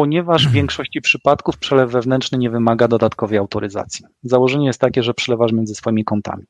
ponieważ 0.00 0.48
w 0.48 0.52
większości 0.52 1.00
przypadków 1.00 1.58
przelew 1.58 1.90
wewnętrzny 1.90 2.38
nie 2.38 2.50
wymaga 2.50 2.88
dodatkowej 2.88 3.38
autoryzacji. 3.38 4.06
Założenie 4.22 4.66
jest 4.66 4.80
takie, 4.80 5.02
że 5.02 5.14
przelewasz 5.14 5.52
między 5.52 5.74
swoimi 5.74 6.04
kontami. 6.04 6.44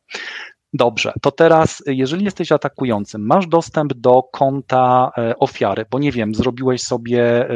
Dobrze, 0.72 1.12
to 1.22 1.30
teraz, 1.30 1.82
jeżeli 1.86 2.24
jesteś 2.24 2.52
atakującym, 2.52 3.26
masz 3.26 3.46
dostęp 3.46 3.94
do 3.94 4.22
konta 4.22 5.10
e, 5.18 5.38
ofiary, 5.38 5.86
bo 5.90 5.98
nie 5.98 6.12
wiem, 6.12 6.34
zrobiłeś 6.34 6.82
sobie 6.82 7.48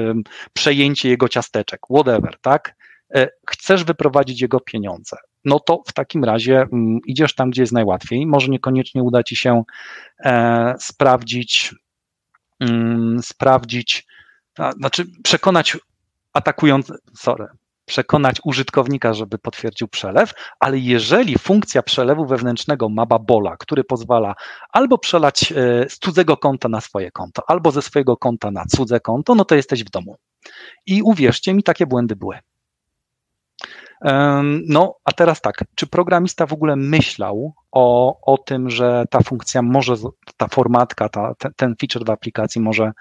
przejęcie 0.52 1.08
jego 1.08 1.28
ciasteczek, 1.28 1.80
whatever, 1.90 2.36
tak? 2.40 2.76
E, 3.14 3.28
chcesz 3.50 3.84
wyprowadzić 3.84 4.40
jego 4.40 4.60
pieniądze. 4.60 5.16
No 5.44 5.60
to 5.60 5.82
w 5.86 5.92
takim 5.92 6.24
razie 6.24 6.60
mm, 6.60 6.98
idziesz 7.06 7.34
tam, 7.34 7.50
gdzie 7.50 7.62
jest 7.62 7.72
najłatwiej. 7.72 8.26
Może 8.26 8.48
niekoniecznie 8.48 9.02
uda 9.02 9.22
ci 9.22 9.36
się 9.36 9.62
e, 10.24 10.74
sprawdzić, 10.78 11.74
znaczy 14.78 15.06
przekonać 15.22 15.78
atakując, 16.32 16.92
sorry, 17.16 17.46
przekonać 17.84 18.40
użytkownika, 18.44 19.14
żeby 19.14 19.38
potwierdził 19.38 19.88
przelew, 19.88 20.32
ale 20.60 20.78
jeżeli 20.78 21.38
funkcja 21.38 21.82
przelewu 21.82 22.26
wewnętrznego 22.26 22.88
ma 22.88 23.06
babola, 23.06 23.56
który 23.56 23.84
pozwala 23.84 24.34
albo 24.72 24.98
przelać 24.98 25.52
e, 25.52 25.54
z 25.88 25.98
cudzego 25.98 26.36
konta 26.36 26.68
na 26.68 26.80
swoje 26.80 27.10
konto, 27.10 27.42
albo 27.46 27.70
ze 27.70 27.82
swojego 27.82 28.16
konta 28.16 28.50
na 28.50 28.64
cudze 28.64 29.00
konto, 29.00 29.34
no 29.34 29.44
to 29.44 29.54
jesteś 29.54 29.84
w 29.84 29.90
domu. 29.90 30.16
I 30.86 31.02
uwierzcie 31.02 31.54
mi, 31.54 31.62
takie 31.62 31.86
błędy 31.86 32.16
były. 32.16 32.38
No, 34.68 34.94
a 35.04 35.12
teraz 35.12 35.40
tak, 35.40 35.64
czy 35.74 35.86
programista 35.86 36.46
w 36.46 36.52
ogóle 36.52 36.76
myślał 36.76 37.54
o, 37.72 38.16
o 38.32 38.38
tym, 38.38 38.70
że 38.70 39.04
ta 39.10 39.20
funkcja 39.20 39.62
może, 39.62 39.94
ta 40.36 40.48
formatka, 40.48 41.08
ta, 41.08 41.34
ten 41.56 41.74
feature 41.80 42.04
w 42.04 42.10
aplikacji 42.10 42.60
może, 42.60 42.92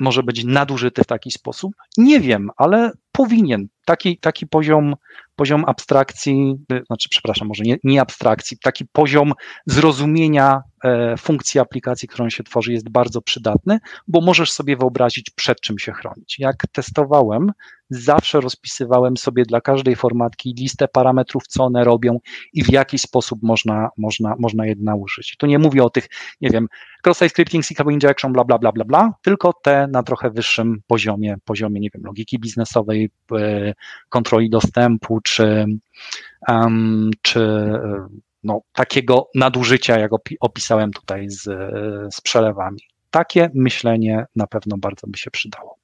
może 0.00 0.22
być 0.22 0.44
nadużyty 0.44 1.02
w 1.02 1.06
taki 1.06 1.30
sposób? 1.30 1.72
Nie 1.96 2.20
wiem, 2.20 2.50
ale 2.56 2.92
powinien. 3.12 3.68
Taki, 3.84 4.18
taki 4.18 4.46
poziom, 4.46 4.94
poziom 5.36 5.64
abstrakcji, 5.66 6.54
y, 6.72 6.82
znaczy, 6.86 7.08
przepraszam, 7.08 7.48
może 7.48 7.64
nie, 7.64 7.76
nie 7.84 8.00
abstrakcji, 8.00 8.58
taki 8.62 8.84
poziom 8.92 9.32
zrozumienia 9.66 10.62
e, 10.84 11.16
funkcji 11.16 11.60
aplikacji, 11.60 12.08
którą 12.08 12.30
się 12.30 12.44
tworzy, 12.44 12.72
jest 12.72 12.88
bardzo 12.88 13.22
przydatny, 13.22 13.78
bo 14.08 14.20
możesz 14.20 14.52
sobie 14.52 14.76
wyobrazić, 14.76 15.30
przed 15.30 15.60
czym 15.60 15.78
się 15.78 15.92
chronić. 15.92 16.38
Jak 16.38 16.56
testowałem, 16.72 17.52
zawsze 17.94 18.40
rozpisywałem 18.40 19.16
sobie 19.16 19.44
dla 19.44 19.60
każdej 19.60 19.96
formatki 19.96 20.54
listę 20.58 20.88
parametrów, 20.88 21.46
co 21.46 21.64
one 21.64 21.84
robią 21.84 22.18
i 22.52 22.64
w 22.64 22.72
jaki 22.72 22.98
sposób 22.98 23.38
można, 23.42 23.88
można, 23.98 24.34
można 24.38 24.66
je 24.66 24.74
naużyć. 24.78 25.36
Tu 25.38 25.46
nie 25.46 25.58
mówię 25.58 25.84
o 25.84 25.90
tych, 25.90 26.08
nie 26.40 26.50
wiem, 26.50 26.68
cross-site 27.06 27.28
scripting, 27.28 27.64
SQL 27.64 27.90
injection, 27.90 28.32
bla, 28.32 28.44
bla, 28.44 28.58
bla, 28.58 28.72
bla, 28.72 28.84
bla, 28.84 29.12
tylko 29.22 29.52
te 29.52 29.86
na 29.86 30.02
trochę 30.02 30.30
wyższym 30.30 30.82
poziomie, 30.86 31.36
poziomie, 31.44 31.80
nie 31.80 31.88
wiem, 31.94 32.02
logiki 32.04 32.38
biznesowej, 32.38 33.10
e, 33.32 33.74
kontroli 34.08 34.50
dostępu, 34.50 35.20
czy, 35.20 35.66
um, 36.48 37.10
czy 37.22 37.40
e, 37.40 38.06
no, 38.44 38.60
takiego 38.72 39.28
nadużycia, 39.34 39.98
jak 39.98 40.10
opisałem 40.40 40.90
tutaj 40.90 41.30
z, 41.30 41.42
z 42.14 42.20
przelewami. 42.20 42.78
Takie 43.10 43.50
myślenie 43.54 44.26
na 44.36 44.46
pewno 44.46 44.76
bardzo 44.78 45.06
by 45.06 45.18
się 45.18 45.30
przydało. 45.30 45.78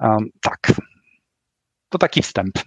Um, 0.00 0.28
tak, 0.40 0.72
to 1.94 1.98
taki 1.98 2.22
wstęp. 2.22 2.58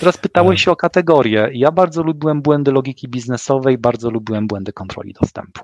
Teraz 0.00 0.16
pytałeś 0.16 0.64
się 0.64 0.70
o 0.70 0.76
kategorie. 0.76 1.50
Ja 1.52 1.72
bardzo 1.72 2.02
lubiłem 2.02 2.42
błędy 2.42 2.72
logiki 2.72 3.08
biznesowej, 3.08 3.78
bardzo 3.78 4.10
lubiłem 4.10 4.46
błędy 4.46 4.72
kontroli 4.72 5.14
dostępu, 5.20 5.60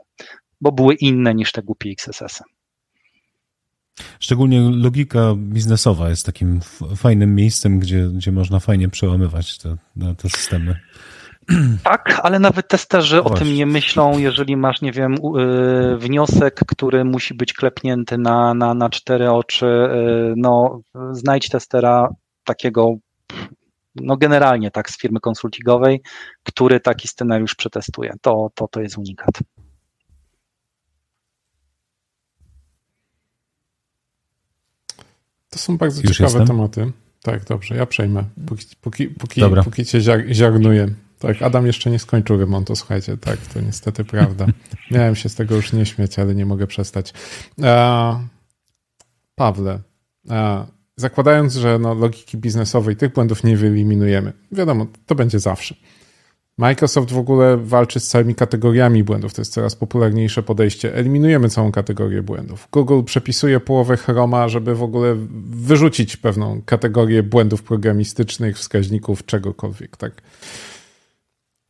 bo 0.61 0.73
były 0.73 0.95
inne 0.95 1.35
niż 1.35 1.53
te 1.53 1.63
głupie 1.63 1.91
XSS-y. 1.91 2.45
Szczególnie 4.21 4.61
logika 4.61 5.35
biznesowa 5.37 6.09
jest 6.09 6.27
takim 6.27 6.61
fajnym 6.97 7.35
miejscem, 7.35 7.79
gdzie, 7.79 8.09
gdzie 8.15 8.33
można 8.33 8.61
fajnie 8.61 8.89
przełamywać 8.89 9.59
te, 9.59 9.77
te 10.17 10.29
systemy. 10.29 10.77
Tak, 11.83 12.21
ale 12.23 12.39
nawet 12.39 12.69
testerzy 12.69 13.23
o 13.23 13.31
tym 13.31 13.55
nie 13.55 13.67
myślą, 13.67 14.19
jeżeli 14.19 14.57
masz, 14.57 14.81
nie 14.81 14.93
wiem, 14.93 15.15
y, 15.15 15.97
wniosek, 15.99 16.61
który 16.67 17.05
musi 17.05 17.35
być 17.35 17.53
klepnięty 17.53 18.19
na, 18.19 18.55
na, 18.55 18.75
na 18.75 18.91
cztery 18.91 19.31
oczy, 19.31 19.67
y, 19.67 20.35
no 20.37 20.81
znajdź 21.13 21.49
testera 21.49 22.09
takiego, 22.51 22.97
no 23.95 24.17
generalnie 24.17 24.71
tak 24.71 24.91
z 24.91 24.99
firmy 24.99 25.21
konsultingowej, 25.21 26.03
który 26.43 26.81
taki 26.81 27.09
scenariusz 27.09 27.55
przetestuje. 27.55 28.13
To, 28.21 28.51
to, 28.55 28.69
to 28.69 28.81
jest 28.81 28.99
unikat. 28.99 29.31
To 35.51 35.59
są 35.59 35.79
bardzo 35.79 36.03
Już 36.03 36.11
ciekawe 36.17 36.39
jestem? 36.39 36.47
tematy. 36.47 36.93
Tak, 37.23 37.45
dobrze, 37.45 37.77
ja 37.77 37.87
przejmę, 37.87 38.25
póki, 38.47 38.67
póki, 38.81 39.09
póki, 39.09 39.43
póki 39.65 39.85
cię 39.85 40.01
ziarnuję. 40.33 40.89
Tak, 41.19 41.43
Adam 41.43 41.67
jeszcze 41.67 41.91
nie 41.91 41.99
skończył 41.99 42.37
remontu, 42.37 42.77
słuchajcie, 42.77 43.17
tak, 43.17 43.39
to 43.47 43.61
niestety 43.61 44.05
prawda. 44.05 44.47
Miałem 44.91 45.17
się 45.17 45.29
z 45.29 45.35
tego 45.35 45.57
już 45.57 45.73
nie 45.73 45.87
śmiać, 45.87 46.19
ale 46.19 46.35
nie 46.35 46.47
mogę 46.47 46.67
przestać. 46.67 47.13
E, 47.63 48.29
Pawle, 49.35 49.81
e, 50.31 50.67
zakładając, 51.01 51.55
że 51.55 51.79
no, 51.79 51.95
logiki 51.95 52.39
biznesowej 52.39 52.97
tych 52.97 53.13
błędów 53.13 53.45
nie 53.45 53.57
wyeliminujemy, 53.57 54.33
wiadomo, 54.53 54.87
to 55.07 55.15
będzie 55.15 55.39
zawsze. 55.39 55.75
Microsoft 56.61 57.13
w 57.13 57.19
ogóle 57.19 57.57
walczy 57.57 58.01
z 58.01 58.09
całymi 58.09 58.35
kategoriami 58.35 59.05
błędów. 59.05 59.35
To 59.35 59.41
jest 59.41 59.53
coraz 59.53 59.77
popularniejsze 59.77 60.43
podejście. 60.43 60.95
Eliminujemy 60.95 61.49
całą 61.49 61.73
kategorię 61.73 62.23
błędów. 62.23 62.69
Google 62.73 63.03
przepisuje 63.03 63.61
połowę 63.61 63.97
Chroma, 63.97 64.49
żeby 64.49 64.75
w 64.75 64.83
ogóle 64.83 65.17
wyrzucić 65.51 66.17
pewną 66.17 66.63
kategorię 66.67 67.23
błędów 67.23 67.63
programistycznych, 67.63 68.59
wskaźników, 68.59 69.27
czegokolwiek. 69.27 69.97
Tak. 69.97 70.23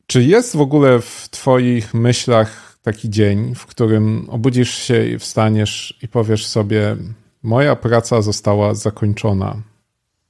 Czy 0.07 0.23
jest 0.23 0.55
w 0.55 0.61
ogóle 0.61 0.99
w 1.01 1.27
Twoich 1.31 1.93
myślach 1.93 2.77
taki 2.81 3.09
dzień, 3.09 3.55
w 3.55 3.65
którym 3.65 4.29
obudzisz 4.29 4.75
się 4.75 5.05
i 5.05 5.19
wstaniesz 5.19 5.99
i 6.01 6.07
powiesz 6.07 6.45
sobie: 6.45 6.97
Moja 7.43 7.75
praca 7.75 8.21
została 8.21 8.73
zakończona. 8.73 9.55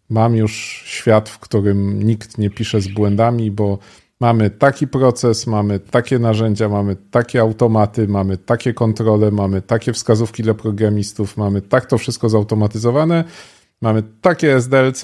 Mam 0.09 0.35
już 0.35 0.83
świat, 0.85 1.29
w 1.29 1.39
którym 1.39 2.03
nikt 2.03 2.37
nie 2.37 2.49
pisze 2.49 2.81
z 2.81 2.87
błędami, 2.87 3.51
bo 3.51 3.77
mamy 4.19 4.49
taki 4.49 4.87
proces, 4.87 5.47
mamy 5.47 5.79
takie 5.79 6.19
narzędzia, 6.19 6.69
mamy 6.69 6.95
takie 7.11 7.41
automaty, 7.41 8.07
mamy 8.07 8.37
takie 8.37 8.73
kontrole, 8.73 9.31
mamy 9.31 9.61
takie 9.61 9.93
wskazówki 9.93 10.43
dla 10.43 10.53
programistów, 10.53 11.37
mamy 11.37 11.61
tak 11.61 11.85
to 11.85 11.97
wszystko 11.97 12.29
zautomatyzowane, 12.29 13.23
mamy 13.81 14.03
takie 14.21 14.55
SDLC, 14.55 15.01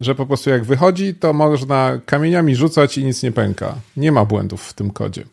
że 0.00 0.14
po 0.14 0.26
prostu 0.26 0.50
jak 0.50 0.64
wychodzi, 0.64 1.14
to 1.14 1.32
można 1.32 2.00
kamieniami 2.06 2.56
rzucać 2.56 2.98
i 2.98 3.04
nic 3.04 3.22
nie 3.22 3.32
pęka. 3.32 3.74
Nie 3.96 4.12
ma 4.12 4.24
błędów 4.24 4.62
w 4.62 4.72
tym 4.72 4.90
kodzie. 4.90 5.24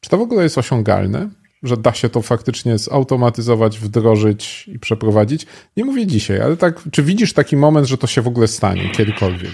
Czy 0.00 0.10
to 0.10 0.18
w 0.18 0.22
ogóle 0.22 0.42
jest 0.42 0.58
osiągalne? 0.58 1.28
Że 1.62 1.76
da 1.76 1.92
się 1.92 2.08
to 2.08 2.22
faktycznie 2.22 2.78
zautomatyzować, 2.78 3.78
wdrożyć 3.78 4.68
i 4.68 4.78
przeprowadzić? 4.78 5.46
Nie 5.76 5.84
mówię 5.84 6.06
dzisiaj, 6.06 6.40
ale 6.40 6.56
tak, 6.56 6.82
czy 6.92 7.02
widzisz 7.02 7.32
taki 7.32 7.56
moment, 7.56 7.86
że 7.86 7.98
to 7.98 8.06
się 8.06 8.22
w 8.22 8.28
ogóle 8.28 8.48
stanie 8.48 8.90
kiedykolwiek? 8.90 9.52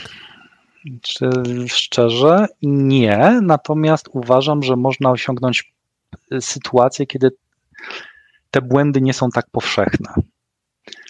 Czy 1.02 1.30
szczerze? 1.68 2.46
Nie. 2.62 3.40
Natomiast 3.42 4.08
uważam, 4.12 4.62
że 4.62 4.76
można 4.76 5.10
osiągnąć 5.10 5.72
y, 6.32 6.40
sytuację, 6.40 7.06
kiedy 7.06 7.30
te 8.50 8.62
błędy 8.62 9.00
nie 9.00 9.12
są 9.12 9.30
tak 9.30 9.46
powszechne. 9.52 10.14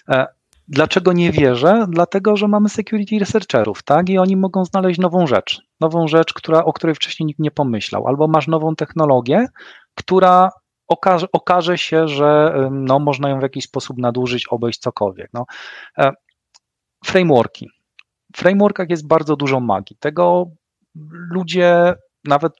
E, 0.09 0.27
dlaczego 0.67 1.13
nie 1.13 1.31
wierzę? 1.31 1.85
Dlatego, 1.89 2.37
że 2.37 2.47
mamy 2.47 2.69
security 2.69 3.19
researcherów, 3.19 3.83
tak? 3.83 4.09
I 4.09 4.17
oni 4.17 4.37
mogą 4.37 4.65
znaleźć 4.65 4.99
nową 4.99 5.27
rzecz. 5.27 5.61
Nową 5.79 6.07
rzecz, 6.07 6.33
która, 6.33 6.63
o 6.63 6.73
której 6.73 6.95
wcześniej 6.95 7.27
nikt 7.27 7.39
nie 7.39 7.51
pomyślał. 7.51 8.07
Albo 8.07 8.27
masz 8.27 8.47
nową 8.47 8.75
technologię, 8.75 9.47
która 9.95 10.49
okaże, 10.89 11.27
okaże 11.31 11.77
się, 11.77 12.07
że 12.07 12.55
no, 12.71 12.99
można 12.99 13.29
ją 13.29 13.39
w 13.39 13.43
jakiś 13.43 13.63
sposób 13.63 13.97
nadużyć, 13.97 14.47
obejść 14.47 14.79
cokolwiek. 14.79 15.29
No. 15.33 15.45
E, 15.97 16.11
frameworki 17.05 17.69
w 18.33 18.37
frameworkach 18.37 18.89
jest 18.89 19.07
bardzo 19.07 19.35
dużo 19.35 19.59
magii. 19.59 19.97
Tego 19.99 20.51
ludzie 21.31 21.93
nawet 22.23 22.53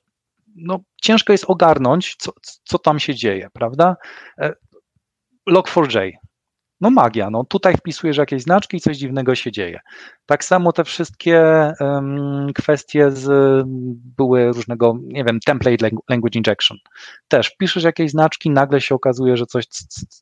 no, 0.56 0.80
ciężko 1.02 1.32
jest 1.32 1.44
ogarnąć, 1.48 2.16
co, 2.18 2.32
co 2.64 2.78
tam 2.78 3.00
się 3.00 3.14
dzieje, 3.14 3.48
prawda? 3.52 3.96
E, 4.38 4.52
Log4j 5.50 6.12
no 6.80 6.90
magia, 6.90 7.30
no 7.30 7.44
tutaj 7.44 7.74
wpisujesz 7.76 8.16
jakieś 8.16 8.42
znaczki 8.42 8.76
i 8.76 8.80
coś 8.80 8.96
dziwnego 8.96 9.34
się 9.34 9.52
dzieje. 9.52 9.80
Tak 10.26 10.44
samo 10.44 10.72
te 10.72 10.84
wszystkie 10.84 11.42
um, 11.80 12.52
kwestie 12.54 13.10
z, 13.10 13.28
były 14.16 14.52
różnego, 14.52 14.94
nie 15.02 15.24
wiem, 15.24 15.40
template 15.46 15.90
language 16.08 16.38
injection. 16.38 16.76
Też 17.28 17.46
wpiszesz 17.48 17.84
jakieś 17.84 18.10
znaczki, 18.10 18.50
nagle 18.50 18.80
się 18.80 18.94
okazuje, 18.94 19.36
że 19.36 19.46
coś, 19.46 19.66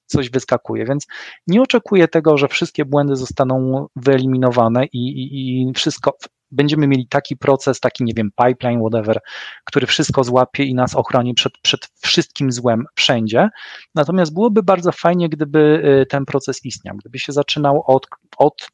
coś 0.07 0.31
wyskakuje, 0.31 0.85
więc 0.85 1.07
nie 1.47 1.63
oczekuję 1.63 2.09
tego, 2.09 2.37
że 2.37 2.49
wszystkie 2.49 2.85
błędy 2.85 3.17
zostaną 3.17 3.87
wyeliminowane 3.97 4.87
i, 4.87 4.99
i, 4.99 5.63
i 5.63 5.73
wszystko, 5.75 6.17
będziemy 6.51 6.86
mieli 6.86 7.09
taki 7.09 7.36
proces, 7.36 7.80
taki, 7.80 8.05
nie 8.05 8.12
wiem, 8.16 8.30
pipeline, 8.44 8.80
whatever, 8.80 9.20
który 9.64 9.86
wszystko 9.86 10.24
złapie 10.24 10.64
i 10.64 10.74
nas 10.74 10.94
ochroni 10.94 11.34
przed, 11.34 11.53
przed 11.62 11.88
wszystkim 12.01 12.53
złem 12.53 12.84
wszędzie. 12.94 13.49
Natomiast 13.94 14.34
byłoby 14.34 14.62
bardzo 14.62 14.92
fajnie, 14.92 15.28
gdyby 15.28 15.82
y, 16.03 16.07
ten 16.07 16.24
proces 16.24 16.64
istniał, 16.64 16.96
gdyby 16.96 17.18
się 17.18 17.32
zaczynał 17.32 17.82
od, 17.86 18.07
od 18.38 18.68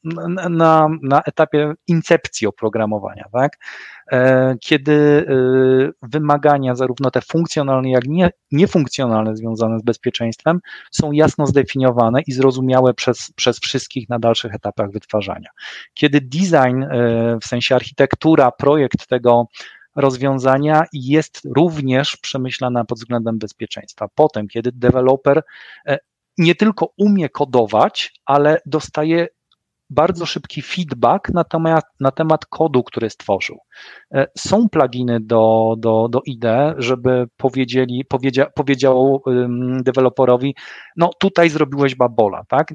na, 0.50 0.88
na 1.02 1.22
etapie 1.22 1.72
incepcji 1.86 2.46
oprogramowania, 2.46 3.24
tak? 3.32 3.58
E, 4.12 4.56
kiedy 4.60 4.92
y, 4.92 5.92
wymagania, 6.02 6.74
zarówno 6.74 7.10
te 7.10 7.20
funkcjonalne, 7.20 7.90
jak 7.90 8.04
i 8.04 8.22
niefunkcjonalne 8.52 9.36
związane 9.36 9.78
z 9.78 9.82
bezpieczeństwem, 9.82 10.60
są 10.90 11.12
jasno 11.12 11.46
zdefiniowane 11.46 12.20
i 12.26 12.32
zrozumiałe 12.32 12.94
przez, 12.94 13.32
przez 13.36 13.58
wszystkich 13.58 14.08
na 14.08 14.18
dalszych 14.18 14.54
etapach 14.54 14.90
wytwarzania. 14.90 15.48
Kiedy 15.94 16.20
design, 16.20 16.82
y, 16.82 17.38
w 17.42 17.46
sensie 17.46 17.74
architektura, 17.74 18.50
projekt 18.50 19.06
tego 19.06 19.46
rozwiązania 19.96 20.84
jest 20.92 21.40
również 21.56 22.16
przemyślana 22.16 22.84
pod 22.84 22.98
względem 22.98 23.38
bezpieczeństwa. 23.38 24.08
Potem, 24.14 24.48
kiedy 24.48 24.72
deweloper 24.72 25.42
e, 25.86 25.98
nie 26.38 26.54
tylko 26.54 26.92
umie 26.96 27.28
kodować, 27.28 28.12
ale 28.26 28.60
dostaje 28.66 29.28
bardzo 29.94 30.26
szybki 30.26 30.62
feedback 30.62 31.28
na 31.28 31.44
temat, 31.44 31.84
na 32.00 32.10
temat 32.10 32.46
kodu, 32.46 32.82
który 32.82 33.10
stworzył. 33.10 33.58
E, 34.14 34.26
są 34.38 34.68
pluginy 34.68 35.18
do, 35.20 35.74
do, 35.78 36.08
do 36.08 36.20
IDE, 36.26 36.74
żeby 36.78 37.26
powiedzieli, 37.36 38.04
powiedzia, 38.08 38.46
powiedział 38.54 39.22
deweloperowi, 39.82 40.54
no 40.96 41.10
tutaj 41.20 41.50
zrobiłeś 41.50 41.94
babola, 41.94 42.42
tak? 42.48 42.74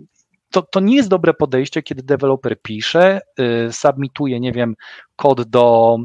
To, 0.51 0.61
to 0.61 0.79
nie 0.79 0.95
jest 0.95 1.09
dobre 1.09 1.33
podejście, 1.33 1.83
kiedy 1.83 2.03
deweloper 2.03 2.61
pisze, 2.61 3.21
y, 3.39 3.73
submituje, 3.73 4.39
nie 4.39 4.51
wiem, 4.51 4.75
kod 5.15 5.41
do, 5.41 5.97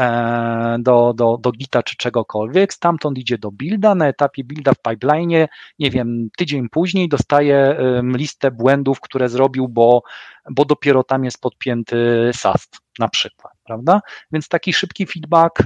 E, 0.00 0.76
do, 0.78 1.12
do, 1.16 1.38
do 1.40 1.52
Gita 1.52 1.82
czy 1.82 1.96
czegokolwiek, 1.96 2.72
stamtąd 2.72 3.18
idzie 3.18 3.38
do 3.38 3.50
builda, 3.50 3.94
na 3.94 4.08
etapie 4.08 4.44
builda 4.44 4.72
w 4.72 4.82
pipeline, 4.82 5.48
nie 5.78 5.90
wiem, 5.90 6.28
tydzień 6.36 6.68
później 6.68 7.08
dostaje 7.08 7.76
listę 8.02 8.50
błędów, 8.50 9.00
które 9.00 9.28
zrobił, 9.28 9.68
bo, 9.68 10.02
bo 10.50 10.64
dopiero 10.64 11.04
tam 11.04 11.24
jest 11.24 11.40
podpięty 11.40 12.30
SAST 12.32 12.78
na 12.98 13.08
przykład, 13.08 13.52
prawda? 13.64 14.00
Więc 14.32 14.48
taki 14.48 14.72
szybki 14.72 15.06
feedback 15.06 15.62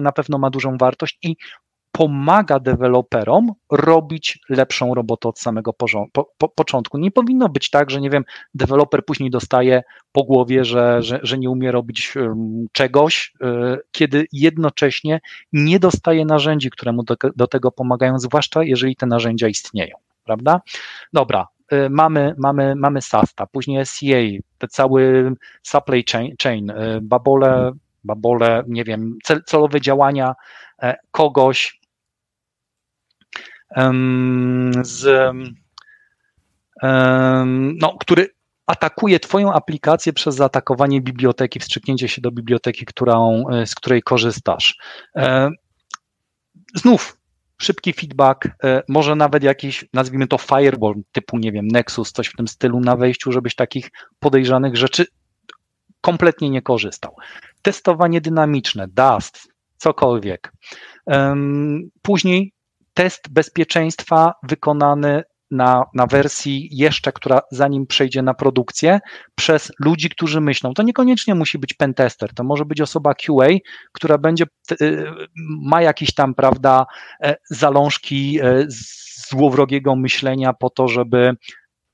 na 0.00 0.12
pewno 0.12 0.38
ma 0.38 0.50
dużą 0.50 0.76
wartość 0.76 1.18
i 1.22 1.36
pomaga 1.98 2.58
deweloperom 2.60 3.52
robić 3.72 4.38
lepszą 4.48 4.94
robotę 4.94 5.28
od 5.28 5.38
samego 5.38 5.72
po, 5.72 5.86
po, 6.38 6.48
początku. 6.48 6.98
Nie 6.98 7.10
powinno 7.10 7.48
być 7.48 7.70
tak, 7.70 7.90
że 7.90 8.00
nie 8.00 8.10
wiem, 8.10 8.24
deweloper 8.54 9.04
później 9.04 9.30
dostaje 9.30 9.82
po 10.12 10.24
głowie, 10.24 10.64
że, 10.64 11.02
że, 11.02 11.20
że 11.22 11.38
nie 11.38 11.50
umie 11.50 11.72
robić 11.72 12.14
czegoś, 12.72 13.32
y, 13.42 13.46
kiedy 13.92 14.26
jednocześnie 14.32 15.20
nie 15.52 15.78
dostaje 15.78 16.24
narzędzi, 16.24 16.70
które 16.70 16.92
mu 16.92 17.02
do, 17.02 17.16
do 17.36 17.46
tego 17.46 17.72
pomagają, 17.72 18.18
zwłaszcza 18.18 18.62
jeżeli 18.62 18.96
te 18.96 19.06
narzędzia 19.06 19.48
istnieją, 19.48 19.96
prawda? 20.24 20.60
Dobra, 21.12 21.48
y, 21.72 21.90
mamy, 21.90 22.34
mamy, 22.38 22.74
mamy 22.76 23.02
SASTA, 23.02 23.46
później 23.46 23.86
SCA, 23.86 24.44
te 24.58 24.68
cały 24.68 25.32
supply 25.62 26.04
chain, 26.12 26.34
chain 26.42 26.70
y, 26.70 27.00
babole, 27.02 27.72
babole, 28.04 28.64
nie 28.68 28.84
wiem, 28.84 29.18
cel, 29.24 29.42
celowe 29.46 29.80
działania 29.80 30.34
e, 30.82 30.96
kogoś, 31.10 31.83
z, 34.82 35.06
no, 37.80 37.96
który 38.00 38.28
atakuje 38.66 39.20
Twoją 39.20 39.52
aplikację 39.52 40.12
przez 40.12 40.34
zaatakowanie 40.34 41.00
biblioteki, 41.00 41.60
wstrzyknięcie 41.60 42.08
się 42.08 42.20
do 42.20 42.30
biblioteki, 42.30 42.84
którą, 42.84 43.44
e, 43.48 43.66
z 43.66 43.74
której 43.74 44.02
korzystasz. 44.02 44.78
E, 45.16 45.50
znów 46.74 47.16
szybki 47.58 47.92
feedback, 47.92 48.46
e, 48.64 48.82
może 48.88 49.16
nawet 49.16 49.42
jakiś, 49.42 49.84
nazwijmy 49.92 50.26
to 50.26 50.38
firewall 50.38 50.94
typu, 51.12 51.38
nie 51.38 51.52
wiem, 51.52 51.68
Nexus, 51.68 52.12
coś 52.12 52.28
w 52.28 52.36
tym 52.36 52.48
stylu 52.48 52.80
na 52.80 52.96
wejściu, 52.96 53.32
żebyś 53.32 53.54
takich 53.54 53.90
podejrzanych 54.18 54.76
rzeczy 54.76 55.06
kompletnie 56.00 56.50
nie 56.50 56.62
korzystał. 56.62 57.16
Testowanie 57.62 58.20
dynamiczne, 58.20 58.88
Dust, 58.88 59.48
cokolwiek. 59.76 60.52
Później 62.02 62.53
test 62.94 63.32
bezpieczeństwa 63.32 64.32
wykonany 64.42 65.22
na, 65.50 65.84
na 65.94 66.06
wersji 66.06 66.68
jeszcze, 66.72 67.12
która 67.12 67.40
zanim 67.50 67.86
przejdzie 67.86 68.22
na 68.22 68.34
produkcję, 68.34 69.00
przez 69.34 69.72
ludzi, 69.80 70.10
którzy 70.10 70.40
myślą. 70.40 70.74
To 70.74 70.82
niekoniecznie 70.82 71.34
musi 71.34 71.58
być 71.58 71.74
pentester, 71.74 72.34
to 72.34 72.44
może 72.44 72.64
być 72.64 72.80
osoba 72.80 73.14
QA, 73.14 73.48
która 73.92 74.18
będzie, 74.18 74.44
y, 74.80 75.04
ma 75.62 75.82
jakieś 75.82 76.14
tam, 76.14 76.34
prawda, 76.34 76.86
e, 77.22 77.36
zalążki 77.50 78.38
e, 78.42 78.64
złowrogiego 79.28 79.96
myślenia 79.96 80.52
po 80.52 80.70
to, 80.70 80.88
żeby 80.88 81.36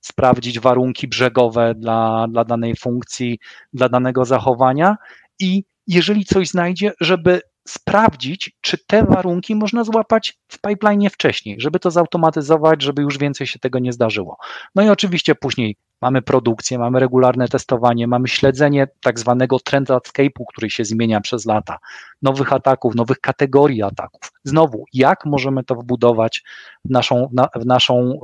sprawdzić 0.00 0.60
warunki 0.60 1.08
brzegowe 1.08 1.74
dla, 1.74 2.26
dla 2.30 2.44
danej 2.44 2.76
funkcji, 2.76 3.38
dla 3.72 3.88
danego 3.88 4.24
zachowania 4.24 4.96
i 5.40 5.64
jeżeli 5.86 6.24
coś 6.24 6.48
znajdzie, 6.48 6.92
żeby 7.00 7.40
sprawdzić, 7.70 8.56
czy 8.60 8.78
te 8.86 9.04
warunki 9.04 9.54
można 9.54 9.84
złapać 9.84 10.38
w 10.48 10.60
pipeline 10.60 11.10
wcześniej, 11.10 11.56
żeby 11.60 11.78
to 11.78 11.90
zautomatyzować, 11.90 12.82
żeby 12.82 13.02
już 13.02 13.18
więcej 13.18 13.46
się 13.46 13.58
tego 13.58 13.78
nie 13.78 13.92
zdarzyło. 13.92 14.36
No 14.74 14.82
i 14.82 14.88
oczywiście 14.88 15.34
później 15.34 15.76
mamy 16.00 16.22
produkcję, 16.22 16.78
mamy 16.78 17.00
regularne 17.00 17.48
testowanie, 17.48 18.06
mamy 18.06 18.28
śledzenie 18.28 18.88
tak 19.02 19.18
zwanego 19.18 19.58
trend 19.58 19.88
landscape'u, 19.88 20.44
który 20.48 20.70
się 20.70 20.84
zmienia 20.84 21.20
przez 21.20 21.46
lata, 21.46 21.78
nowych 22.22 22.52
ataków, 22.52 22.94
nowych 22.94 23.20
kategorii 23.20 23.82
ataków. 23.82 24.32
Znowu, 24.44 24.84
jak 24.92 25.26
możemy 25.26 25.64
to 25.64 25.74
wbudować 25.74 26.42
w 26.84 26.90
naszą, 26.90 27.28
w 27.56 27.66
naszą 27.66 28.20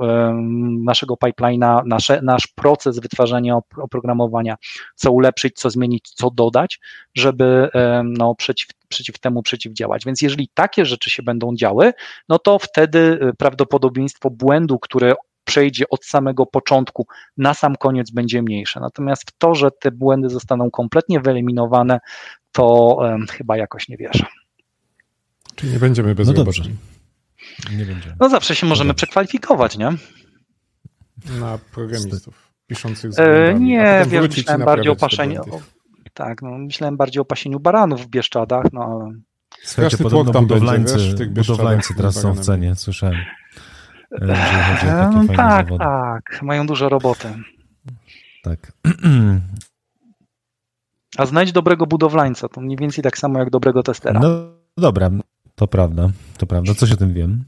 naszego 0.83 1.15
pipeline'a, 1.15 1.81
nasze, 1.85 2.21
nasz 2.21 2.47
proces 2.47 2.99
wytwarzania 2.99 3.59
oprogramowania, 3.77 4.55
co 4.95 5.11
ulepszyć, 5.11 5.59
co 5.59 5.69
zmienić, 5.69 6.09
co 6.09 6.31
dodać, 6.31 6.79
żeby 7.15 7.69
no, 8.03 8.35
przeciw, 8.35 8.69
przeciw 8.87 9.19
temu 9.19 9.43
przeciwdziałać. 9.43 10.05
Więc 10.05 10.21
jeżeli 10.21 10.49
takie 10.53 10.85
rzeczy 10.85 11.09
się 11.09 11.23
będą 11.23 11.55
działy, 11.55 11.93
no 12.29 12.39
to 12.39 12.59
wtedy 12.59 12.99
y, 12.99 13.33
prawdopodobieństwo 13.37 14.29
błędu, 14.29 14.79
które 14.79 15.13
przejdzie 15.43 15.89
od 15.89 16.05
samego 16.05 16.45
początku 16.45 17.07
na 17.37 17.53
sam 17.53 17.75
koniec 17.75 18.11
będzie 18.11 18.41
mniejsze. 18.41 18.79
Natomiast 18.79 19.23
w 19.31 19.37
to, 19.37 19.55
że 19.55 19.71
te 19.71 19.91
błędy 19.91 20.29
zostaną 20.29 20.71
kompletnie 20.71 21.19
wyeliminowane, 21.19 21.99
to 22.51 22.95
um, 22.99 23.27
chyba 23.27 23.57
jakoś 23.57 23.87
nie 23.87 23.97
wierzę. 23.97 24.25
Czyli 25.55 25.71
nie 25.71 25.79
będziemy 25.79 26.15
bez 26.15 26.27
no 26.27 26.33
dobrze. 26.33 26.63
Nie 27.71 27.85
będziemy. 27.85 28.15
No 28.19 28.29
zawsze 28.29 28.55
się 28.55 28.67
możemy 28.67 28.93
przekwalifikować, 28.93 29.77
nie? 29.77 29.89
Na 31.39 31.59
programistów 31.73 32.47
piszących 32.67 33.13
z 33.13 33.19
e, 33.19 33.53
Nie, 33.59 34.05
wiem, 34.09 34.23
myślałem 34.23 34.65
bardziej 34.65 34.91
o 34.91 34.95
pasieniu. 34.95 35.41
Tak, 36.17 36.41
no, 36.41 36.57
myślałem 36.57 36.97
bardziej 36.97 37.21
o 37.21 37.25
pasieniu 37.25 37.59
baranów 37.59 38.01
w 38.01 38.07
Bieszczadach, 38.07 38.65
no 38.73 38.81
ale... 38.81 39.13
Słuchajcie, 39.63 39.97
podobno 39.97 40.41
budowlańcy, 40.41 40.97
będzie, 40.97 41.29
wiesz, 41.29 41.47
budowlańcy 41.47 41.95
teraz 41.95 42.15
są 42.15 42.33
w 42.33 42.39
cenie, 42.39 42.75
słyszałem. 42.75 43.15
E, 44.11 45.11
no, 45.11 45.35
tak, 45.35 45.67
tak. 45.79 46.41
Mają 46.41 46.67
dużo 46.67 46.89
roboty. 46.89 47.27
Tak. 48.43 48.71
A 51.17 51.25
znajdź 51.25 51.51
dobrego 51.51 51.87
budowlańca, 51.87 52.49
to 52.49 52.61
mniej 52.61 52.77
więcej 52.77 53.03
tak 53.03 53.17
samo 53.17 53.39
jak 53.39 53.49
dobrego 53.49 53.83
testera. 53.83 54.19
No 54.19 54.29
dobra, 54.77 55.09
to 55.55 55.67
prawda, 55.67 56.09
to 56.37 56.45
prawda, 56.47 56.73
coś 56.73 56.91
o 56.91 56.97
tym 56.97 57.13
wiem. 57.13 57.43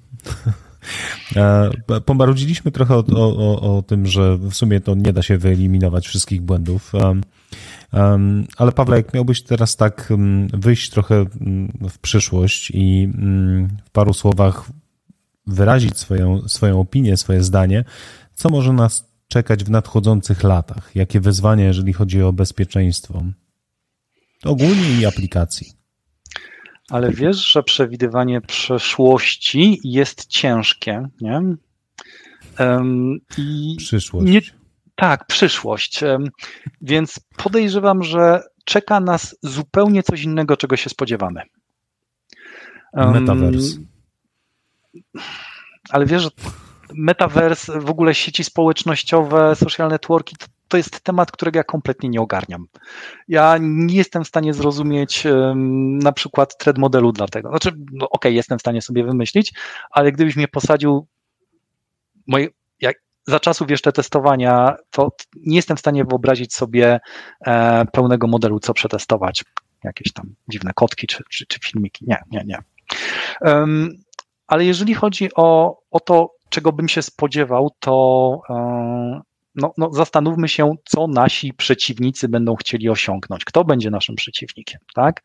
E, 1.36 1.70
pomarudziliśmy 2.05 2.72
trochę 2.72 2.95
o, 2.95 3.05
o, 3.15 3.78
o, 3.78 3.82
tym, 3.82 4.05
że 4.05 4.38
w 4.38 4.53
sumie 4.53 4.82
to 4.82 4.95
nie 4.95 5.13
da 5.13 5.22
się 5.22 5.38
wyeliminować 5.38 6.07
wszystkich 6.07 6.41
błędów. 6.41 6.93
Ale 8.58 8.72
Pawle, 8.72 8.98
jak 8.98 9.14
miałbyś 9.14 9.42
teraz 9.42 9.76
tak 9.76 10.14
wyjść 10.54 10.90
trochę 10.90 11.26
w 11.90 12.00
przyszłość 12.02 12.72
i 12.74 13.10
w 13.86 13.90
paru 13.92 14.14
słowach 14.14 14.70
wyrazić 15.48 15.98
swoją, 15.98 16.48
swoją 16.48 16.80
opinię, 16.80 17.18
swoje 17.18 17.44
zdanie, 17.44 17.84
co 18.36 18.50
może 18.50 18.74
nas 18.74 19.10
czekać 19.28 19.64
w 19.64 19.70
nadchodzących 19.70 20.44
latach? 20.44 20.92
Jakie 20.96 21.20
wyzwania, 21.20 21.66
jeżeli 21.66 21.94
chodzi 21.94 22.24
o 22.24 22.34
bezpieczeństwo? 22.34 23.24
Ogólnie 24.46 25.00
i 25.02 25.06
aplikacji. 25.06 25.72
Ale 26.90 27.12
wiesz, 27.12 27.52
że 27.52 27.64
przewidywanie 27.64 28.42
przeszłości 28.42 29.80
jest 29.84 30.26
ciężkie, 30.26 31.08
nie? 31.22 31.42
Um, 32.60 33.20
i 33.38 33.76
przyszłość. 33.78 34.32
Nie, 34.32 34.42
tak, 35.00 35.26
przyszłość. 35.28 36.02
Więc 36.82 37.20
podejrzewam, 37.38 38.04
że 38.04 38.43
czeka 38.66 39.00
nas 39.00 39.36
zupełnie 39.43 40.04
coś 40.04 40.24
innego, 40.24 40.58
czego 40.58 40.78
się 40.78 40.89
spodziewamy. 40.89 41.41
Metaverse 42.93 43.80
ale 45.89 46.06
wiesz, 46.06 46.22
że 46.22 46.30
metaverse, 46.93 47.80
w 47.80 47.89
ogóle 47.89 48.16
sieci 48.16 48.43
społecznościowe, 48.43 49.56
social 49.56 49.89
networki, 49.89 50.36
to, 50.39 50.45
to 50.68 50.78
jest 50.78 51.02
temat, 51.02 51.32
którego 51.32 51.60
ja 51.60 51.64
kompletnie 51.64 52.10
nie 52.10 52.22
ogarniam. 52.22 52.68
Ja 53.28 53.58
nie 53.62 53.95
jestem 53.95 54.24
w 54.24 54.28
stanie 54.28 54.54
zrozumieć 54.54 55.26
um, 55.26 56.00
na 56.00 56.12
przykład 56.12 56.58
thread 56.58 56.78
modelu 56.78 57.12
dlatego. 57.12 57.50
Znaczy, 57.50 57.72
no 57.78 58.06
okej, 58.06 58.10
okay, 58.10 58.32
jestem 58.32 58.58
w 58.58 58.62
stanie 58.62 58.82
sobie 58.82 59.04
wymyślić, 59.04 59.54
ale 59.91 60.12
gdybyś 60.12 60.36
mnie 60.36 60.47
posadził 60.47 61.08
moje, 62.28 62.47
jak, 62.82 62.95
za 63.30 63.39
czasów 63.39 63.71
jeszcze 63.71 63.91
testowania, 63.91 64.75
to 64.91 65.11
nie 65.36 65.55
jestem 65.55 65.77
w 65.77 65.80
stanie 65.80 66.05
wyobrazić 66.05 66.53
sobie 66.53 66.99
e, 67.45 67.86
pełnego 67.86 68.27
modelu, 68.27 68.59
co 68.59 68.73
przetestować. 68.73 69.43
Jakieś 69.84 70.13
tam 70.13 70.36
dziwne 70.47 70.71
kotki 70.75 71.07
czy, 71.07 71.23
czy, 71.30 71.45
czy 71.45 71.59
filmiki. 71.59 72.05
Nie, 72.07 72.17
nie, 72.32 72.43
nie. 72.45 72.57
Um, 73.41 73.89
ale 74.47 74.65
jeżeli 74.65 74.93
chodzi 74.93 75.30
o, 75.36 75.80
o 75.91 75.99
to, 75.99 76.36
czego 76.49 76.71
bym 76.71 76.89
się 76.89 77.01
spodziewał, 77.01 77.69
to 77.80 78.39
e, 78.49 79.21
no, 79.55 79.73
no, 79.77 79.89
zastanówmy 79.93 80.49
się, 80.49 80.75
co 80.86 81.07
nasi 81.07 81.53
przeciwnicy 81.53 82.30
będą 82.30 82.55
chcieli 82.55 82.89
osiągnąć. 82.89 83.45
Kto 83.45 83.63
będzie 83.63 83.89
naszym 83.89 84.15
przeciwnikiem, 84.15 84.82
tak? 84.95 85.21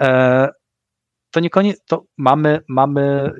E, 0.00 0.48
to 1.30 1.40
niekoniecznie, 1.40 1.82
to 1.88 2.04
mamy, 2.18 2.60
mamy 2.68 3.30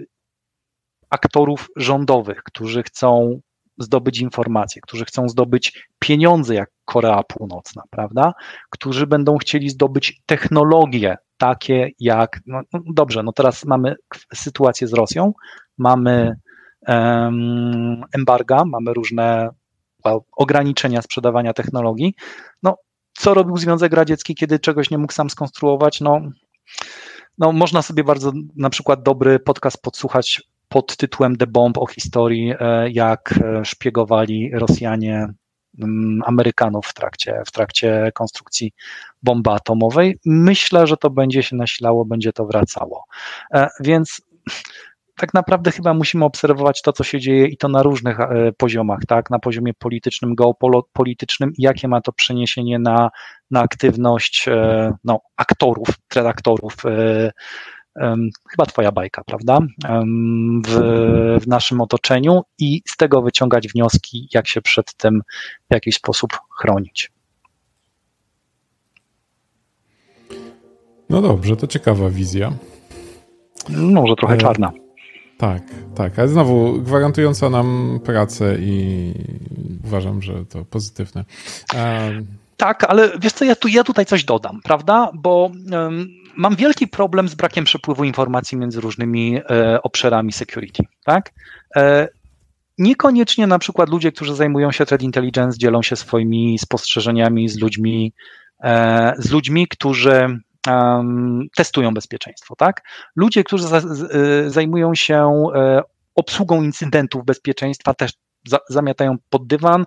aktorów 1.11 1.69
rządowych, 1.77 2.43
którzy 2.43 2.83
chcą 2.83 3.41
zdobyć 3.81 4.21
informacje, 4.21 4.83
którzy 4.83 5.05
chcą 5.05 5.29
zdobyć 5.29 5.89
pieniądze 5.99 6.55
jak 6.55 6.71
Korea 6.85 7.23
Północna, 7.23 7.83
prawda? 7.91 8.33
Którzy 8.71 9.07
będą 9.07 9.39
chcieli 9.39 9.69
zdobyć 9.69 10.23
technologie 10.27 11.17
takie 11.37 11.89
jak, 12.01 12.41
no, 12.47 12.61
no 12.73 12.81
dobrze, 12.87 13.23
no 13.23 13.33
teraz 13.33 13.65
mamy 13.65 13.95
sytuację 14.35 14.87
z 14.87 14.93
Rosją, 14.93 15.33
mamy 15.79 16.37
um, 16.89 18.03
embarga, 18.13 18.65
mamy 18.65 18.95
różne 18.95 19.49
well, 20.05 20.19
ograniczenia 20.33 21.03
sprzedawania 21.03 21.53
technologii. 21.53 22.15
No, 22.63 22.77
co 23.13 23.35
robił 23.35 23.57
Związek 23.57 23.93
Radziecki, 23.93 24.35
kiedy 24.35 24.59
czegoś 24.59 24.91
nie 24.91 24.99
mógł 24.99 25.13
sam 25.13 25.31
skonstruować? 25.31 26.01
No, 26.01 26.21
no 27.39 27.53
można 27.53 27.83
sobie 27.83 28.05
bardzo 28.05 28.33
na 28.57 28.71
przykład 28.71 29.03
dobry 29.03 29.39
podcast 29.39 29.83
podsłuchać 29.83 30.43
pod 30.71 30.97
tytułem 30.97 31.37
The 31.37 31.47
Bomb 31.47 31.79
o 31.79 31.87
historii, 31.87 32.55
e, 32.61 32.91
jak 32.91 33.35
e, 33.43 33.65
szpiegowali 33.65 34.51
Rosjanie 34.55 35.27
mm, 35.79 36.23
Amerykanów 36.27 36.87
w 36.87 36.95
trakcie, 36.95 37.43
w 37.47 37.53
trakcie 37.53 38.11
konstrukcji 38.15 38.73
bomby 39.23 39.51
atomowej. 39.51 40.19
Myślę, 40.25 40.87
że 40.87 40.97
to 40.97 41.11
będzie 41.11 41.43
się 41.43 41.57
nasilało, 41.57 42.05
będzie 42.05 42.33
to 42.33 42.47
wracało. 42.47 43.05
E, 43.55 43.69
więc 43.81 44.23
tak 45.17 45.35
naprawdę 45.35 45.71
chyba 45.71 45.95
musimy 45.95 46.25
obserwować 46.25 46.83
to, 46.83 46.93
co 46.93 47.05
się 47.05 47.21
dzieje 47.21 47.47
i 47.47 47.57
to 47.57 47.69
na 47.69 47.83
różnych 47.83 48.19
poziomach, 48.57 49.01
tak? 49.09 49.31
Na 49.31 49.39
poziomie 49.39 49.75
politycznym, 49.75 50.35
geopolitycznym 50.35 51.53
jakie 51.59 51.89
ma 51.89 52.01
to 52.01 52.13
przeniesienie 52.13 52.79
na, 52.79 53.11
na 53.51 53.61
aktywność 53.61 54.49
no, 55.05 55.21
aktorów, 55.37 55.89
redaktorów 56.15 56.77
chyba 58.51 58.67
twoja 58.69 58.93
bajka, 58.93 59.23
prawda, 59.25 59.59
w, 60.67 60.81
w 61.41 61.47
naszym 61.47 61.81
otoczeniu 61.81 62.43
i 62.59 62.83
z 62.87 62.97
tego 62.97 63.23
wyciągać 63.23 63.69
wnioski, 63.69 64.29
jak 64.35 64.49
się 64.49 64.63
przed 64.63 64.95
tym 64.95 65.23
w 65.71 65.75
jakiś 65.75 65.97
sposób 65.97 66.31
chronić. 66.59 67.11
No 71.11 71.23
dobrze, 71.23 71.57
to 71.57 71.67
ciekawa 71.67 72.11
wizja. 72.11 72.53
Może 73.69 74.17
trochę 74.17 74.35
e, 74.35 74.39
czarna. 74.39 74.73
Tak, 75.39 75.63
tak, 75.95 76.19
ale 76.19 76.29
znowu 76.29 76.83
gwarantująca 76.83 77.51
nam 77.51 78.01
pracę 78.05 78.57
i 78.61 79.13
uważam, 79.85 80.23
że 80.23 80.47
to 80.47 80.65
pozytywne. 80.65 81.25
E, 81.75 82.11
tak, 82.57 82.85
ale 82.85 83.11
wiesz 83.19 83.33
co, 83.33 83.45
ja, 83.45 83.57
tu, 83.57 83.69
ja 83.69 83.85
tutaj 83.85 84.07
coś 84.07 84.25
dodam, 84.25 84.61
prawda? 84.65 85.11
Bo 85.15 85.51
um, 85.73 86.09
mam 86.37 86.57
wielki 86.57 86.89
problem 86.89 87.29
z 87.29 87.35
brakiem 87.35 87.65
przepływu 87.65 88.05
informacji 88.05 88.59
między 88.59 88.81
różnymi 88.81 89.41
e, 89.51 89.83
obszarami 89.83 90.33
security, 90.33 90.83
tak? 91.05 91.33
E, 91.77 92.09
niekoniecznie 92.79 93.47
na 93.47 93.59
przykład 93.59 93.89
ludzie, 93.89 94.13
którzy 94.13 94.35
zajmują 94.35 94.73
się 94.73 94.87
threat 94.87 95.03
intelligence, 95.03 95.59
dzielą 95.59 95.83
się 95.83 95.97
swoimi 95.97 96.59
spostrzeżeniami 96.59 97.49
z 97.49 97.61
ludźmi, 97.61 98.13
e, 98.65 99.13
z 99.19 99.31
ludźmi, 99.31 99.69
którzy 99.69 100.41
um, 100.69 101.47
testują 101.57 101.95
bezpieczeństwo, 101.95 102.57
tak? 102.57 102.83
Ludzie, 103.17 103.45
którzy 103.45 103.69
za, 103.69 103.81
z, 103.81 104.03
e, 104.03 104.51
zajmują 104.51 104.95
się 104.95 105.45
e, 105.55 105.83
obsługą 106.15 106.63
incydentów 106.63 107.25
bezpieczeństwa, 107.25 107.95
też 107.95 108.13
za, 108.47 108.59
zamiatają 108.69 109.17
pod 109.31 109.47
dywan, 109.47 109.85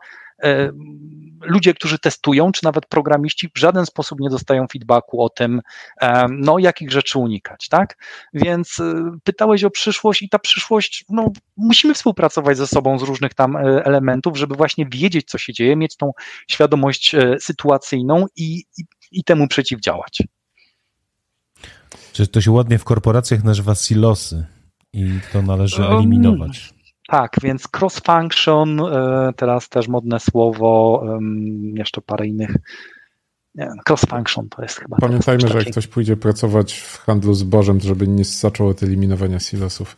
ludzie, 1.46 1.74
którzy 1.74 2.00
testują, 2.00 2.52
czy 2.52 2.64
nawet 2.64 2.86
programiści 2.86 3.50
w 3.56 3.60
żaden 3.60 3.86
sposób 3.86 4.20
nie 4.20 4.30
dostają 4.30 4.68
feedbacku 4.68 5.24
o 5.24 5.30
tym, 5.30 5.62
e, 6.02 6.26
no, 6.30 6.60
jakich 6.60 6.92
rzeczy 6.92 7.20
unikać, 7.20 7.68
tak? 7.70 7.98
Więc 8.34 8.80
e, 8.80 8.94
pytałeś 9.24 9.64
o 9.64 9.70
przyszłość 9.70 10.22
i 10.22 10.30
ta 10.30 10.40
przyszłość, 10.40 11.06
no, 11.10 11.32
musimy 11.58 11.94
współpracować 11.94 12.58
ze 12.58 12.68
sobą 12.68 13.00
z 13.00 13.04
różnych 13.04 13.34
tam 13.34 13.58
elementów, 13.58 14.38
żeby 14.38 14.56
właśnie 14.56 14.86
wiedzieć, 14.86 15.30
co 15.30 15.38
się 15.38 15.54
dzieje, 15.54 15.76
mieć 15.76 15.98
tą 15.98 16.12
świadomość 16.48 17.16
sytuacyjną 17.40 18.26
i, 18.36 18.64
i, 18.78 18.84
i 19.12 19.24
temu 19.24 19.48
przeciwdziałać. 19.48 20.24
Czy 22.14 22.28
to 22.28 22.42
się 22.42 22.52
ładnie 22.52 22.80
w 22.80 22.84
korporacjach 22.84 23.44
nazywa 23.44 23.76
silosy 23.76 24.46
i 24.94 25.20
to 25.34 25.42
należy 25.42 25.84
eliminować. 25.88 26.74
Tak, 27.14 27.36
więc 27.44 27.68
cross-function, 27.68 28.82
e, 28.82 29.34
teraz 29.34 29.70
też 29.70 29.88
modne 29.88 30.20
słowo, 30.20 31.04
jeszcze 31.74 32.02
parę 32.02 32.28
innych. 32.28 32.56
Cross-function 33.90 34.50
to 34.50 34.62
jest 34.62 34.80
chyba. 34.80 34.98
Pamiętajmy, 34.98 35.48
że 35.48 35.58
jak 35.58 35.68
ktoś 35.72 35.88
pójdzie 35.88 36.18
pracować 36.18 36.74
w 36.74 36.98
handlu 36.98 37.34
zbożem, 37.34 37.80
to 37.80 37.88
żeby 37.88 38.08
nie 38.08 38.24
zaczął 38.26 38.68
od 38.68 38.84
eliminowania 38.84 39.40
silosów. 39.40 39.98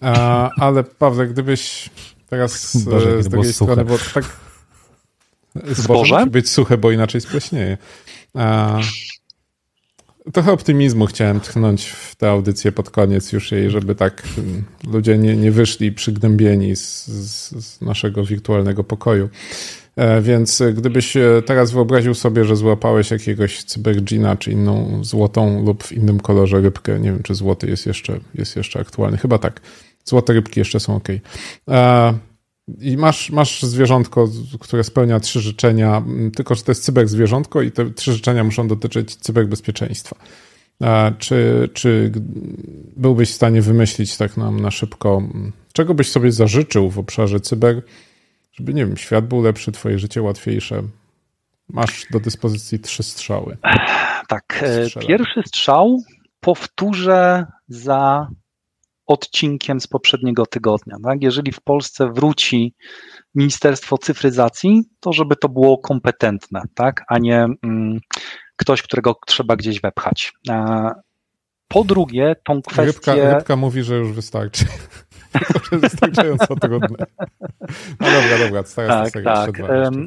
A, 0.00 0.50
ale 0.58 0.84
Paweł, 0.84 1.28
gdybyś 1.28 1.90
teraz 2.28 2.76
Boże, 2.76 3.10
e, 3.10 3.22
z 3.22 3.28
drugiej 3.28 3.52
strony, 3.52 3.84
bo 3.84 3.98
tak 4.14 4.24
zboże 5.64 6.18
musi 6.18 6.30
być 6.30 6.50
suche, 6.50 6.78
bo 6.78 6.90
inaczej 6.90 7.20
spleśnieje. 7.20 7.78
A, 8.34 8.78
Trochę 10.32 10.52
optymizmu 10.52 11.06
chciałem 11.06 11.40
tchnąć 11.40 11.86
w 11.86 12.14
tę 12.14 12.30
audycję 12.30 12.72
pod 12.72 12.90
koniec 12.90 13.32
już 13.32 13.52
jej, 13.52 13.70
żeby 13.70 13.94
tak 13.94 14.22
mm, 14.38 14.64
ludzie 14.92 15.18
nie, 15.18 15.36
nie 15.36 15.50
wyszli 15.52 15.92
przygnębieni 15.92 16.76
z, 16.76 17.06
z, 17.06 17.80
naszego 17.80 18.24
wirtualnego 18.24 18.84
pokoju. 18.84 19.28
E, 19.96 20.20
więc 20.20 20.62
gdybyś 20.74 21.16
e, 21.16 21.42
teraz 21.46 21.70
wyobraził 21.72 22.14
sobie, 22.14 22.44
że 22.44 22.56
złapałeś 22.56 23.10
jakiegoś 23.10 23.64
cybergina, 23.64 24.36
czy 24.36 24.52
inną 24.52 25.04
złotą 25.04 25.64
lub 25.64 25.84
w 25.84 25.92
innym 25.92 26.20
kolorze 26.20 26.60
rybkę, 26.60 27.00
nie 27.00 27.12
wiem, 27.12 27.22
czy 27.22 27.34
złoty 27.34 27.66
jest 27.66 27.86
jeszcze, 27.86 28.20
jest 28.34 28.56
jeszcze 28.56 28.80
aktualny, 28.80 29.18
chyba 29.18 29.38
tak. 29.38 29.60
Złote 30.04 30.32
rybki 30.32 30.60
jeszcze 30.60 30.80
są 30.80 30.96
ok. 30.96 31.08
I 32.68 32.96
masz, 32.96 33.30
masz 33.30 33.62
zwierzątko, 33.62 34.28
które 34.60 34.84
spełnia 34.84 35.20
trzy 35.20 35.40
życzenia, 35.40 36.02
tylko 36.36 36.54
że 36.54 36.62
to 36.62 36.70
jest 36.70 36.84
cyberzwierzątko 36.84 37.62
i 37.62 37.72
te 37.72 37.90
trzy 37.90 38.12
życzenia 38.12 38.44
muszą 38.44 38.68
dotyczyć 38.68 39.16
cyberbezpieczeństwa. 39.16 40.16
Czy, 41.18 41.68
czy 41.72 42.12
byłbyś 42.96 43.30
w 43.30 43.34
stanie 43.34 43.62
wymyślić 43.62 44.16
tak 44.16 44.36
nam 44.36 44.60
na 44.60 44.70
szybko, 44.70 45.22
czego 45.72 45.94
byś 45.94 46.10
sobie 46.10 46.32
zażyczył 46.32 46.90
w 46.90 46.98
obszarze 46.98 47.40
cyber, 47.40 47.82
żeby, 48.52 48.74
nie 48.74 48.86
wiem, 48.86 48.96
świat 48.96 49.26
był 49.26 49.42
lepszy, 49.42 49.72
twoje 49.72 49.98
życie 49.98 50.22
łatwiejsze? 50.22 50.82
Masz 51.68 52.06
do 52.10 52.20
dyspozycji 52.20 52.78
trzy 52.78 53.02
strzały. 53.02 53.56
Tak, 54.28 54.62
e, 54.62 55.00
pierwszy 55.00 55.42
strzał 55.46 56.02
powtórzę 56.40 57.46
za 57.68 58.28
odcinkiem 59.06 59.80
z 59.80 59.86
poprzedniego 59.86 60.46
tygodnia. 60.46 60.96
Tak? 61.04 61.22
Jeżeli 61.22 61.52
w 61.52 61.60
Polsce 61.60 62.12
wróci 62.12 62.74
Ministerstwo 63.34 63.98
Cyfryzacji, 63.98 64.82
to 65.00 65.12
żeby 65.12 65.36
to 65.36 65.48
było 65.48 65.78
kompetentne, 65.78 66.62
tak? 66.74 67.04
a 67.08 67.18
nie 67.18 67.46
mm, 67.62 68.00
ktoś, 68.56 68.82
którego 68.82 69.14
trzeba 69.26 69.56
gdzieś 69.56 69.80
wepchać. 69.80 70.32
Po 71.68 71.84
drugie, 71.84 72.36
tą 72.44 72.62
kwestię... 72.62 73.12
Rybka, 73.12 73.34
rybka 73.34 73.56
mówi, 73.56 73.82
że 73.82 73.96
już 73.96 74.12
wystarczy. 74.12 74.64
wystarczająco 75.72 76.56
trudne. 76.56 77.06
No 78.00 78.06
dobra, 78.10 78.38
dobra, 78.38 78.62
tak, 78.62 79.12
tak. 79.24 79.50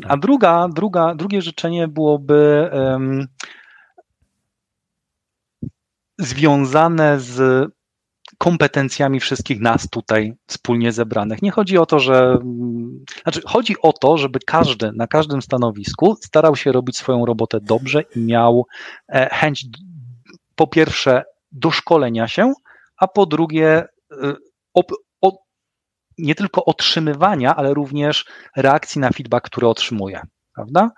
A 0.07 0.17
druga, 0.17 0.67
druga, 0.75 1.15
drugie 1.15 1.41
życzenie 1.41 1.87
byłoby 1.87 2.69
um, 2.73 3.27
związane 6.17 7.19
z 7.19 7.69
kompetencjami 8.39 9.19
wszystkich 9.19 9.59
nas 9.59 9.89
tutaj 9.89 10.33
wspólnie 10.47 10.91
zebranych. 10.91 11.41
Nie 11.41 11.51
chodzi 11.51 11.77
o 11.77 11.85
to, 11.85 11.99
że. 11.99 12.37
Znaczy, 13.23 13.41
chodzi 13.45 13.75
o 13.81 13.93
to, 13.93 14.17
żeby 14.17 14.39
każdy 14.45 14.91
na 14.95 15.07
każdym 15.07 15.41
stanowisku 15.41 16.15
starał 16.15 16.55
się 16.55 16.71
robić 16.71 16.97
swoją 16.97 17.25
robotę 17.25 17.57
dobrze 17.61 18.01
i 18.15 18.19
miał 18.19 18.65
e, 19.09 19.29
chęć 19.31 19.65
po 20.55 20.67
pierwsze 20.67 21.23
do 21.51 21.71
szkolenia 21.71 22.27
się, 22.27 22.53
a 22.97 23.07
po 23.07 23.25
drugie 23.25 23.83
e, 24.11 24.33
nie 26.19 26.35
tylko 26.35 26.65
otrzymywania, 26.65 27.55
ale 27.55 27.73
również 27.73 28.25
reakcji 28.57 29.01
na 29.01 29.09
feedback, 29.09 29.45
który 29.45 29.67
otrzymuje. 29.67 30.21
prawda? 30.55 30.91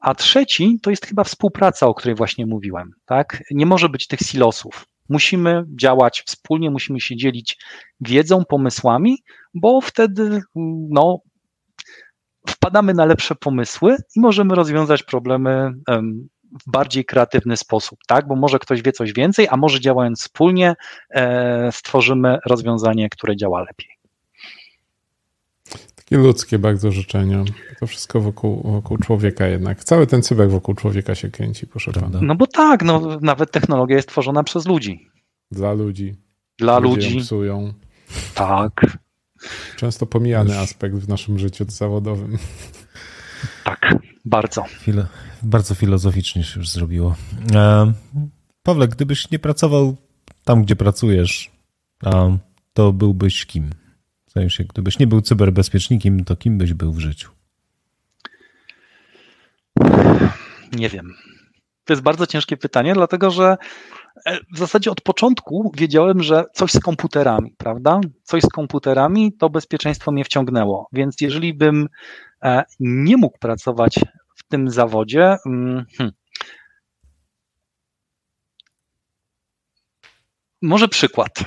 A 0.00 0.14
trzeci 0.14 0.78
to 0.82 0.90
jest 0.90 1.06
chyba 1.06 1.24
współpraca, 1.24 1.86
o 1.86 1.94
której 1.94 2.14
właśnie 2.14 2.46
mówiłem, 2.46 2.90
tak? 3.06 3.42
Nie 3.50 3.66
może 3.66 3.88
być 3.88 4.06
tych 4.06 4.20
silosów. 4.20 4.86
Musimy 5.10 5.64
działać 5.80 6.22
wspólnie, 6.26 6.70
musimy 6.70 7.00
się 7.00 7.16
dzielić 7.16 7.58
wiedzą, 8.00 8.44
pomysłami, 8.44 9.18
bo 9.54 9.80
wtedy 9.80 10.40
no, 10.90 11.18
wpadamy 12.48 12.94
na 12.94 13.04
lepsze 13.04 13.34
pomysły 13.34 13.96
i 14.16 14.20
możemy 14.20 14.54
rozwiązać 14.54 15.02
problemy 15.02 15.72
w 16.66 16.70
bardziej 16.70 17.04
kreatywny 17.04 17.56
sposób, 17.56 17.98
tak? 18.06 18.28
Bo 18.28 18.36
może 18.36 18.58
ktoś 18.58 18.82
wie 18.82 18.92
coś 18.92 19.12
więcej, 19.12 19.46
a 19.50 19.56
może 19.56 19.80
działając 19.80 20.20
wspólnie 20.20 20.74
e, 21.10 21.72
stworzymy 21.72 22.38
rozwiązanie, 22.46 23.08
które 23.08 23.36
działa 23.36 23.60
lepiej. 23.60 23.99
Takie 26.10 26.22
ludzkie 26.22 26.58
bardzo 26.58 26.92
życzenia. 26.92 27.44
To 27.80 27.86
wszystko 27.86 28.20
wokół, 28.20 28.62
wokół 28.72 28.98
człowieka 28.98 29.46
jednak. 29.46 29.84
Cały 29.84 30.06
ten 30.06 30.22
cybek 30.22 30.50
wokół 30.50 30.74
człowieka 30.74 31.14
się 31.14 31.30
kręci, 31.30 31.66
proszę 31.66 31.92
pana. 31.92 32.18
No 32.22 32.34
bo 32.34 32.46
tak, 32.46 32.82
no, 32.84 33.18
nawet 33.20 33.50
technologia 33.50 33.96
jest 33.96 34.08
tworzona 34.08 34.44
przez 34.44 34.66
ludzi. 34.66 35.08
Dla 35.50 35.72
ludzi. 35.72 36.14
Dla 36.58 36.78
Ludzie 36.78 37.10
ludzi. 37.10 37.20
psują. 37.20 37.72
Tak. 38.34 38.98
Często 39.76 40.06
pomijany 40.06 40.58
aspekt 40.58 40.94
w 40.96 41.08
naszym 41.08 41.38
życiu 41.38 41.64
zawodowym. 41.68 42.38
Tak, 43.64 43.94
bardzo. 44.24 44.64
Filo, 44.64 45.04
bardzo 45.42 45.74
filozoficznie 45.74 46.44
się 46.44 46.60
już 46.60 46.68
zrobiło. 46.68 47.14
E, 47.54 47.92
Pawle, 48.62 48.88
gdybyś 48.88 49.30
nie 49.30 49.38
pracował 49.38 49.96
tam, 50.44 50.62
gdzie 50.64 50.76
pracujesz, 50.76 51.50
to 52.72 52.92
byłbyś 52.92 53.46
kim? 53.46 53.70
W 54.30 54.32
sensie, 54.32 54.64
gdybyś 54.64 54.98
nie 54.98 55.06
był 55.06 55.20
cyberbezpiecznikiem, 55.20 56.24
to 56.24 56.36
kim 56.36 56.58
byś 56.58 56.74
był 56.74 56.92
w 56.92 56.98
życiu? 56.98 57.30
Nie 60.72 60.88
wiem. 60.88 61.14
To 61.84 61.92
jest 61.92 62.02
bardzo 62.02 62.26
ciężkie 62.26 62.56
pytanie, 62.56 62.94
dlatego 62.94 63.30
że 63.30 63.56
e, 64.26 64.38
w 64.54 64.58
zasadzie 64.58 64.90
od 64.90 65.00
początku 65.00 65.72
wiedziałem, 65.76 66.22
że 66.22 66.44
coś 66.54 66.72
z 66.72 66.80
komputerami, 66.80 67.54
prawda? 67.58 68.00
Coś 68.22 68.42
z 68.42 68.48
komputerami, 68.48 69.32
to 69.32 69.50
bezpieczeństwo 69.50 70.12
mnie 70.12 70.24
wciągnęło. 70.24 70.88
Więc 70.92 71.20
jeżeli 71.20 71.54
bym 71.54 71.88
e, 72.42 72.62
nie 72.80 73.16
mógł 73.16 73.38
pracować 73.38 74.00
w 74.36 74.44
tym 74.48 74.70
zawodzie, 74.70 75.36
mm, 75.46 75.84
hmm, 75.96 76.14
może 80.62 80.88
przykład. 80.88 81.44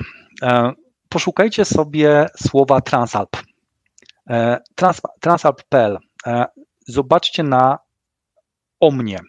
E, 1.14 1.18
poszukajcie 1.18 1.64
sobie 1.64 2.26
słowa 2.36 2.80
Transalp. 2.80 3.36
Trans, 4.74 5.00
transalp.pl. 5.20 5.98
Zobaczcie 6.86 7.42
na 7.42 7.78
o 8.80 8.90
mnie. 8.90 9.20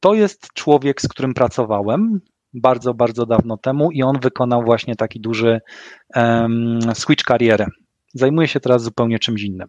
To 0.00 0.14
jest 0.14 0.52
człowiek, 0.54 1.02
z 1.02 1.08
którym 1.08 1.34
pracowałem 1.34 2.20
bardzo, 2.54 2.94
bardzo 2.94 3.26
dawno 3.26 3.56
temu 3.56 3.90
i 3.90 4.02
on 4.02 4.20
wykonał 4.20 4.62
właśnie 4.64 4.96
taki 4.96 5.20
duży 5.20 5.60
um, 6.16 6.78
switch 6.94 7.24
karierę. 7.24 7.66
Zajmuje 8.14 8.48
się 8.48 8.60
teraz 8.60 8.82
zupełnie 8.82 9.18
czymś 9.18 9.42
innym. 9.42 9.68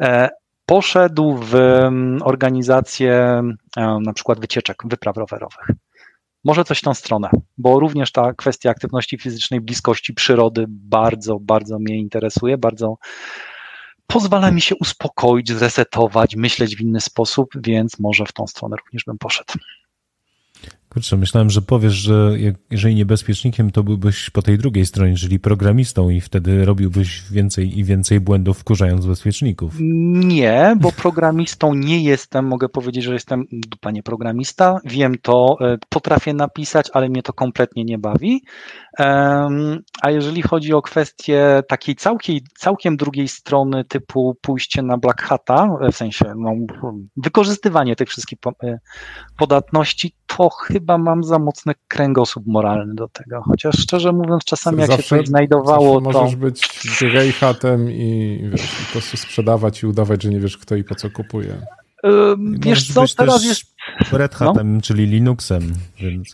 E, 0.00 0.28
poszedł 0.66 1.38
w 1.42 1.54
organizację 2.22 3.42
um, 3.76 4.02
na 4.02 4.12
przykład 4.12 4.40
wycieczek, 4.40 4.76
wypraw 4.84 5.16
rowerowych. 5.16 5.66
Może 6.44 6.64
coś 6.64 6.78
w 6.78 6.82
tą 6.82 6.94
stronę, 6.94 7.30
bo 7.58 7.80
również 7.80 8.12
ta 8.12 8.32
kwestia 8.34 8.70
aktywności 8.70 9.18
fizycznej, 9.18 9.60
bliskości 9.60 10.14
przyrody 10.14 10.64
bardzo, 10.68 11.38
bardzo 11.40 11.78
mnie 11.78 11.98
interesuje, 11.98 12.58
bardzo 12.58 12.96
pozwala 14.06 14.50
mi 14.50 14.60
się 14.60 14.74
uspokoić, 14.76 15.52
zresetować, 15.52 16.36
myśleć 16.36 16.76
w 16.76 16.80
inny 16.80 17.00
sposób, 17.00 17.48
więc 17.56 18.00
może 18.00 18.26
w 18.26 18.32
tą 18.32 18.46
stronę 18.46 18.76
również 18.76 19.04
bym 19.04 19.18
poszedł. 19.18 19.52
Kurczę, 20.92 21.16
myślałem, 21.16 21.50
że 21.50 21.62
powiesz, 21.62 21.94
że 21.94 22.36
jeżeli 22.70 22.94
niebezpiecznikiem, 22.94 23.70
to 23.70 23.82
byłbyś 23.82 24.30
po 24.30 24.42
tej 24.42 24.58
drugiej 24.58 24.86
stronie, 24.86 25.16
czyli 25.16 25.40
programistą 25.40 26.10
i 26.10 26.20
wtedy 26.20 26.64
robiłbyś 26.64 27.22
więcej 27.30 27.78
i 27.78 27.84
więcej 27.84 28.20
błędów, 28.20 28.58
wkurzając 28.58 29.06
bezpieczników. 29.06 29.74
Nie, 29.80 30.76
bo 30.80 30.92
programistą 30.92 31.74
nie 31.74 32.02
jestem. 32.02 32.46
Mogę 32.46 32.68
powiedzieć, 32.68 33.04
że 33.04 33.12
jestem 33.12 33.44
panie 33.80 34.02
programista. 34.02 34.78
Wiem 34.84 35.14
to, 35.22 35.56
e, 35.60 35.78
potrafię 35.88 36.34
napisać, 36.34 36.86
ale 36.92 37.08
mnie 37.08 37.22
to 37.22 37.32
kompletnie 37.32 37.84
nie 37.84 37.98
bawi. 37.98 38.42
A 40.02 40.10
jeżeli 40.10 40.42
chodzi 40.42 40.74
o 40.74 40.82
kwestię 40.82 41.62
takiej 41.68 41.96
całkiem, 41.96 42.38
całkiem 42.58 42.96
drugiej 42.96 43.28
strony, 43.28 43.84
typu 43.84 44.36
pójście 44.40 44.82
na 44.82 44.98
Black 44.98 45.22
Hata, 45.22 45.68
w 45.92 45.96
sensie 45.96 46.24
no, 46.36 46.50
wykorzystywanie 47.16 47.96
tych 47.96 48.08
wszystkich 48.08 48.38
e, 48.62 48.78
podatności, 49.38 50.14
to 50.26 50.48
chyba 50.48 50.98
mam 50.98 51.24
za 51.24 51.38
mocny 51.38 51.74
kręgosłup 51.88 52.46
moralny 52.46 52.94
do 52.94 53.08
tego. 53.08 53.42
Chociaż 53.42 53.78
szczerze 53.78 54.12
mówiąc, 54.12 54.44
czasami 54.44 54.78
jak 54.78 54.86
zawsze, 54.86 55.02
się 55.02 55.16
coś 55.16 55.28
znajdowało, 55.28 56.00
to... 56.00 56.10
Możesz 56.10 56.36
być 56.36 56.80
greyhatem 57.00 57.90
i 57.90 58.40
wiesz, 58.52 58.84
po 58.86 58.92
prostu 58.92 59.16
sprzedawać 59.16 59.82
i 59.82 59.86
udawać, 59.86 60.22
że 60.22 60.28
nie 60.28 60.40
wiesz 60.40 60.58
kto 60.58 60.76
i 60.76 60.84
po 60.84 60.94
co 60.94 61.10
kupuje. 61.10 61.66
Yy, 62.04 62.36
wiesz 62.58 62.92
co, 62.92 63.04
teraz 63.16 63.44
jest... 63.44 63.74
Red 64.12 64.34
Hatem, 64.34 64.74
no? 64.74 64.82
czyli 64.82 65.06
Linuxem, 65.06 65.72
więc... 66.00 66.32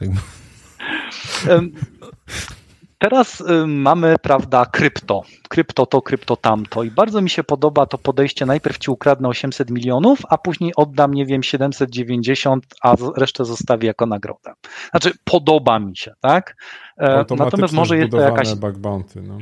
Teraz 2.99 3.41
y, 3.41 3.67
mamy, 3.67 4.17
prawda, 4.23 4.67
krypto. 4.67 5.23
Krypto 5.49 5.87
to, 5.87 6.03
krypto 6.03 6.37
tamto. 6.37 6.83
I 6.83 6.91
bardzo 6.91 7.21
mi 7.21 7.31
się 7.31 7.45
podoba 7.45 7.87
to 7.87 7.99
podejście. 7.99 8.47
Najpierw 8.47 8.79
ci 8.79 8.91
ukradnę 8.91 9.29
800 9.29 9.71
milionów, 9.71 10.19
a 10.29 10.39
później 10.39 10.73
oddam, 10.77 11.15
nie 11.15 11.27
wiem, 11.27 11.43
790, 11.43 12.65
a 12.83 12.95
resztę 13.17 13.45
zostawię 13.45 13.87
jako 13.87 14.07
nagrodę. 14.07 14.53
Znaczy, 14.91 15.13
podoba 15.25 15.79
mi 15.79 15.97
się, 15.97 16.13
tak? 16.21 16.57
E, 16.97 17.25
natomiast 17.37 17.75
może 17.75 17.97
jest 17.97 18.11
to 18.11 18.21
jakaś. 18.21 18.55
Bug 18.55 18.79
bounty, 18.79 19.23
no. 19.23 19.39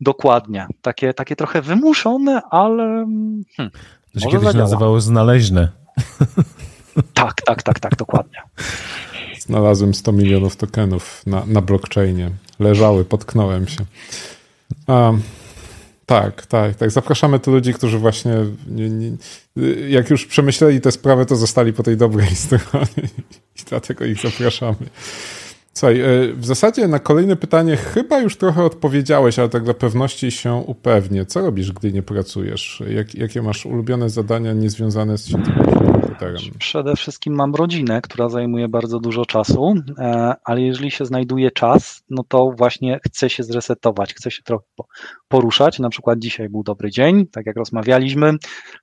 Dokładnie. 0.00 0.66
Takie, 0.82 1.14
takie 1.14 1.36
trochę 1.36 1.62
wymuszone, 1.62 2.40
ale. 2.50 2.84
Hmm, 3.56 3.72
to 4.14 4.20
się 4.20 4.26
kiedyś 4.26 4.44
zadziała. 4.44 4.64
nazywało 4.64 5.00
znaleźne. 5.00 5.68
Tak, 7.14 7.42
tak, 7.42 7.62
tak, 7.62 7.80
tak, 7.80 7.96
dokładnie. 7.96 8.38
Znalazłem 9.38 9.94
100 9.94 10.12
milionów 10.12 10.56
tokenów 10.56 11.22
na, 11.26 11.42
na 11.46 11.60
blockchainie. 11.60 12.30
Leżały, 12.58 13.04
potknąłem 13.04 13.68
się. 13.68 13.84
A, 14.86 15.12
tak, 16.06 16.46
tak, 16.46 16.74
tak. 16.74 16.90
Zapraszamy 16.90 17.40
tu 17.40 17.50
ludzi, 17.50 17.74
którzy 17.74 17.98
właśnie 17.98 18.32
nie, 18.66 18.88
nie, 18.90 19.16
jak 19.88 20.10
już 20.10 20.26
przemyśleli 20.26 20.80
tę 20.80 20.92
sprawę, 20.92 21.26
to 21.26 21.36
zostali 21.36 21.72
po 21.72 21.82
tej 21.82 21.96
dobrej 21.96 22.36
stronie 22.46 23.08
i 23.56 23.62
dlatego 23.68 24.04
ich 24.04 24.22
zapraszamy. 24.22 24.76
Słuchaj, 25.72 26.00
e, 26.00 26.06
w 26.34 26.46
zasadzie 26.46 26.88
na 26.88 26.98
kolejne 26.98 27.36
pytanie 27.36 27.76
chyba 27.76 28.20
już 28.20 28.36
trochę 28.36 28.64
odpowiedziałeś, 28.64 29.38
ale 29.38 29.48
tak 29.48 29.64
dla 29.64 29.74
pewności 29.74 30.30
się 30.30 30.54
upewnię. 30.54 31.26
Co 31.26 31.40
robisz, 31.40 31.72
gdy 31.72 31.92
nie 31.92 32.02
pracujesz? 32.02 32.82
Jak, 32.88 33.14
jakie 33.14 33.42
masz 33.42 33.66
ulubione 33.66 34.10
zadania 34.10 34.52
niezwiązane 34.52 35.18
z 35.18 35.26
siecią 35.26 35.42
komputerem? 35.92 36.36
Przede 36.58 36.96
wszystkim 36.96 37.34
mam 37.34 37.54
rodzinę, 37.54 38.00
która 38.02 38.28
zajmuje 38.28 38.68
bardzo 38.68 39.00
dużo 39.00 39.26
czasu, 39.26 39.74
e, 39.98 40.34
ale 40.44 40.62
jeżeli 40.62 40.90
się 40.90 41.06
znajduje 41.06 41.50
czas, 41.50 42.02
no 42.10 42.24
to 42.28 42.52
właśnie 42.58 43.00
chcę 43.06 43.30
się 43.30 43.42
zresetować, 43.42 44.14
chcę 44.14 44.30
się 44.30 44.42
trochę 44.42 44.64
poruszać. 45.28 45.78
Na 45.78 45.90
przykład 45.90 46.18
dzisiaj 46.18 46.48
był 46.48 46.62
dobry 46.62 46.90
dzień, 46.90 47.26
tak 47.26 47.46
jak 47.46 47.56
rozmawialiśmy. 47.56 48.32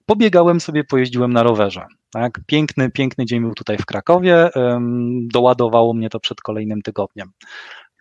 Pobiegałem 0.05 0.59
sobie, 0.59 0.83
pojeździłem 0.83 1.33
na 1.33 1.43
rowerze. 1.43 1.85
Tak? 2.13 2.39
Piękny, 2.45 2.91
piękny 2.91 3.25
dzień 3.25 3.41
był 3.41 3.53
tutaj 3.53 3.77
w 3.77 3.85
Krakowie. 3.85 4.49
Doładowało 5.21 5.93
mnie 5.93 6.09
to 6.09 6.19
przed 6.19 6.41
kolejnym 6.41 6.81
tygodniem. 6.81 7.31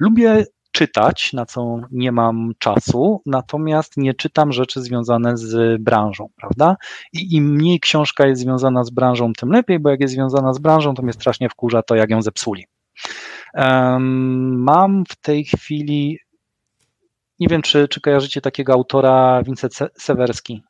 Lubię 0.01 0.45
czytać, 0.73 1.33
na 1.33 1.47
co 1.47 1.81
nie 1.91 2.13
mam 2.13 2.53
czasu, 2.59 3.23
natomiast 3.27 3.97
nie 3.97 4.15
czytam 4.15 4.53
rzeczy 4.53 4.81
związane 4.81 5.37
z 5.37 5.83
branżą, 5.83 6.29
prawda? 6.37 6.77
I 7.13 7.37
im 7.37 7.55
mniej 7.55 7.81
książka 7.81 8.27
jest 8.27 8.43
związana 8.43 8.85
z 8.85 8.91
branżą, 8.91 9.33
tym 9.33 9.51
lepiej, 9.51 9.79
bo 9.79 9.91
jak 9.91 10.01
jest 10.01 10.15
związana 10.15 10.53
z 10.53 10.59
branżą, 10.59 10.95
to 10.95 11.03
mnie 11.03 11.13
strasznie 11.13 11.49
wkurza 11.49 11.83
to, 11.83 11.95
jak 11.95 12.11
ją 12.11 12.23
zepsuli. 12.23 12.65
Um, 13.55 14.63
mam 14.63 15.05
w 15.09 15.17
tej 15.17 15.45
chwili, 15.45 16.19
nie 17.41 17.49
wiem, 17.49 17.63
czy, 17.63 17.89
czy 17.89 18.01
kojarzycie 18.01 18.41
takiego 18.41 18.73
autora, 18.73 19.43
Vincent 19.43 19.79
Sewerski. 19.99 20.63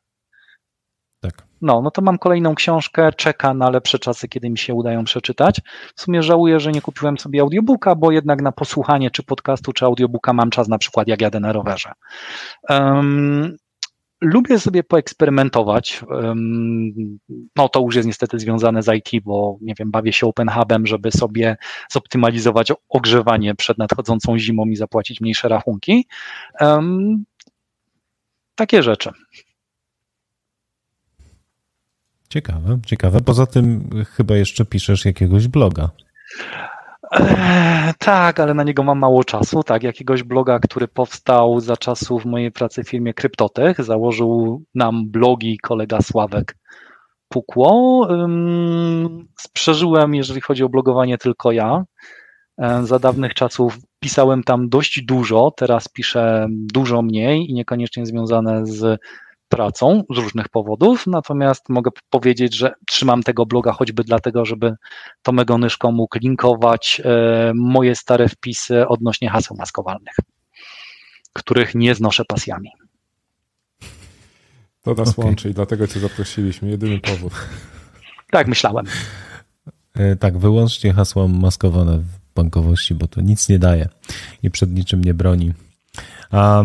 Tak. 1.19 1.47
No, 1.61 1.81
no 1.81 1.91
to 1.91 2.01
mam 2.01 2.17
kolejną 2.17 2.55
książkę, 2.55 3.13
czeka 3.13 3.53
na 3.53 3.69
lepsze 3.69 3.99
czasy, 3.99 4.27
kiedy 4.27 4.49
mi 4.49 4.57
się 4.57 4.73
udają 4.73 5.03
przeczytać. 5.03 5.61
W 5.95 6.01
sumie 6.01 6.23
żałuję, 6.23 6.59
że 6.59 6.71
nie 6.71 6.81
kupiłem 6.81 7.17
sobie 7.17 7.41
audiobooka, 7.41 7.95
bo 7.95 8.11
jednak 8.11 8.41
na 8.41 8.51
posłuchanie 8.51 9.11
czy 9.11 9.23
podcastu, 9.23 9.73
czy 9.73 9.85
audiobooka 9.85 10.33
mam 10.33 10.49
czas 10.49 10.67
na 10.67 10.77
przykład 10.77 11.07
jak 11.07 11.21
jadę 11.21 11.39
na 11.39 11.53
rowerze. 11.53 11.91
Um, 12.69 13.57
lubię 14.21 14.59
sobie 14.59 14.83
poeksperymentować. 14.83 16.03
No 17.55 17.69
to 17.69 17.81
już 17.81 17.95
jest 17.95 18.07
niestety 18.07 18.39
związane 18.39 18.83
z 18.83 18.93
IT, 18.93 19.23
bo 19.23 19.57
nie 19.61 19.73
wiem, 19.79 19.91
bawię 19.91 20.13
się 20.13 20.27
Open 20.27 20.49
Hubem, 20.49 20.87
żeby 20.87 21.11
sobie 21.11 21.57
zoptymalizować 21.91 22.71
ogrzewanie 22.89 23.55
przed 23.55 23.77
nadchodzącą 23.77 24.37
zimą 24.37 24.65
i 24.65 24.75
zapłacić 24.75 25.21
mniejsze 25.21 25.47
rachunki. 25.47 26.07
Takie 28.55 28.83
rzeczy. 28.83 29.11
Ciekawe, 32.29 32.79
ciekawe. 32.85 33.21
Poza 33.21 33.45
tym 33.45 33.89
chyba 34.15 34.35
jeszcze 34.35 34.65
piszesz 34.65 35.05
jakiegoś 35.05 35.47
bloga. 35.47 35.89
Eee, 37.11 37.93
tak, 37.99 38.39
ale 38.39 38.53
na 38.53 38.63
niego 38.63 38.83
mam 38.83 38.99
mało 38.99 39.23
czasu. 39.23 39.63
Tak, 39.63 39.83
jakiegoś 39.83 40.23
bloga, 40.23 40.59
który 40.59 40.87
powstał 40.87 41.59
za 41.59 41.77
czasów 41.77 42.25
mojej 42.25 42.51
pracy 42.51 42.83
w 42.83 42.89
firmie 42.89 43.13
Kryptotech. 43.13 43.83
Założył 43.83 44.61
nam 44.75 45.09
blogi 45.09 45.57
kolega 45.57 46.01
Sławek 46.01 46.57
Pukło. 47.29 48.07
Ym, 48.11 49.27
przeżyłem, 49.53 50.15
jeżeli 50.15 50.41
chodzi 50.41 50.63
o 50.63 50.69
blogowanie, 50.69 51.17
tylko 51.17 51.51
ja. 51.51 51.83
E, 52.57 52.85
za 52.85 52.99
dawnych 52.99 53.33
czasów 53.33 53.77
pisałem 53.99 54.43
tam 54.43 54.69
dość 54.69 55.01
dużo, 55.01 55.51
teraz 55.57 55.87
piszę 55.87 56.47
dużo 56.49 57.01
mniej 57.01 57.49
i 57.49 57.53
niekoniecznie 57.53 58.05
związane 58.05 58.65
z 58.65 58.99
pracą 59.49 60.03
z 60.15 60.17
różnych 60.17 60.49
powodów, 60.49 61.07
natomiast 61.07 61.69
mogę 61.69 61.91
powiedzieć, 62.09 62.55
że 62.55 62.73
trzymam 62.87 63.23
tego 63.23 63.45
bloga 63.45 63.71
choćby 63.71 64.03
dlatego, 64.03 64.45
żeby 64.45 64.75
Tomek 65.21 65.51
Onyszko 65.51 65.91
mógł 65.91 66.19
linkować 66.19 67.01
e, 67.05 67.51
moje 67.55 67.95
stare 67.95 68.29
wpisy 68.29 68.87
odnośnie 68.87 69.29
haseł 69.29 69.57
maskowalnych, 69.57 70.15
których 71.33 71.75
nie 71.75 71.95
znoszę 71.95 72.25
pasjami. 72.25 72.69
To 74.81 74.93
nas 74.93 75.09
okay. 75.09 75.25
łączy 75.25 75.49
i 75.49 75.53
dlatego 75.53 75.87
cię 75.87 75.99
zaprosiliśmy. 75.99 76.69
Jedyny 76.69 76.99
powód. 76.99 77.33
Tak, 78.31 78.47
myślałem. 78.47 78.85
E, 79.93 80.15
tak, 80.15 80.37
wyłącznie 80.37 80.93
hasła 80.93 81.27
maskowane 81.27 81.97
w 81.97 82.05
bankowości, 82.35 82.95
bo 82.95 83.07
to 83.07 83.21
nic 83.21 83.49
nie 83.49 83.59
daje 83.59 83.89
i 84.43 84.51
przed 84.51 84.71
niczym 84.71 85.03
nie 85.03 85.13
broni. 85.13 85.53
A 86.31 86.63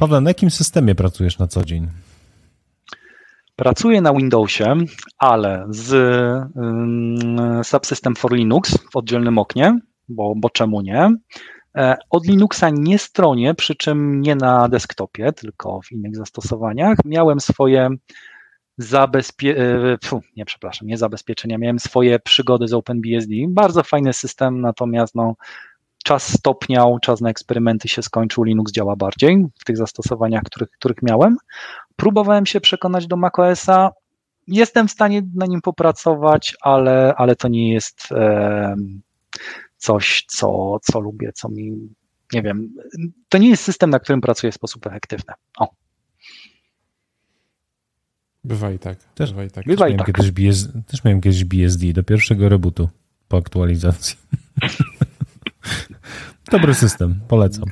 Paweł, 0.00 0.20
na 0.20 0.30
jakim 0.30 0.50
systemie 0.50 0.94
pracujesz 0.94 1.38
na 1.38 1.46
co 1.46 1.64
dzień? 1.64 1.88
Pracuję 3.56 4.00
na 4.00 4.14
Windowsie, 4.14 4.76
ale 5.18 5.66
z 5.70 5.92
um, 6.54 7.64
Subsystem 7.64 8.16
for 8.16 8.32
Linux 8.32 8.78
w 8.92 8.96
oddzielnym 8.96 9.38
oknie, 9.38 9.78
bo, 10.08 10.34
bo 10.36 10.50
czemu 10.50 10.80
nie? 10.80 11.16
E, 11.76 11.96
od 12.10 12.26
Linuxa 12.26 12.70
nie 12.72 12.98
stronie, 12.98 13.54
przy 13.54 13.74
czym 13.74 14.20
nie 14.20 14.36
na 14.36 14.68
desktopie, 14.68 15.32
tylko 15.32 15.80
w 15.80 15.92
innych 15.92 16.16
zastosowaniach. 16.16 16.98
Miałem 17.04 17.40
swoje 17.40 17.88
zabezpieczenia, 18.78 19.98
nie 20.36 20.44
przepraszam, 20.44 20.88
nie 20.88 20.98
zabezpieczenia, 20.98 21.58
miałem 21.58 21.78
swoje 21.78 22.18
przygody 22.18 22.68
z 22.68 22.72
OpenBSD. 22.72 23.34
Bardzo 23.48 23.82
fajny 23.82 24.12
system, 24.12 24.60
natomiast 24.60 25.14
no, 25.14 25.34
czas 26.10 26.32
stopniał, 26.32 26.98
czas 26.98 27.20
na 27.20 27.30
eksperymenty 27.30 27.88
się 27.88 28.02
skończył, 28.02 28.44
Linux 28.44 28.72
działa 28.72 28.96
bardziej 28.96 29.46
w 29.60 29.64
tych 29.64 29.76
zastosowaniach, 29.76 30.42
których, 30.42 30.70
których 30.70 31.02
miałem. 31.02 31.36
Próbowałem 31.96 32.46
się 32.46 32.60
przekonać 32.60 33.06
do 33.06 33.16
macOSa, 33.16 33.90
jestem 34.46 34.88
w 34.88 34.90
stanie 34.90 35.22
na 35.34 35.46
nim 35.46 35.60
popracować, 35.60 36.56
ale, 36.60 37.14
ale 37.16 37.36
to 37.36 37.48
nie 37.48 37.72
jest 37.72 38.12
e, 38.12 38.76
coś, 39.76 40.24
co, 40.28 40.78
co 40.82 41.00
lubię, 41.00 41.32
co 41.32 41.48
mi, 41.48 41.88
nie 42.32 42.42
wiem, 42.42 42.74
to 43.28 43.38
nie 43.38 43.48
jest 43.48 43.62
system, 43.62 43.90
na 43.90 43.98
którym 43.98 44.20
pracuję 44.20 44.52
w 44.52 44.54
sposób 44.54 44.86
efektywny. 44.86 45.34
O. 45.58 45.68
Bywa 48.44 48.70
i 48.70 48.78
tak. 48.78 48.98
Też, 49.14 49.30
bywa 49.30 49.44
i 49.44 49.50
tak. 49.50 49.64
Bywa 49.64 49.84
też, 49.84 49.92
i 49.92 49.96
miałem 49.96 50.06
tak. 50.06 50.16
Kiedyś 50.16 50.30
BS, 50.30 50.68
też 50.86 51.04
miałem 51.04 51.20
kiedyś 51.20 51.44
BSD 51.44 51.92
do 51.92 52.02
pierwszego 52.02 52.48
rebootu 52.48 52.88
po 53.28 53.36
aktualizacji. 53.36 54.16
Dobry 56.50 56.74
system, 56.74 57.20
polecam. 57.28 57.64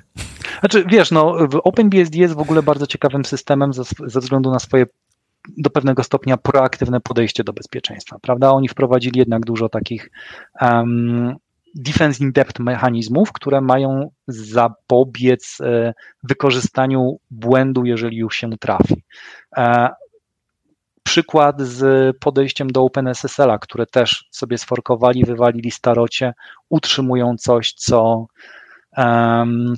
Znaczy, 0.60 0.84
wiesz, 0.88 1.10
no, 1.10 1.36
OpenBSD 1.64 2.18
jest 2.18 2.34
w 2.34 2.38
ogóle 2.38 2.62
bardzo 2.62 2.86
ciekawym 2.86 3.24
systemem 3.24 3.72
ze, 3.72 3.82
ze 4.06 4.20
względu 4.20 4.50
na 4.50 4.58
swoje 4.58 4.86
do 5.56 5.70
pewnego 5.70 6.04
stopnia 6.04 6.36
proaktywne 6.36 7.00
podejście 7.00 7.44
do 7.44 7.52
bezpieczeństwa, 7.52 8.18
prawda? 8.22 8.50
Oni 8.50 8.68
wprowadzili 8.68 9.18
jednak 9.18 9.44
dużo 9.44 9.68
takich 9.68 10.10
um, 10.60 11.36
defense 11.74 12.24
in 12.24 12.32
depth 12.32 12.60
mechanizmów, 12.60 13.32
które 13.32 13.60
mają 13.60 14.10
zapobiec 14.28 15.58
e, 15.60 15.94
wykorzystaniu 16.22 17.18
błędu, 17.30 17.84
jeżeli 17.84 18.16
już 18.16 18.36
się 18.36 18.50
trafi. 18.60 19.02
E, 21.08 21.10
przykład 21.10 21.60
z 21.60 22.16
podejściem 22.16 22.68
do 22.72 22.82
OpenSSL-a, 22.84 23.58
które 23.58 23.86
też 23.86 24.28
sobie 24.30 24.58
sforkowali, 24.58 25.24
wywalili 25.24 25.70
starocie, 25.70 26.34
utrzymują 26.68 27.36
coś, 27.36 27.72
co, 27.72 28.26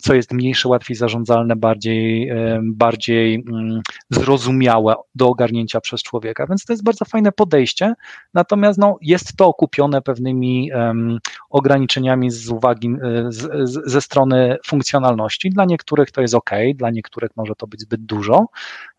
co 0.02 0.14
jest 0.14 0.32
mniejsze, 0.32 0.68
łatwiej 0.68 0.96
zarządzalne, 0.96 1.56
bardziej, 1.56 2.32
bardziej 2.62 3.44
mm, 3.48 3.80
zrozumiałe 4.10 4.94
do 5.14 5.28
ogarnięcia 5.28 5.80
przez 5.80 6.02
człowieka. 6.02 6.46
Więc 6.46 6.64
to 6.64 6.72
jest 6.72 6.84
bardzo 6.84 7.04
fajne 7.04 7.32
podejście, 7.32 7.94
natomiast 8.34 8.78
no, 8.78 8.96
jest 9.02 9.36
to 9.36 9.46
okupione 9.46 10.02
pewnymi 10.02 10.70
um, 10.72 11.18
ograniczeniami 11.50 12.30
z 12.30 12.48
uwagi 12.48 12.88
e, 12.88 13.32
z, 13.32 13.70
z, 13.70 13.90
ze 13.90 14.00
strony 14.00 14.56
funkcjonalności. 14.66 15.50
Dla 15.50 15.64
niektórych 15.64 16.10
to 16.10 16.20
jest 16.20 16.34
ok, 16.34 16.50
dla 16.74 16.90
niektórych 16.90 17.30
może 17.36 17.54
to 17.54 17.66
być 17.66 17.80
zbyt 17.80 18.00
dużo, 18.04 18.46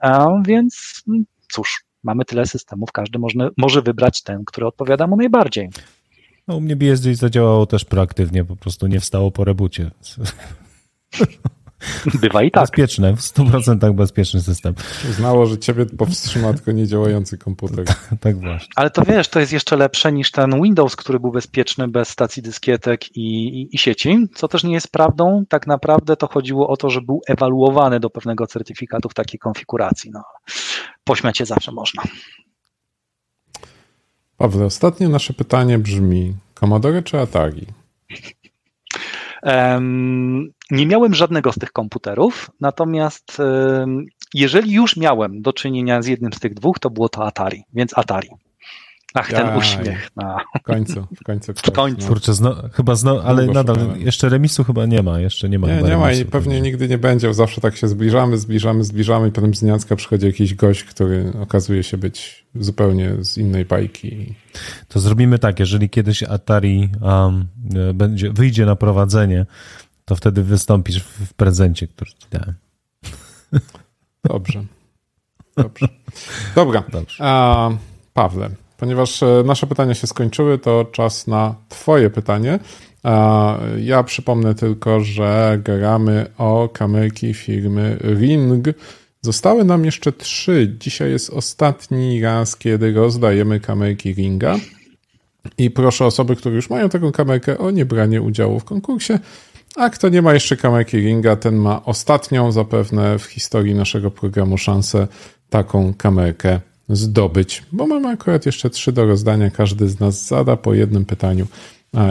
um, 0.04 0.44
więc 0.44 1.04
mm, 1.08 1.26
cóż, 1.52 1.91
mamy 2.04 2.26
tyle 2.26 2.46
systemów, 2.46 2.92
każdy 2.92 3.20
może, 3.20 3.50
może 3.58 3.82
wybrać 3.82 4.24
ten, 4.24 4.46
który 4.46 4.68
odpowiada 4.68 5.08
mu 5.08 5.18
najbardziej. 5.18 5.70
No, 6.48 6.56
u 6.56 6.62
mnie 6.62 6.76
BSD 6.76 7.16
zadziałało 7.16 7.66
też 7.66 7.86
proaktywnie, 7.86 8.46
po 8.46 8.56
prostu 8.56 8.88
nie 8.88 9.00
wstało 9.00 9.32
po 9.32 9.44
rebucie. 9.44 9.92
Bywa 12.22 12.44
i 12.44 12.52
tak. 12.52 12.64
Bezpieczne, 12.64 13.16
w 13.16 13.20
100% 13.20 13.94
bezpieczny 13.94 14.42
system. 14.42 14.74
Uznało, 15.10 15.46
że 15.46 15.58
ciebie 15.58 15.86
powstrzyma 15.86 16.54
tylko 16.54 16.72
niedziałający 16.72 17.38
komputer. 17.38 17.86
tak 18.20 18.40
właśnie. 18.40 18.70
Ale 18.76 18.90
to 18.90 19.02
wiesz, 19.06 19.28
to 19.28 19.40
jest 19.40 19.54
jeszcze 19.54 19.78
lepsze 19.78 20.12
niż 20.12 20.32
ten 20.32 20.62
Windows, 20.62 20.96
który 20.96 21.20
był 21.20 21.32
bezpieczny 21.32 21.88
bez 21.88 22.10
stacji 22.10 22.44
dyskietek 22.44 23.16
i, 23.18 23.48
i, 23.62 23.76
i 23.76 23.78
sieci, 23.78 24.28
co 24.36 24.48
też 24.48 24.64
nie 24.64 24.74
jest 24.74 24.92
prawdą. 24.92 25.44
Tak 25.50 25.68
naprawdę 25.68 26.16
to 26.16 26.28
chodziło 26.28 26.68
o 26.68 26.78
to, 26.78 26.90
że 26.90 27.02
był 27.02 27.22
ewaluowany 27.28 28.00
do 28.00 28.10
pewnego 28.10 28.48
certyfikatu 28.48 29.10
w 29.10 29.14
takiej 29.14 29.40
konfiguracji. 29.40 30.12
No, 30.14 30.24
pośmiać 31.04 31.38
się 31.38 31.46
zawsze 31.46 31.72
można. 31.72 32.04
Pawle, 34.38 34.66
ostatnie 34.66 35.10
nasze 35.10 35.34
pytanie 35.34 35.80
brzmi: 35.80 36.34
Commodore 36.60 37.04
czy 37.04 37.20
Atari? 37.20 37.66
Nie 40.72 40.86
miałem 40.86 41.14
żadnego 41.14 41.52
z 41.52 41.56
tych 41.56 41.72
komputerów, 41.72 42.52
natomiast 42.60 43.38
jeżeli 44.34 44.74
już 44.74 44.98
miałem 44.98 45.42
do 45.42 45.54
czynienia 45.54 46.02
z 46.02 46.08
jednym 46.08 46.34
z 46.34 46.40
tych 46.40 46.54
dwóch, 46.54 46.80
to 46.80 46.90
było 46.90 47.10
to 47.10 47.26
Atari, 47.26 47.64
więc 47.74 47.98
Atari. 47.98 48.30
Ach, 49.14 49.30
ten 49.30 49.48
Jaj, 49.48 49.58
uśmiech. 49.58 50.10
No. 50.16 50.38
W 50.60 50.64
końcu, 50.64 51.08
w 51.22 51.24
końcu. 51.24 51.54
W 51.54 51.72
końcu. 51.72 52.02
No. 52.02 52.08
Kurczę, 52.08 52.34
zno, 52.34 52.56
chyba 52.74 52.96
zno, 52.96 53.24
ale 53.24 53.46
nadal 53.46 53.76
szukałem. 53.76 54.02
jeszcze 54.02 54.30
remisu 54.30 54.64
chyba 54.64 54.86
nie 54.86 55.04
ma, 55.04 55.20
jeszcze 55.20 55.50
nie 55.50 55.60
ma. 55.60 55.68
Nie, 55.68 55.82
nie 55.82 55.98
ma 55.98 56.12
i 56.12 56.26
pewnie 56.26 56.62
nigdy 56.62 56.88
nie 56.88 56.98
będzie, 56.98 57.34
zawsze 57.34 57.62
tak 57.62 57.78
się 57.78 57.88
zbliżamy, 57.88 58.38
zbliżamy, 58.38 58.84
zbliżamy 58.84 59.28
i 59.28 59.32
potem 59.32 59.54
z 59.54 59.64
Niacka 59.64 59.96
przychodzi 59.96 60.26
jakiś 60.26 60.56
gość, 60.56 60.84
który 60.84 61.34
okazuje 61.42 61.84
się 61.84 61.98
być 61.98 62.46
zupełnie 62.56 63.16
z 63.20 63.38
innej 63.38 63.66
bajki. 63.66 64.36
To 64.88 65.00
zrobimy 65.00 65.40
tak, 65.40 65.60
jeżeli 65.60 65.90
kiedyś 65.90 66.24
Atari 66.24 66.90
um, 67.02 67.48
będzie, 67.94 68.30
wyjdzie 68.30 68.66
na 68.66 68.76
prowadzenie, 68.76 69.46
to 70.12 70.16
wtedy 70.16 70.44
wystąpisz 70.44 71.04
w 71.04 71.34
prezencie, 71.34 71.88
który 71.88 72.12
ci 72.12 72.28
dałem. 72.32 72.54
Dobrze. 74.24 74.64
Dobrze. 75.58 75.88
Dobra. 76.56 76.84
Dobrze. 76.92 77.24
A, 77.24 77.70
Pawle, 78.14 78.50
Ponieważ 78.78 79.24
e, 79.24 79.44
nasze 79.46 79.68
pytania 79.68 79.94
się 79.94 80.08
skończyły, 80.08 80.58
to 80.58 80.86
czas 80.86 81.28
na 81.28 81.56
Twoje 81.70 82.10
pytanie. 82.10 82.60
Ja 83.78 84.04
przypomnę 84.04 84.56
tylko, 84.56 85.02
że 85.02 85.60
gramy 85.64 86.26
o 86.38 86.70
kamerki 86.74 87.34
firmy 87.34 87.98
Ring. 88.02 88.68
Zostały 89.22 89.64
nam 89.64 89.86
jeszcze 89.86 90.12
trzy. 90.12 90.76
Dzisiaj 90.80 91.12
jest 91.12 91.30
ostatni 91.30 92.22
raz, 92.22 92.56
kiedy 92.56 92.94
rozdajemy 92.94 93.60
kamerki 93.60 94.14
Ringa. 94.14 94.56
I 95.58 95.72
proszę 95.72 96.06
osoby, 96.06 96.36
które 96.36 96.56
już 96.56 96.70
mają 96.70 96.90
taką 96.90 97.12
kamerkę, 97.12 97.58
o 97.58 97.72
niebranie 97.72 98.22
udziału 98.22 98.60
w 98.60 98.66
konkursie. 98.66 99.20
A 99.76 99.90
kto 99.90 100.10
nie 100.10 100.22
ma 100.22 100.34
jeszcze 100.34 100.58
kamerki 100.58 100.98
Ringa, 100.98 101.36
ten 101.36 101.56
ma 101.56 101.86
ostatnią 101.86 102.52
zapewne 102.52 103.20
w 103.20 103.24
historii 103.24 103.76
naszego 103.76 104.12
programu 104.12 104.58
szansę 104.58 105.08
taką 105.50 105.94
kamerkę 105.94 106.60
zdobyć, 106.90 107.64
bo 107.72 107.88
mamy 107.88 108.08
akurat 108.08 108.46
jeszcze 108.46 108.70
trzy 108.70 108.92
do 108.92 109.06
rozdania. 109.06 109.52
Każdy 109.52 109.90
z 109.90 110.00
nas 110.00 110.28
zada 110.28 110.58
po 110.58 110.74
jednym 110.74 111.06
pytaniu. 111.06 111.48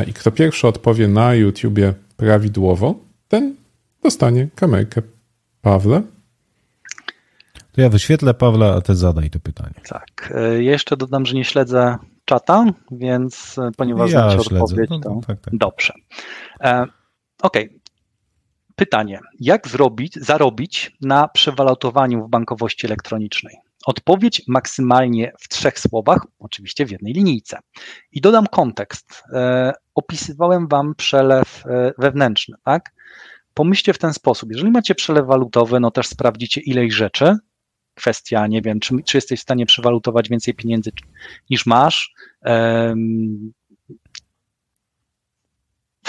I 0.06 0.12
kto 0.12 0.30
pierwszy 0.30 0.68
odpowie 0.68 1.08
na 1.08 1.34
YouTubie 1.34 1.94
prawidłowo, 2.16 2.94
ten 3.28 3.54
dostanie 4.02 4.48
kamerkę. 4.54 5.02
Pawle? 5.62 6.02
To 7.72 7.80
ja 7.80 7.88
wyświetlę 7.88 8.34
Pawła, 8.34 8.74
a 8.74 8.80
ty 8.80 8.94
zadaj 8.94 9.30
to 9.30 9.40
pytanie. 9.40 9.74
Tak. 9.88 10.32
E, 10.34 10.62
jeszcze 10.62 10.96
dodam, 10.96 11.26
że 11.26 11.34
nie 11.34 11.44
śledzę 11.44 11.96
czata, 12.24 12.64
więc 12.90 13.58
e, 13.58 13.70
ponieważ 13.76 14.12
ja 14.12 14.30
znacie 14.30 14.56
odpowiedź, 14.56 14.90
no, 14.90 15.00
to 15.00 15.20
tak, 15.26 15.40
tak. 15.40 15.56
dobrze. 15.56 15.92
Okay. 17.42 17.80
Pytanie. 18.76 19.20
Jak 19.40 19.68
zrobić, 19.68 20.14
zarobić 20.14 20.96
na 21.00 21.28
przewalutowaniu 21.28 22.26
w 22.26 22.30
bankowości 22.30 22.86
elektronicznej? 22.86 23.56
Odpowiedź 23.86 24.42
maksymalnie 24.48 25.32
w 25.40 25.48
trzech 25.48 25.78
słowach, 25.78 26.26
oczywiście 26.38 26.86
w 26.86 26.90
jednej 26.90 27.12
linijce. 27.12 27.58
I 28.12 28.20
dodam 28.20 28.46
kontekst. 28.46 29.22
E, 29.32 29.72
opisywałem 29.94 30.68
Wam 30.68 30.94
przelew 30.94 31.66
e, 31.66 31.92
wewnętrzny, 31.98 32.56
tak? 32.64 32.92
Pomyślcie 33.54 33.92
w 33.92 33.98
ten 33.98 34.14
sposób. 34.14 34.50
Jeżeli 34.52 34.70
macie 34.70 34.94
przelew 34.94 35.26
walutowy, 35.26 35.80
no 35.80 35.90
też 35.90 36.06
sprawdzicie 36.06 36.60
ileś 36.60 36.94
rzeczy. 36.94 37.36
Kwestia, 37.94 38.46
nie 38.46 38.62
wiem, 38.62 38.80
czy, 38.80 38.94
czy 39.04 39.16
jesteś 39.16 39.40
w 39.40 39.42
stanie 39.42 39.66
przewalutować 39.66 40.28
więcej 40.28 40.54
pieniędzy 40.54 40.90
niż 41.50 41.66
masz. 41.66 42.14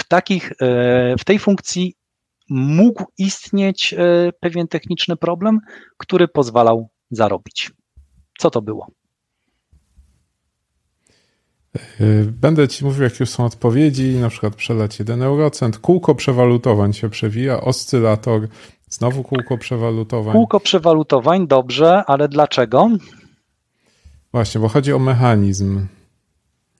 W, 0.02 0.08
takich, 0.08 0.52
e, 0.52 1.14
w 1.18 1.24
tej 1.24 1.38
funkcji 1.38 1.94
mógł 2.48 3.04
istnieć 3.18 3.94
pewien 4.40 4.68
techniczny 4.68 5.16
problem, 5.16 5.58
który 5.96 6.28
pozwalał 6.28 6.88
zarobić. 7.10 7.70
Co 8.38 8.50
to 8.50 8.62
było? 8.62 8.86
Y, 12.00 12.32
będę 12.40 12.68
ci 12.68 12.84
mówił, 12.84 13.02
jakie 13.02 13.26
są 13.26 13.44
odpowiedzi, 13.44 14.14
na 14.14 14.28
przykład 14.28 14.54
przelać 14.54 14.98
1 14.98 15.22
eurocent, 15.22 15.78
kółko 15.78 16.14
przewalutowań 16.14 16.92
się 16.92 17.08
przewija, 17.08 17.60
oscylator, 17.60 18.48
znowu 18.90 19.22
kółko 19.22 19.58
przewalutowań. 19.58 20.32
Kółko 20.32 20.60
przewalutowań, 20.60 21.46
dobrze, 21.46 22.02
ale 22.06 22.28
dlaczego? 22.28 22.90
Właśnie, 24.32 24.60
bo 24.60 24.68
chodzi 24.68 24.92
o 24.92 24.98
mechanizm. 24.98 25.86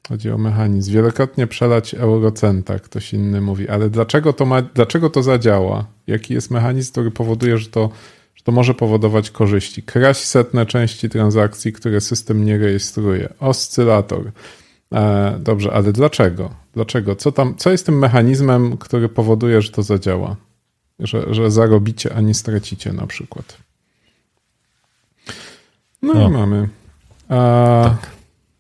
Chodzi 0.09 0.31
o 0.31 0.39
mechanizm. 0.39 0.93
Wielokrotnie 0.93 1.47
przelać 1.47 1.95
eurocenta, 1.95 2.79
ktoś 2.79 3.13
inny 3.13 3.41
mówi, 3.41 3.69
ale 3.69 3.91
dlaczego 3.91 4.33
to, 4.33 4.47
ma, 4.47 4.63
dlaczego 4.63 5.11
to 5.11 5.23
zadziała? 5.23 5.87
Jaki 6.07 6.35
jest 6.35 6.51
mechanizm, 6.51 6.93
który 6.93 7.11
powoduje, 7.11 7.59
że 7.59 7.69
to 7.69 7.91
to 8.43 8.53
może 8.53 8.75
powodować 8.75 9.31
korzyści. 9.31 9.83
Kraść 9.83 10.25
setne 10.25 10.67
części 10.67 11.09
transakcji, 11.09 11.73
które 11.73 12.01
system 12.01 12.45
nie 12.45 12.59
rejestruje. 12.59 13.29
Oscylator. 13.41 14.33
E, 14.93 15.37
dobrze, 15.41 15.73
ale 15.73 15.93
dlaczego? 15.93 16.51
Dlaczego? 16.75 17.17
Co, 17.17 17.33
tam, 17.33 17.55
co 17.57 17.71
jest 17.71 17.87
tym 17.87 17.99
mechanizmem, 17.99 18.77
który 18.77 19.09
powoduje, 19.09 19.63
że 19.63 19.71
to 19.71 19.83
zadziała? 19.83 20.37
Że, 20.99 21.35
że 21.35 21.51
zarobicie, 21.51 22.15
a 22.15 22.21
nie 22.21 22.35
stracicie 22.35 22.93
na 22.93 23.07
przykład. 23.07 23.57
No, 26.03 26.15
no. 26.15 26.29
i 26.29 26.33
mamy. 26.33 26.69
A, 27.29 27.85
tak. 27.85 28.11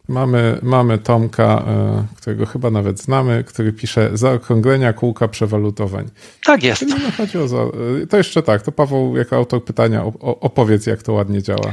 Mamy, 0.08 0.58
mamy 0.62 0.98
Tomka, 0.98 1.64
e, 1.66 2.06
którego 2.16 2.46
chyba 2.46 2.70
nawet 2.70 3.00
znamy, 3.00 3.44
który 3.44 3.72
pisze 3.72 4.10
zaokrąglenia 4.12 4.92
kółka 4.92 5.28
przewalutowań. 5.28 6.06
Tak 6.44 6.62
jest. 6.62 6.80
Czyli 6.80 7.12
chodzi 7.12 7.38
o, 7.38 7.44
e, 8.02 8.06
to 8.06 8.16
jeszcze 8.16 8.42
tak, 8.42 8.62
to 8.62 8.72
Paweł 8.72 9.16
jako 9.16 9.36
autor 9.36 9.64
pytania 9.64 10.04
opowiedz, 10.20 10.86
jak 10.86 11.02
to 11.02 11.12
ładnie 11.12 11.42
działa. 11.42 11.72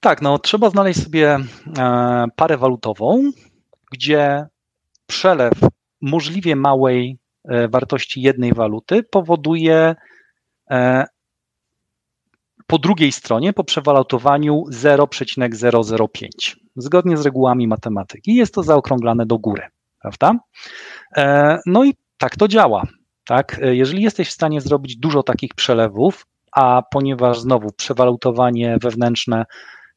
Tak, 0.00 0.22
no 0.22 0.38
trzeba 0.38 0.70
znaleźć 0.70 1.02
sobie 1.02 1.38
e, 1.78 2.26
parę 2.36 2.56
walutową, 2.58 3.30
gdzie 3.92 4.46
przelew 5.06 5.54
możliwie 6.00 6.56
małej 6.56 7.18
wartości 7.68 8.22
jednej 8.22 8.52
waluty 8.52 9.02
powoduje 9.02 9.94
po 12.66 12.78
drugiej 12.78 13.12
stronie, 13.12 13.52
po 13.52 13.64
przewalutowaniu 13.64 14.64
0,005, 14.68 16.59
zgodnie 16.76 17.16
z 17.16 17.24
regułami 17.24 17.68
matematyki. 17.68 18.34
Jest 18.34 18.54
to 18.54 18.62
zaokrąglane 18.62 19.26
do 19.26 19.38
góry, 19.38 19.62
prawda? 20.02 20.34
E, 21.16 21.58
no 21.66 21.84
i 21.84 21.94
tak 22.18 22.36
to 22.36 22.48
działa. 22.48 22.82
Tak? 23.26 23.60
E, 23.62 23.76
jeżeli 23.76 24.02
jesteś 24.02 24.28
w 24.28 24.32
stanie 24.32 24.60
zrobić 24.60 24.96
dużo 24.96 25.22
takich 25.22 25.54
przelewów, 25.54 26.26
a 26.52 26.82
ponieważ 26.90 27.40
znowu 27.40 27.72
przewalutowanie 27.72 28.78
wewnętrzne 28.82 29.44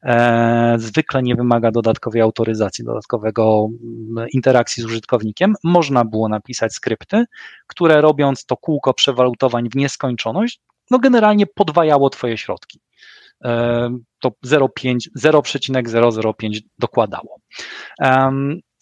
e, 0.02 0.74
zwykle 0.78 1.22
nie 1.22 1.34
wymaga 1.34 1.70
dodatkowej 1.70 2.22
autoryzacji, 2.22 2.84
dodatkowego 2.84 3.68
mm, 4.16 4.28
interakcji 4.32 4.82
z 4.82 4.86
użytkownikiem, 4.86 5.54
można 5.64 6.04
było 6.04 6.28
napisać 6.28 6.74
skrypty, 6.74 7.24
które 7.66 8.00
robiąc 8.00 8.46
to 8.46 8.56
kółko 8.56 8.94
przewalutowań 8.94 9.68
w 9.70 9.76
nieskończoność, 9.76 10.60
no 10.90 10.98
generalnie 10.98 11.46
podwajało 11.46 12.10
Twoje 12.10 12.38
środki. 12.38 12.80
To 14.20 14.30
0,005 14.42 16.60
dokładało. 16.78 17.38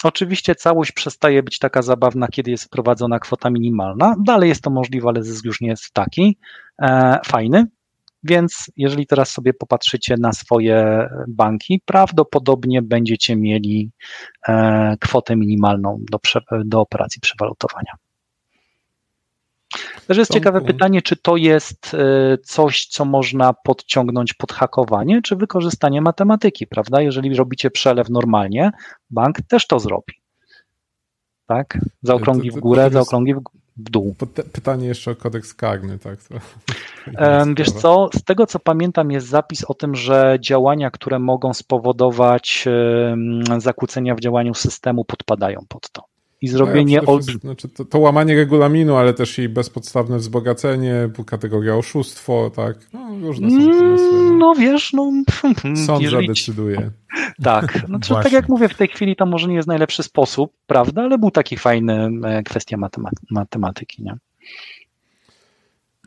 Oczywiście 0.05 0.55
całość 0.55 0.93
przestaje 0.93 1.43
być 1.43 1.59
taka 1.59 1.83
zabawna, 1.83 2.29
kiedy 2.29 2.51
jest 2.51 2.65
wprowadzona 2.65 3.19
kwota 3.19 3.51
minimalna. 3.51 4.15
Dalej 4.25 4.49
jest 4.49 4.63
to 4.63 4.71
możliwe, 4.71 5.09
ale 5.09 5.23
zysk 5.23 5.45
już 5.45 5.61
nie 5.61 5.69
jest 5.69 5.93
taki 5.93 6.39
e, 6.83 7.19
fajny. 7.27 7.67
Więc 8.23 8.71
jeżeli 8.77 9.07
teraz 9.07 9.31
sobie 9.31 9.55
popatrzycie 9.55 10.15
na 10.21 10.33
swoje 10.33 11.09
banki, 11.29 11.83
prawdopodobnie 11.85 12.83
będziecie 12.83 13.37
mieli 13.37 13.91
e, 14.49 14.97
kwotę 15.01 15.37
minimalną 15.37 16.05
do, 16.11 16.19
do 16.65 16.81
operacji 16.81 17.21
przewalutowania. 17.21 17.93
Też 20.07 20.17
jest 20.17 20.33
ciekawe 20.33 20.61
pytanie, 20.61 21.03
czy 21.03 21.17
to 21.17 21.37
jest 21.37 21.95
e, 21.95 22.39
coś, 22.39 22.87
co 22.87 23.05
można 23.05 23.53
podciągnąć 23.53 24.35
pod 24.35 24.53
hakowanie, 24.53 25.23
czy 25.23 25.37
wykorzystanie 25.37 26.01
matematyki, 26.01 26.67
prawda? 26.67 27.01
Jeżeli 27.01 27.37
robicie 27.37 27.71
przelew 27.71 28.09
normalnie, 28.11 28.71
bank 29.11 29.39
też 29.49 29.67
to 29.67 29.79
zrobi. 29.79 30.15
Tak? 31.47 31.79
Zaokrągli 32.03 32.51
w 32.51 32.59
górę, 32.59 32.91
zaokrągli 32.93 33.35
w 33.35 33.91
dół. 33.91 34.15
Pytanie 34.53 34.87
jeszcze 34.87 35.11
o 35.11 35.15
kodeks 35.15 35.55
karny, 35.55 35.99
tak? 35.99 36.19
To, 36.23 36.35
Wiesz 37.57 37.71
co, 37.71 38.11
z 38.15 38.25
tego 38.25 38.47
co 38.47 38.59
pamiętam 38.59 39.11
jest 39.11 39.27
zapis 39.27 39.65
o 39.65 39.75
tym, 39.75 39.95
że 39.95 40.39
działania, 40.41 40.91
które 40.91 41.19
mogą 41.19 41.55
spowodować 41.55 42.65
zakłócenia 43.59 44.15
w 44.15 44.21
działaniu 44.21 44.55
systemu 44.55 45.05
podpadają 45.05 45.61
pod 45.69 45.91
to 45.91 46.12
i 46.43 46.49
zrobienie 46.49 47.01
no 47.07 47.15
ja 47.15 47.23
znaczy 47.23 47.69
to, 47.69 47.85
to, 47.85 47.99
łamanie 47.99 48.37
regulaminu, 48.37 48.97
ale 48.97 49.15
też 49.15 49.39
i 49.39 49.49
bezpodstawne 49.49 50.19
wzbogacenie, 50.19 51.11
kategoria 51.27 51.77
oszustwo, 51.77 52.51
tak? 52.57 52.77
No, 52.93 53.09
różne 53.21 53.51
są 53.51 53.57
mm, 53.57 54.39
no. 54.39 54.47
no 54.47 54.55
wiesz, 54.55 54.93
no... 54.93 55.13
Sąd 55.87 56.03
jeżeli... 56.03 56.27
zadecyduje. 56.27 56.91
Tak, 57.43 57.85
znaczy, 57.87 58.15
tak 58.15 58.33
jak 58.33 58.49
mówię, 58.49 58.69
w 58.69 58.75
tej 58.75 58.89
chwili 58.89 59.17
to 59.17 59.27
może 59.27 59.49
nie 59.49 59.55
jest 59.55 59.69
najlepszy 59.69 60.03
sposób, 60.03 60.53
prawda, 60.67 61.03
ale 61.03 61.19
był 61.19 61.31
taki 61.31 61.57
fajny 61.57 62.11
e, 62.25 62.43
kwestia 62.43 62.77
matematyki, 63.31 64.03
nie? 64.03 64.17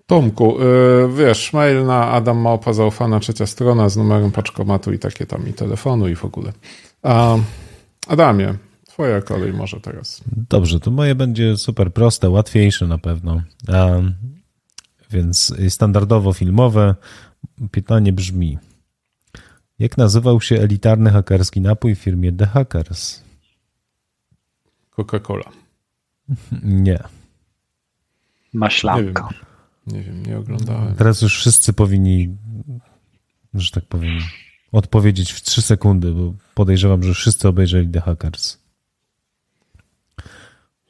Tomku, 0.06 0.58
yy, 0.60 1.10
wiesz, 1.18 1.54
mail 1.54 1.86
na 1.86 2.12
Adam 2.12 2.38
Małpa 2.38 2.74
zaufana 2.74 3.20
trzecia 3.20 3.46
strona 3.46 3.90
z 3.90 3.98
numerem 3.98 4.32
paczkomatu 4.32 4.94
i 4.94 5.00
takie 5.00 5.26
tam 5.26 5.50
i 5.50 5.54
telefonu 5.54 6.08
i 6.08 6.16
w 6.16 6.26
ogóle. 6.26 6.52
Adamie, 8.08 8.54
Twoja 8.96 9.22
kolej 9.22 9.54
może 9.54 9.82
teraz. 9.82 10.24
Dobrze, 10.50 10.80
to 10.80 10.92
moje 10.92 11.16
będzie 11.16 11.58
super 11.58 11.94
proste, 11.94 12.30
łatwiejsze 12.30 12.88
na 12.88 12.98
pewno. 12.98 13.42
więc 15.12 15.54
standardowo 15.70 16.34
filmowe 16.34 16.96
pytanie 17.72 18.14
brzmi: 18.14 18.58
Jak 19.80 19.98
nazywał 19.98 20.42
się 20.42 20.56
elitarny 20.56 21.12
hakerski 21.12 21.62
napój 21.62 21.96
w 21.96 22.00
firmie 22.00 22.32
The 22.32 22.46
Hackers? 22.46 23.24
Coca-Cola. 24.98 25.50
Nie. 26.64 27.00
Maślanka. 28.54 29.30
Nie 29.88 29.94
wiem, 29.94 30.16
nie 30.18 30.24
wiem, 30.24 30.26
nie 30.26 30.38
oglądałem. 30.38 30.96
Teraz 30.96 31.22
już 31.22 31.38
wszyscy 31.38 31.74
powinni, 31.74 32.38
że 33.54 33.72
tak 33.72 33.86
powiem, 33.86 34.20
odpowiedzieć 34.72 35.32
w 35.32 35.42
trzy 35.42 35.62
sekundy, 35.62 36.12
bo 36.12 36.34
podejrzewam, 36.54 37.04
że 37.04 37.14
wszyscy 37.14 37.48
obejrzeli 37.48 37.90
The 37.90 38.02
Hackers. 38.02 38.65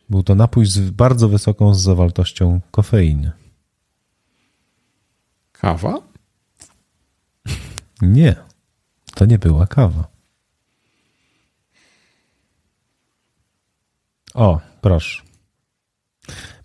Był 0.10 0.24
to 0.24 0.36
napój 0.36 0.66
z 0.66 0.90
bardzo 0.90 1.30
wysoką 1.30 1.74
zawartością 1.74 2.62
kofeiny. 2.72 3.32
Kawa? 5.52 6.02
Nie, 8.02 8.36
to 9.16 9.26
nie 9.26 9.40
była 9.40 9.68
kawa. 9.68 10.08
O, 14.34 14.60
proszę. 14.82 15.22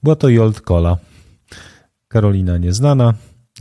Była 0.03 0.16
to 0.16 0.28
Jolt 0.28 0.61
Cola. 0.61 0.99
Karolina 2.09 2.59
nieznana, 2.59 3.14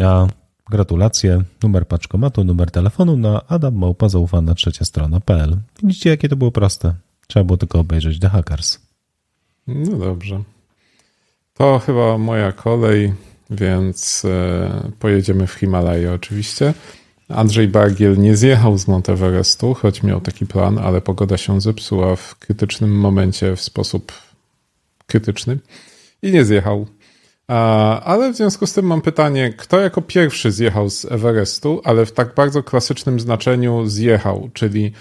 a 0.03 0.27
gratulacje. 0.69 1.43
Numer 1.63 1.87
paczkomatu, 1.87 2.43
numer 2.43 2.71
telefonu 2.71 3.17
na 3.17 3.47
Adam 3.47 3.75
Małpa 3.75 4.09
zaufana 4.09 4.55
trzecia 4.55 4.85
strona.pl. 4.85 5.57
Widzicie, 5.83 6.09
jakie 6.09 6.29
to 6.29 6.35
było 6.35 6.51
proste. 6.51 6.93
Trzeba 7.27 7.43
było 7.43 7.57
tylko 7.57 7.79
obejrzeć 7.79 8.19
The 8.19 8.29
Hackers. 8.29 8.88
No 9.75 9.97
dobrze. 9.97 10.43
To 11.53 11.79
chyba 11.79 12.17
moja 12.17 12.51
kolej, 12.51 13.13
więc 13.49 14.25
e, 14.25 14.91
pojedziemy 14.99 15.47
w 15.47 15.53
Himalaję 15.53 16.13
oczywiście. 16.13 16.73
Andrzej 17.29 17.67
Bargiel 17.67 18.17
nie 18.17 18.37
zjechał 18.37 18.77
z 18.77 18.87
Monteverestu, 18.87 19.73
choć 19.73 20.03
miał 20.03 20.21
taki 20.21 20.45
plan, 20.45 20.77
ale 20.77 21.01
pogoda 21.01 21.37
się 21.37 21.61
zepsuła 21.61 22.15
w 22.15 22.35
krytycznym 22.35 22.99
momencie 22.99 23.55
w 23.55 23.61
sposób 23.61 24.11
krytyczny 25.07 25.59
i 26.21 26.31
nie 26.31 26.45
zjechał. 26.45 26.87
Ale 28.03 28.33
w 28.33 28.35
związku 28.35 28.67
z 28.67 28.73
tym 28.73 28.85
mam 28.85 29.01
pytanie, 29.01 29.53
kto 29.57 29.79
jako 29.79 30.01
pierwszy 30.01 30.51
zjechał 30.51 30.89
z 30.89 31.05
Everestu, 31.05 31.81
ale 31.83 32.05
w 32.05 32.11
tak 32.11 32.35
bardzo 32.35 32.63
klasycznym 32.63 33.19
znaczeniu 33.19 33.85
zjechał, 33.85 34.49
czyli 34.53 34.91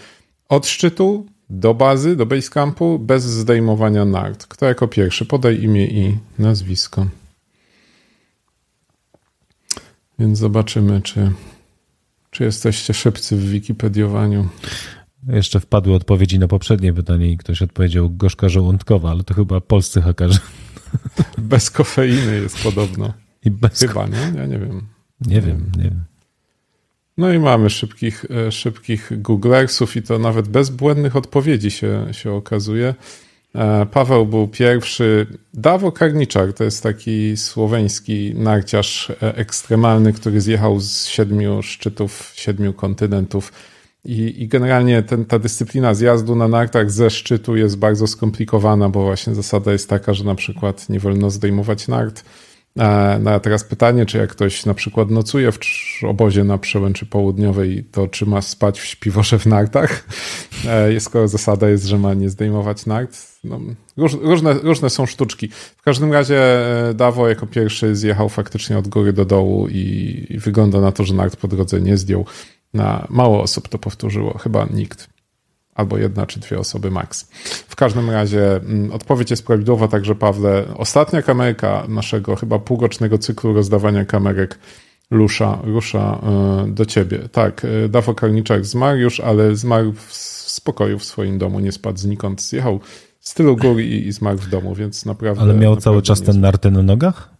od 0.49 0.67
szczytu 0.67 1.27
do 1.51 1.75
bazy, 1.75 2.17
do 2.17 2.27
basecampu, 2.27 2.99
bez 2.99 3.25
zdejmowania 3.25 4.05
nart. 4.05 4.47
Kto 4.47 4.67
jako 4.67 4.89
pierwszy? 4.89 5.27
Podaj 5.27 5.63
imię 5.63 5.87
i 5.87 6.19
nazwisko. 6.39 7.07
Więc 10.19 10.39
zobaczymy, 10.39 11.03
czy, 11.03 11.33
czy 12.31 12.45
jesteście 12.45 12.95
szybcy 12.95 13.37
w 13.37 13.51
wikipediowaniu. 13.51 14.49
Jeszcze 15.29 15.61
wpadły 15.61 15.95
odpowiedzi 15.95 16.39
na 16.39 16.49
poprzednie 16.49 16.93
pytanie 16.93 17.31
i 17.31 17.37
ktoś 17.37 17.63
odpowiedział 17.63 18.11
gorzka 18.11 18.49
żołądkowa, 18.49 19.11
ale 19.11 19.25
to 19.25 19.35
chyba 19.35 19.61
polscy 19.61 20.03
hakerzy. 20.03 20.39
Bez 21.39 21.71
kofeiny 21.71 22.41
jest 22.41 22.63
podobno. 22.63 23.13
I 23.45 23.51
bez 23.51 23.81
Chyba, 23.81 24.07
nie? 24.07 24.33
Ja 24.37 24.47
nie 24.47 24.59
wiem. 24.59 24.87
Nie 25.21 25.41
wiem, 25.41 25.73
nie 25.77 25.85
wiem. 25.85 26.05
No 27.19 27.33
i 27.33 27.39
mamy 27.39 27.71
szybkich, 27.71 28.25
e, 28.47 28.53
szybkich 28.53 29.23
Googlersów 29.23 29.97
i 29.97 30.03
to 30.03 30.19
nawet 30.19 30.49
bez 30.49 30.71
błędnych 30.71 31.17
odpowiedzi 31.17 31.71
się, 31.71 32.07
się 32.13 32.33
okazuje. 32.33 32.95
E, 33.55 33.87
Paweł 33.87 34.27
był 34.27 34.49
pierwszy. 34.49 35.27
Dawo 35.55 35.93
Karniczak 35.93 36.53
to 36.53 36.65
jest 36.65 36.83
taki 36.83 37.37
słoweński 37.37 38.35
narciarz 38.35 39.11
e, 39.11 39.37
ekstremalny, 39.37 40.13
który 40.13 40.41
zjechał 40.41 40.81
z 40.81 41.07
siedmiu 41.07 41.63
szczytów, 41.63 42.33
siedmiu 42.35 42.73
kontynentów. 42.73 43.53
I, 44.05 44.43
i 44.43 44.49
generalnie 44.49 45.03
ten, 45.03 45.25
ta 45.25 45.39
dyscyplina 45.39 45.95
zjazdu 45.95 46.37
na 46.37 46.49
nartach 46.49 46.91
ze 46.91 47.11
szczytu 47.11 47.57
jest 47.57 47.79
bardzo 47.79 48.07
skomplikowana, 48.07 48.89
bo 48.89 49.03
właśnie 49.03 49.35
zasada 49.35 49.73
jest 49.73 49.89
taka, 49.89 50.15
że 50.15 50.25
na 50.25 50.35
przykład 50.35 50.89
nie 50.89 51.01
wolno 51.01 51.31
zdejmować 51.31 51.89
nart 51.89 52.25
no 53.21 53.31
a 53.31 53.41
teraz 53.41 53.65
pytanie, 53.65 54.07
czy 54.07 54.19
jak 54.19 54.31
ktoś 54.31 54.67
na 54.67 54.75
przykład 54.75 55.11
nocuje 55.11 55.53
w 55.53 55.59
obozie 56.09 56.45
na 56.45 56.59
przełęczy 56.59 57.07
południowej, 57.07 57.85
to 57.93 58.09
czy 58.09 58.27
ma 58.27 58.43
spać 58.43 58.81
w 58.81 58.85
śpiworze 58.85 59.39
w 59.39 59.47
nartach? 59.47 60.05
E, 60.67 61.01
skoro 61.01 61.29
zasada 61.29 61.69
jest, 61.69 61.85
że 61.85 61.99
ma 61.99 62.15
nie 62.15 62.31
zdejmować 62.31 62.87
nart. 62.87 63.19
No, 63.45 63.61
różne, 64.23 64.53
różne 64.53 64.91
są 64.91 65.07
sztuczki. 65.07 65.49
W 65.77 65.83
każdym 65.83 66.13
razie 66.13 66.39
e, 66.89 66.95
Dawo 66.95 67.29
jako 67.29 67.47
pierwszy 67.47 67.97
zjechał 67.97 68.29
faktycznie 68.29 68.79
od 68.79 68.89
góry 68.89 69.13
do 69.13 69.25
dołu 69.25 69.69
i, 69.69 70.27
i 70.31 70.39
wygląda 70.39 70.81
na 70.81 70.93
to, 70.93 71.05
że 71.05 71.15
nart 71.15 71.37
po 71.37 71.49
drodze 71.49 71.81
nie 71.81 71.97
zdjął. 71.97 72.25
Na 72.75 73.07
mało 73.11 73.43
osób 73.43 73.69
to 73.69 73.79
powtórzyło, 73.79 74.39
chyba 74.39 74.67
nikt 74.71 75.18
albo 75.79 75.99
jedna 75.99 76.27
czy 76.27 76.41
dwie 76.41 76.59
osoby 76.59 76.91
max. 76.91 77.29
W 77.69 77.77
każdym 77.77 78.11
razie 78.11 78.57
mm, 78.57 78.93
odpowiedź 78.93 79.31
jest 79.31 79.47
prawidłowa, 79.47 79.89
także 79.89 80.15
Pawle, 80.15 80.65
ostatnia 80.77 81.23
kamerka 81.23 81.85
naszego 81.89 82.37
chyba 82.37 82.59
półrocznego 82.59 83.19
cyklu 83.19 83.53
rozdawania 83.53 84.05
kamerek 84.05 84.59
rusza, 85.11 85.59
rusza 85.65 86.21
e, 86.23 86.69
do 86.69 86.87
ciebie. 86.87 87.19
Tak, 87.33 87.65
e, 87.65 87.89
Dafo 87.89 88.15
Karniczak 88.15 88.67
zmarł 88.67 88.99
już, 88.99 89.21
ale 89.21 89.57
zmarł 89.57 89.93
w 89.93 90.13
spokoju 90.51 90.99
w 90.99 91.05
swoim 91.05 91.39
domu, 91.39 91.61
nie 91.61 91.73
spadł 91.73 91.99
znikąd, 91.99 92.43
zjechał 92.43 92.81
z 93.21 93.35
tylu 93.35 93.57
gór 93.57 93.81
i, 93.81 94.07
i 94.07 94.13
zmarł 94.13 94.39
w 94.39 94.49
domu, 94.49 94.75
więc 94.75 95.07
naprawdę... 95.07 95.43
Ale 95.43 95.55
miał 95.55 95.61
naprawdę 95.61 95.85
cały 95.85 96.03
czas 96.03 96.23
ten 96.23 96.41
narty 96.41 96.71
na 96.71 96.83
nogach? 96.83 97.31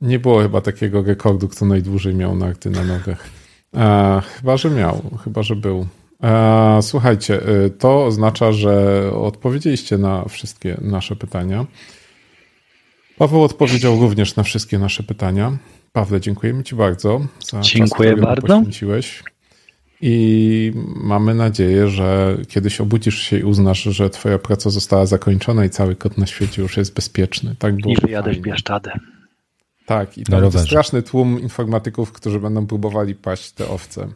Nie 0.00 0.18
było 0.18 0.42
chyba 0.42 0.60
takiego 0.60 1.02
rekordu, 1.02 1.48
kto 1.48 1.64
najdłużej 1.66 2.14
miał 2.14 2.36
narty 2.36 2.70
na 2.70 2.84
nogach. 2.84 3.28
E, 3.76 4.22
chyba, 4.36 4.56
że 4.56 4.70
miał, 4.70 5.02
chyba, 5.24 5.42
że 5.42 5.56
był. 5.56 5.86
E, 6.22 6.78
słuchajcie, 6.82 7.42
e, 7.42 7.70
to 7.70 8.04
oznacza, 8.04 8.52
że 8.52 9.02
odpowiedzieliście 9.14 9.98
na 9.98 10.24
wszystkie 10.24 10.76
nasze 10.80 11.16
pytania. 11.16 11.66
Paweł 13.18 13.42
odpowiedział 13.42 14.00
również 14.00 14.36
na 14.36 14.42
wszystkie 14.42 14.78
nasze 14.78 15.02
pytania. 15.02 15.58
Pawle, 15.92 16.20
dziękujemy 16.20 16.64
Ci 16.64 16.74
bardzo 16.74 17.20
za 17.50 17.60
Dziękuję 17.60 18.10
czas, 18.10 18.20
bardzo. 18.20 18.46
poświęciłeś. 18.46 19.22
I 20.00 20.72
mamy 20.96 21.34
nadzieję, 21.34 21.88
że 21.88 22.36
kiedyś 22.48 22.80
obudzisz 22.80 23.18
się 23.18 23.38
i 23.38 23.42
uznasz, 23.42 23.82
że 23.82 24.10
Twoja 24.10 24.38
praca 24.38 24.70
została 24.70 25.06
zakończona 25.06 25.64
i 25.64 25.70
cały 25.70 25.96
kot 25.96 26.18
na 26.18 26.26
świecie 26.26 26.62
już 26.62 26.76
jest 26.76 26.94
bezpieczny. 26.94 27.54
Tak 27.58 27.76
było 27.76 27.94
I 27.94 27.96
wyjadę 27.96 28.32
w 28.32 28.38
Bieszczadę. 28.38 28.92
Tak, 29.86 30.18
i 30.18 30.24
to 30.24 30.40
będzie 30.40 30.58
straszny 30.58 31.02
tłum 31.02 31.40
informatyków, 31.40 32.12
którzy 32.12 32.40
będą 32.40 32.66
próbowali 32.66 33.14
paść 33.14 33.52
te 33.52 33.68
owce. 33.68 34.08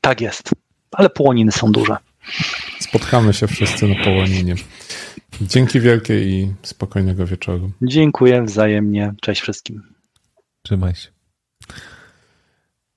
Tak 0.00 0.20
jest 0.20 0.50
ale 0.96 1.10
połoniny 1.10 1.52
są 1.52 1.72
duże. 1.72 1.96
Spotkamy 2.80 3.34
się 3.34 3.46
wszyscy 3.46 3.88
na 3.88 4.04
połoninie. 4.04 4.54
Dzięki 5.40 5.80
wielkie 5.80 6.20
i 6.20 6.52
spokojnego 6.62 7.26
wieczoru. 7.26 7.70
Dziękuję 7.82 8.42
wzajemnie. 8.42 9.14
Cześć 9.20 9.40
wszystkim. 9.40 9.82
Trzymaj 10.62 10.94
się. 10.94 11.08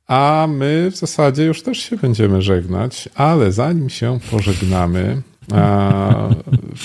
A 0.08 0.48
my 0.50 0.92
w 0.92 0.96
zasadzie 0.96 1.44
już 1.44 1.62
też 1.62 1.78
się 1.78 1.98
będziemy 1.98 2.42
żegnać, 2.42 3.10
ale 3.16 3.52
zanim 3.52 3.90
się 3.90 4.20
pożegnamy, 4.32 5.22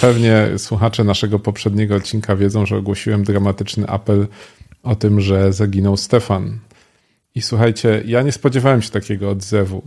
pewnie 0.00 0.48
słuchacze 0.56 1.04
naszego 1.04 1.38
poprzedniego 1.38 1.94
odcinka 1.94 2.36
wiedzą, 2.36 2.66
że 2.66 2.76
ogłosiłem 2.76 3.24
dramatyczny 3.24 3.88
apel 3.88 4.26
o 4.82 4.96
tym, 4.96 5.20
że 5.20 5.52
zaginął 5.52 5.96
Stefan. 5.96 6.58
I 7.34 7.42
słuchajcie, 7.42 8.02
ja 8.06 8.22
nie 8.22 8.32
spodziewałem 8.32 8.82
się 8.82 8.90
takiego 8.90 9.30
odzewu 9.30 9.82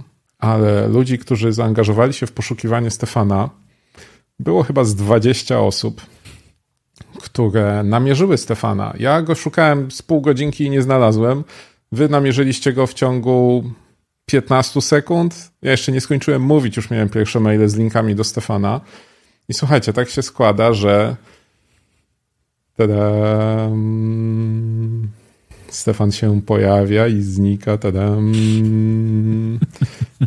ale 0.45 0.87
ludzi, 0.87 1.17
którzy 1.17 1.53
zaangażowali 1.53 2.13
się 2.13 2.27
w 2.27 2.31
poszukiwanie 2.31 2.91
Stefana, 2.91 3.49
było 4.39 4.63
chyba 4.63 4.83
z 4.83 4.95
20 4.95 5.59
osób, 5.59 6.01
które 7.21 7.83
namierzyły 7.83 8.37
Stefana. 8.37 8.93
Ja 8.99 9.21
go 9.21 9.35
szukałem 9.35 9.91
z 9.91 10.01
pół 10.01 10.21
godzinki 10.21 10.63
i 10.63 10.69
nie 10.69 10.81
znalazłem. 10.81 11.43
Wy 11.91 12.09
namierzyliście 12.09 12.73
go 12.73 12.87
w 12.87 12.93
ciągu 12.93 13.63
15 14.25 14.81
sekund. 14.81 15.51
Ja 15.61 15.71
jeszcze 15.71 15.91
nie 15.91 16.01
skończyłem 16.01 16.41
mówić, 16.41 16.77
już 16.77 16.89
miałem 16.89 17.09
pierwsze 17.09 17.39
maile 17.39 17.69
z 17.69 17.75
linkami 17.75 18.15
do 18.15 18.23
Stefana. 18.23 18.81
I 19.49 19.53
słuchajcie, 19.53 19.93
tak 19.93 20.09
się 20.09 20.21
składa, 20.21 20.73
że. 20.73 21.15
Tadam. 22.77 23.75
Stefan 25.75 26.11
się 26.11 26.41
pojawia 26.41 27.07
i 27.07 27.21
znika, 27.21 27.77
tadam, 27.77 28.31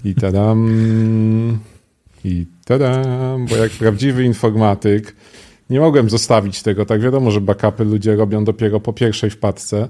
i 0.05 0.15
tadam, 0.15 0.71
i 2.25 2.47
tadam, 2.65 3.47
bo 3.47 3.57
jak 3.57 3.71
prawdziwy 3.71 4.25
informatyk 4.25 5.17
nie 5.71 5.81
mogłem 5.81 6.11
zostawić 6.11 6.63
tego, 6.63 6.85
tak 6.85 7.01
wiadomo, 7.01 7.31
że 7.31 7.41
backupy 7.41 7.85
ludzie 7.85 8.17
robią 8.17 8.45
dopiero 8.45 8.81
po 8.81 8.93
pierwszej 8.93 9.31
wpadce, 9.31 9.89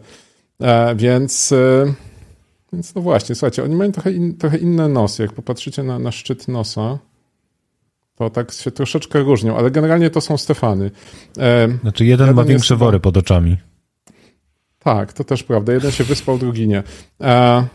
e, 0.61 0.95
więc, 0.95 1.53
e, 1.53 1.95
więc 2.73 2.95
no 2.95 3.03
właśnie, 3.03 3.35
słuchajcie, 3.35 3.65
oni 3.65 3.75
mają 3.75 3.93
trochę, 3.93 4.13
in, 4.13 4.37
trochę 4.37 4.59
inne 4.59 4.89
nosy, 4.89 5.23
jak 5.23 5.33
popatrzycie 5.33 5.83
na, 5.83 5.99
na 5.99 6.13
szczyt 6.13 6.49
nosa, 6.49 6.99
to 8.15 8.31
tak 8.31 8.53
się 8.53 8.71
troszeczkę 8.71 9.21
różnią, 9.21 9.57
ale 9.57 9.71
generalnie 9.71 10.11
to 10.11 10.21
są 10.21 10.37
Stefany. 10.37 10.91
E, 11.39 11.69
znaczy 11.83 12.05
jeden, 12.05 12.27
jeden 12.27 12.37
ma 12.37 12.45
większe 12.45 12.77
wory 12.77 13.01
pod 13.01 13.17
oczami. 13.17 13.57
Tak, 14.79 15.13
to 15.13 15.25
też 15.25 15.43
prawda. 15.43 15.73
Jeden 15.73 15.91
się 15.91 16.05
wyspał, 16.05 16.39
drugi 16.39 16.69
nie. 16.69 16.83
E, 17.21 17.67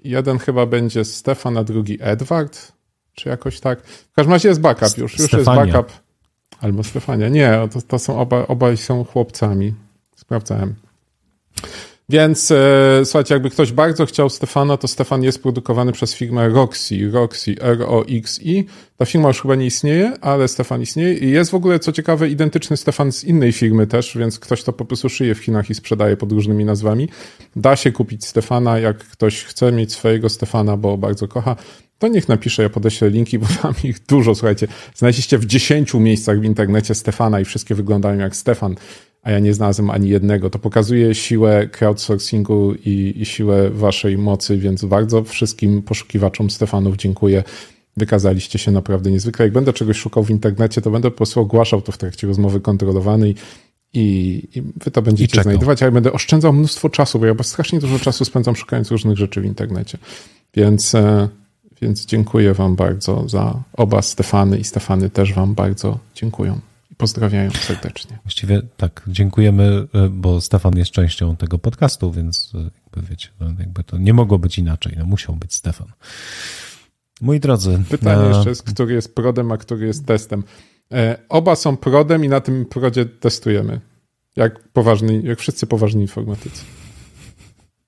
jeden 0.00 0.38
chyba 0.38 0.66
będzie 0.66 1.04
Stefan, 1.04 1.56
a 1.56 1.64
drugi 1.64 1.98
Edward, 2.00 2.72
czy 3.14 3.28
jakoś 3.28 3.60
tak. 3.60 3.82
W 3.86 4.12
każdym 4.12 4.32
razie 4.32 4.48
jest 4.48 4.60
backup 4.60 4.98
już. 4.98 5.18
Już 5.18 5.32
jest 5.32 5.44
backup. 5.44 5.92
Albo 6.60 6.84
Stefania. 6.84 7.28
Nie, 7.28 7.68
to, 7.72 7.82
to 7.82 7.98
są 7.98 8.18
oba, 8.18 8.46
obaj 8.46 8.76
są 8.76 9.04
chłopcami. 9.04 9.74
Sprawdzałem. 10.16 10.74
Więc 12.10 12.50
e, 12.50 13.00
słuchajcie, 13.04 13.34
jakby 13.34 13.50
ktoś 13.50 13.72
bardzo 13.72 14.06
chciał 14.06 14.30
Stefana, 14.30 14.76
to 14.76 14.88
Stefan 14.88 15.22
jest 15.22 15.42
produkowany 15.42 15.92
przez 15.92 16.14
firmę 16.14 16.48
Roxy, 16.48 17.10
Roxy, 17.10 17.54
R-O-X-I. 17.60 18.64
Ta 18.96 19.04
firma 19.04 19.28
już 19.28 19.42
chyba 19.42 19.54
nie 19.54 19.66
istnieje, 19.66 20.12
ale 20.20 20.48
Stefan 20.48 20.82
istnieje 20.82 21.14
i 21.14 21.30
jest 21.30 21.50
w 21.50 21.54
ogóle, 21.54 21.78
co 21.78 21.92
ciekawe, 21.92 22.28
identyczny 22.28 22.76
Stefan 22.76 23.12
z 23.12 23.24
innej 23.24 23.52
firmy 23.52 23.86
też, 23.86 24.16
więc 24.18 24.38
ktoś 24.38 24.62
to 24.62 24.72
po 24.72 24.84
prostu 24.84 25.08
szyje 25.08 25.34
w 25.34 25.38
Chinach 25.38 25.70
i 25.70 25.74
sprzedaje 25.74 26.16
pod 26.16 26.32
różnymi 26.32 26.64
nazwami. 26.64 27.08
Da 27.56 27.76
się 27.76 27.92
kupić 27.92 28.26
Stefana, 28.26 28.78
jak 28.78 28.98
ktoś 28.98 29.44
chce 29.44 29.72
mieć 29.72 29.92
swojego 29.92 30.28
Stefana, 30.28 30.76
bo 30.76 30.98
bardzo 30.98 31.28
kocha, 31.28 31.56
to 31.98 32.08
niech 32.08 32.28
napisze, 32.28 32.62
ja 32.62 32.68
podeślę 32.70 33.10
linki, 33.10 33.38
bo 33.38 33.46
tam 33.62 33.74
ich 33.84 34.06
dużo, 34.06 34.34
słuchajcie. 34.34 34.68
Znajdziecie 34.94 35.38
w 35.38 35.46
dziesięciu 35.46 36.00
miejscach 36.00 36.40
w 36.40 36.44
internecie 36.44 36.94
Stefana 36.94 37.40
i 37.40 37.44
wszystkie 37.44 37.74
wyglądają 37.74 38.18
jak 38.18 38.36
Stefan 38.36 38.74
a 39.22 39.30
ja 39.30 39.38
nie 39.38 39.54
znalazłem 39.54 39.90
ani 39.90 40.08
jednego. 40.08 40.50
To 40.50 40.58
pokazuje 40.58 41.14
siłę 41.14 41.68
crowdsourcingu 41.68 42.74
i, 42.74 43.14
i 43.16 43.26
siłę 43.26 43.70
waszej 43.70 44.18
mocy, 44.18 44.58
więc 44.58 44.84
bardzo 44.84 45.24
wszystkim 45.24 45.82
poszukiwaczom 45.82 46.50
Stefanów 46.50 46.96
dziękuję. 46.96 47.44
Wykazaliście 47.96 48.58
się 48.58 48.70
naprawdę 48.70 49.10
niezwykle. 49.10 49.44
Jak 49.44 49.52
będę 49.52 49.72
czegoś 49.72 49.96
szukał 49.96 50.24
w 50.24 50.30
internecie, 50.30 50.80
to 50.80 50.90
będę 50.90 51.10
po 51.10 51.16
prostu 51.16 51.40
ogłaszał 51.40 51.82
to 51.82 51.92
w 51.92 51.98
trakcie 51.98 52.26
rozmowy 52.26 52.60
kontrolowanej 52.60 53.34
i, 53.92 54.42
i 54.54 54.62
wy 54.62 54.90
to 54.90 55.02
będziecie 55.02 55.42
znajdować, 55.42 55.82
a 55.82 55.84
ja 55.84 55.92
będę 55.92 56.12
oszczędzał 56.12 56.52
mnóstwo 56.52 56.88
czasu, 56.88 57.18
bo 57.18 57.26
ja 57.26 57.34
strasznie 57.42 57.80
dużo 57.80 57.98
czasu 57.98 58.24
spędzam 58.24 58.56
szukając 58.56 58.90
różnych 58.90 59.18
rzeczy 59.18 59.40
w 59.40 59.44
internecie. 59.44 59.98
Więc, 60.54 60.94
e, 60.94 61.28
więc 61.82 62.06
dziękuję 62.06 62.54
wam 62.54 62.76
bardzo 62.76 63.28
za 63.28 63.62
oba 63.72 64.02
Stefany 64.02 64.58
i 64.58 64.64
Stefany 64.64 65.10
też 65.10 65.34
wam 65.34 65.54
bardzo 65.54 65.98
dziękują 66.14 66.60
pozdrawiają 67.00 67.50
serdecznie. 67.50 68.18
Właściwie 68.24 68.62
tak, 68.76 69.02
dziękujemy, 69.06 69.86
e, 69.94 70.08
bo 70.08 70.40
Stefan 70.40 70.76
jest 70.76 70.90
częścią 70.90 71.36
tego 71.36 71.58
podcastu, 71.58 72.12
więc 72.12 72.52
e, 72.54 72.58
jakby 72.58 73.10
wiecie, 73.10 73.28
no, 73.40 73.46
jakby 73.58 73.84
to 73.84 73.98
nie 73.98 74.14
mogło 74.14 74.38
być 74.38 74.58
inaczej. 74.58 74.94
No 74.98 75.04
musiał 75.04 75.36
być 75.36 75.54
Stefan. 75.54 75.88
Moi 77.20 77.40
drodzy. 77.40 77.82
Pytanie 77.88 78.22
e, 78.24 78.28
jeszcze 78.28 78.48
jest, 78.48 78.62
który 78.62 78.94
jest 78.94 79.14
prodem, 79.14 79.52
a 79.52 79.56
który 79.56 79.86
jest 79.86 80.06
testem. 80.06 80.44
Oba 81.28 81.56
są 81.56 81.76
prodem 81.76 82.24
i 82.24 82.28
na 82.28 82.40
tym 82.40 82.66
prodzie 82.66 83.04
testujemy. 83.04 83.80
Jak 84.36 84.68
poważni, 84.68 85.22
jak 85.24 85.38
wszyscy 85.38 85.66
poważni 85.66 86.02
informatycy. 86.02 86.64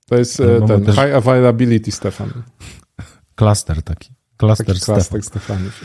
To 0.07 0.17
jest 0.17 0.39
mamy 0.39 0.69
ten 0.69 0.85
też- 0.85 0.95
high 0.95 1.15
availability 1.15 1.93
Stefan. 1.93 2.33
Klaster 3.35 3.83
taki. 3.83 4.15
Klaster 4.37 4.67
Taki 4.67 4.79
Stefan. 4.79 4.95
klaster 4.95 5.23
Stefanów. 5.23 5.85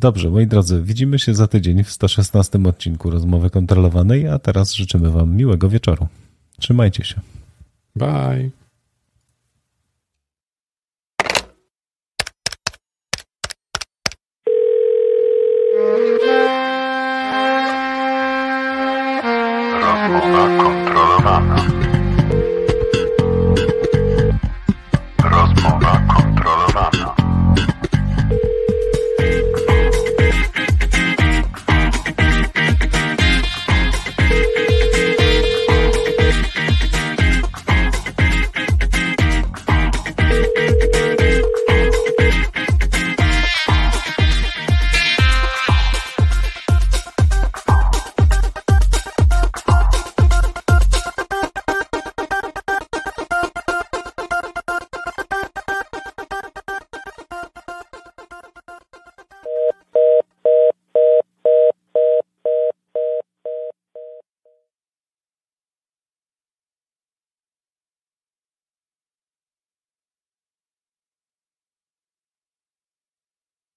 Dobrze, 0.00 0.30
moi 0.30 0.46
drodzy, 0.46 0.82
widzimy 0.82 1.18
się 1.18 1.34
za 1.34 1.46
tydzień 1.46 1.84
w 1.84 1.90
116 1.90 2.58
odcinku 2.68 3.10
rozmowy 3.10 3.50
kontrolowanej, 3.50 4.28
a 4.28 4.38
teraz 4.38 4.74
życzymy 4.74 5.10
Wam 5.10 5.36
miłego 5.36 5.68
wieczoru. 5.68 6.06
Trzymajcie 6.58 7.04
się. 7.04 7.20
Bye. 7.96 8.50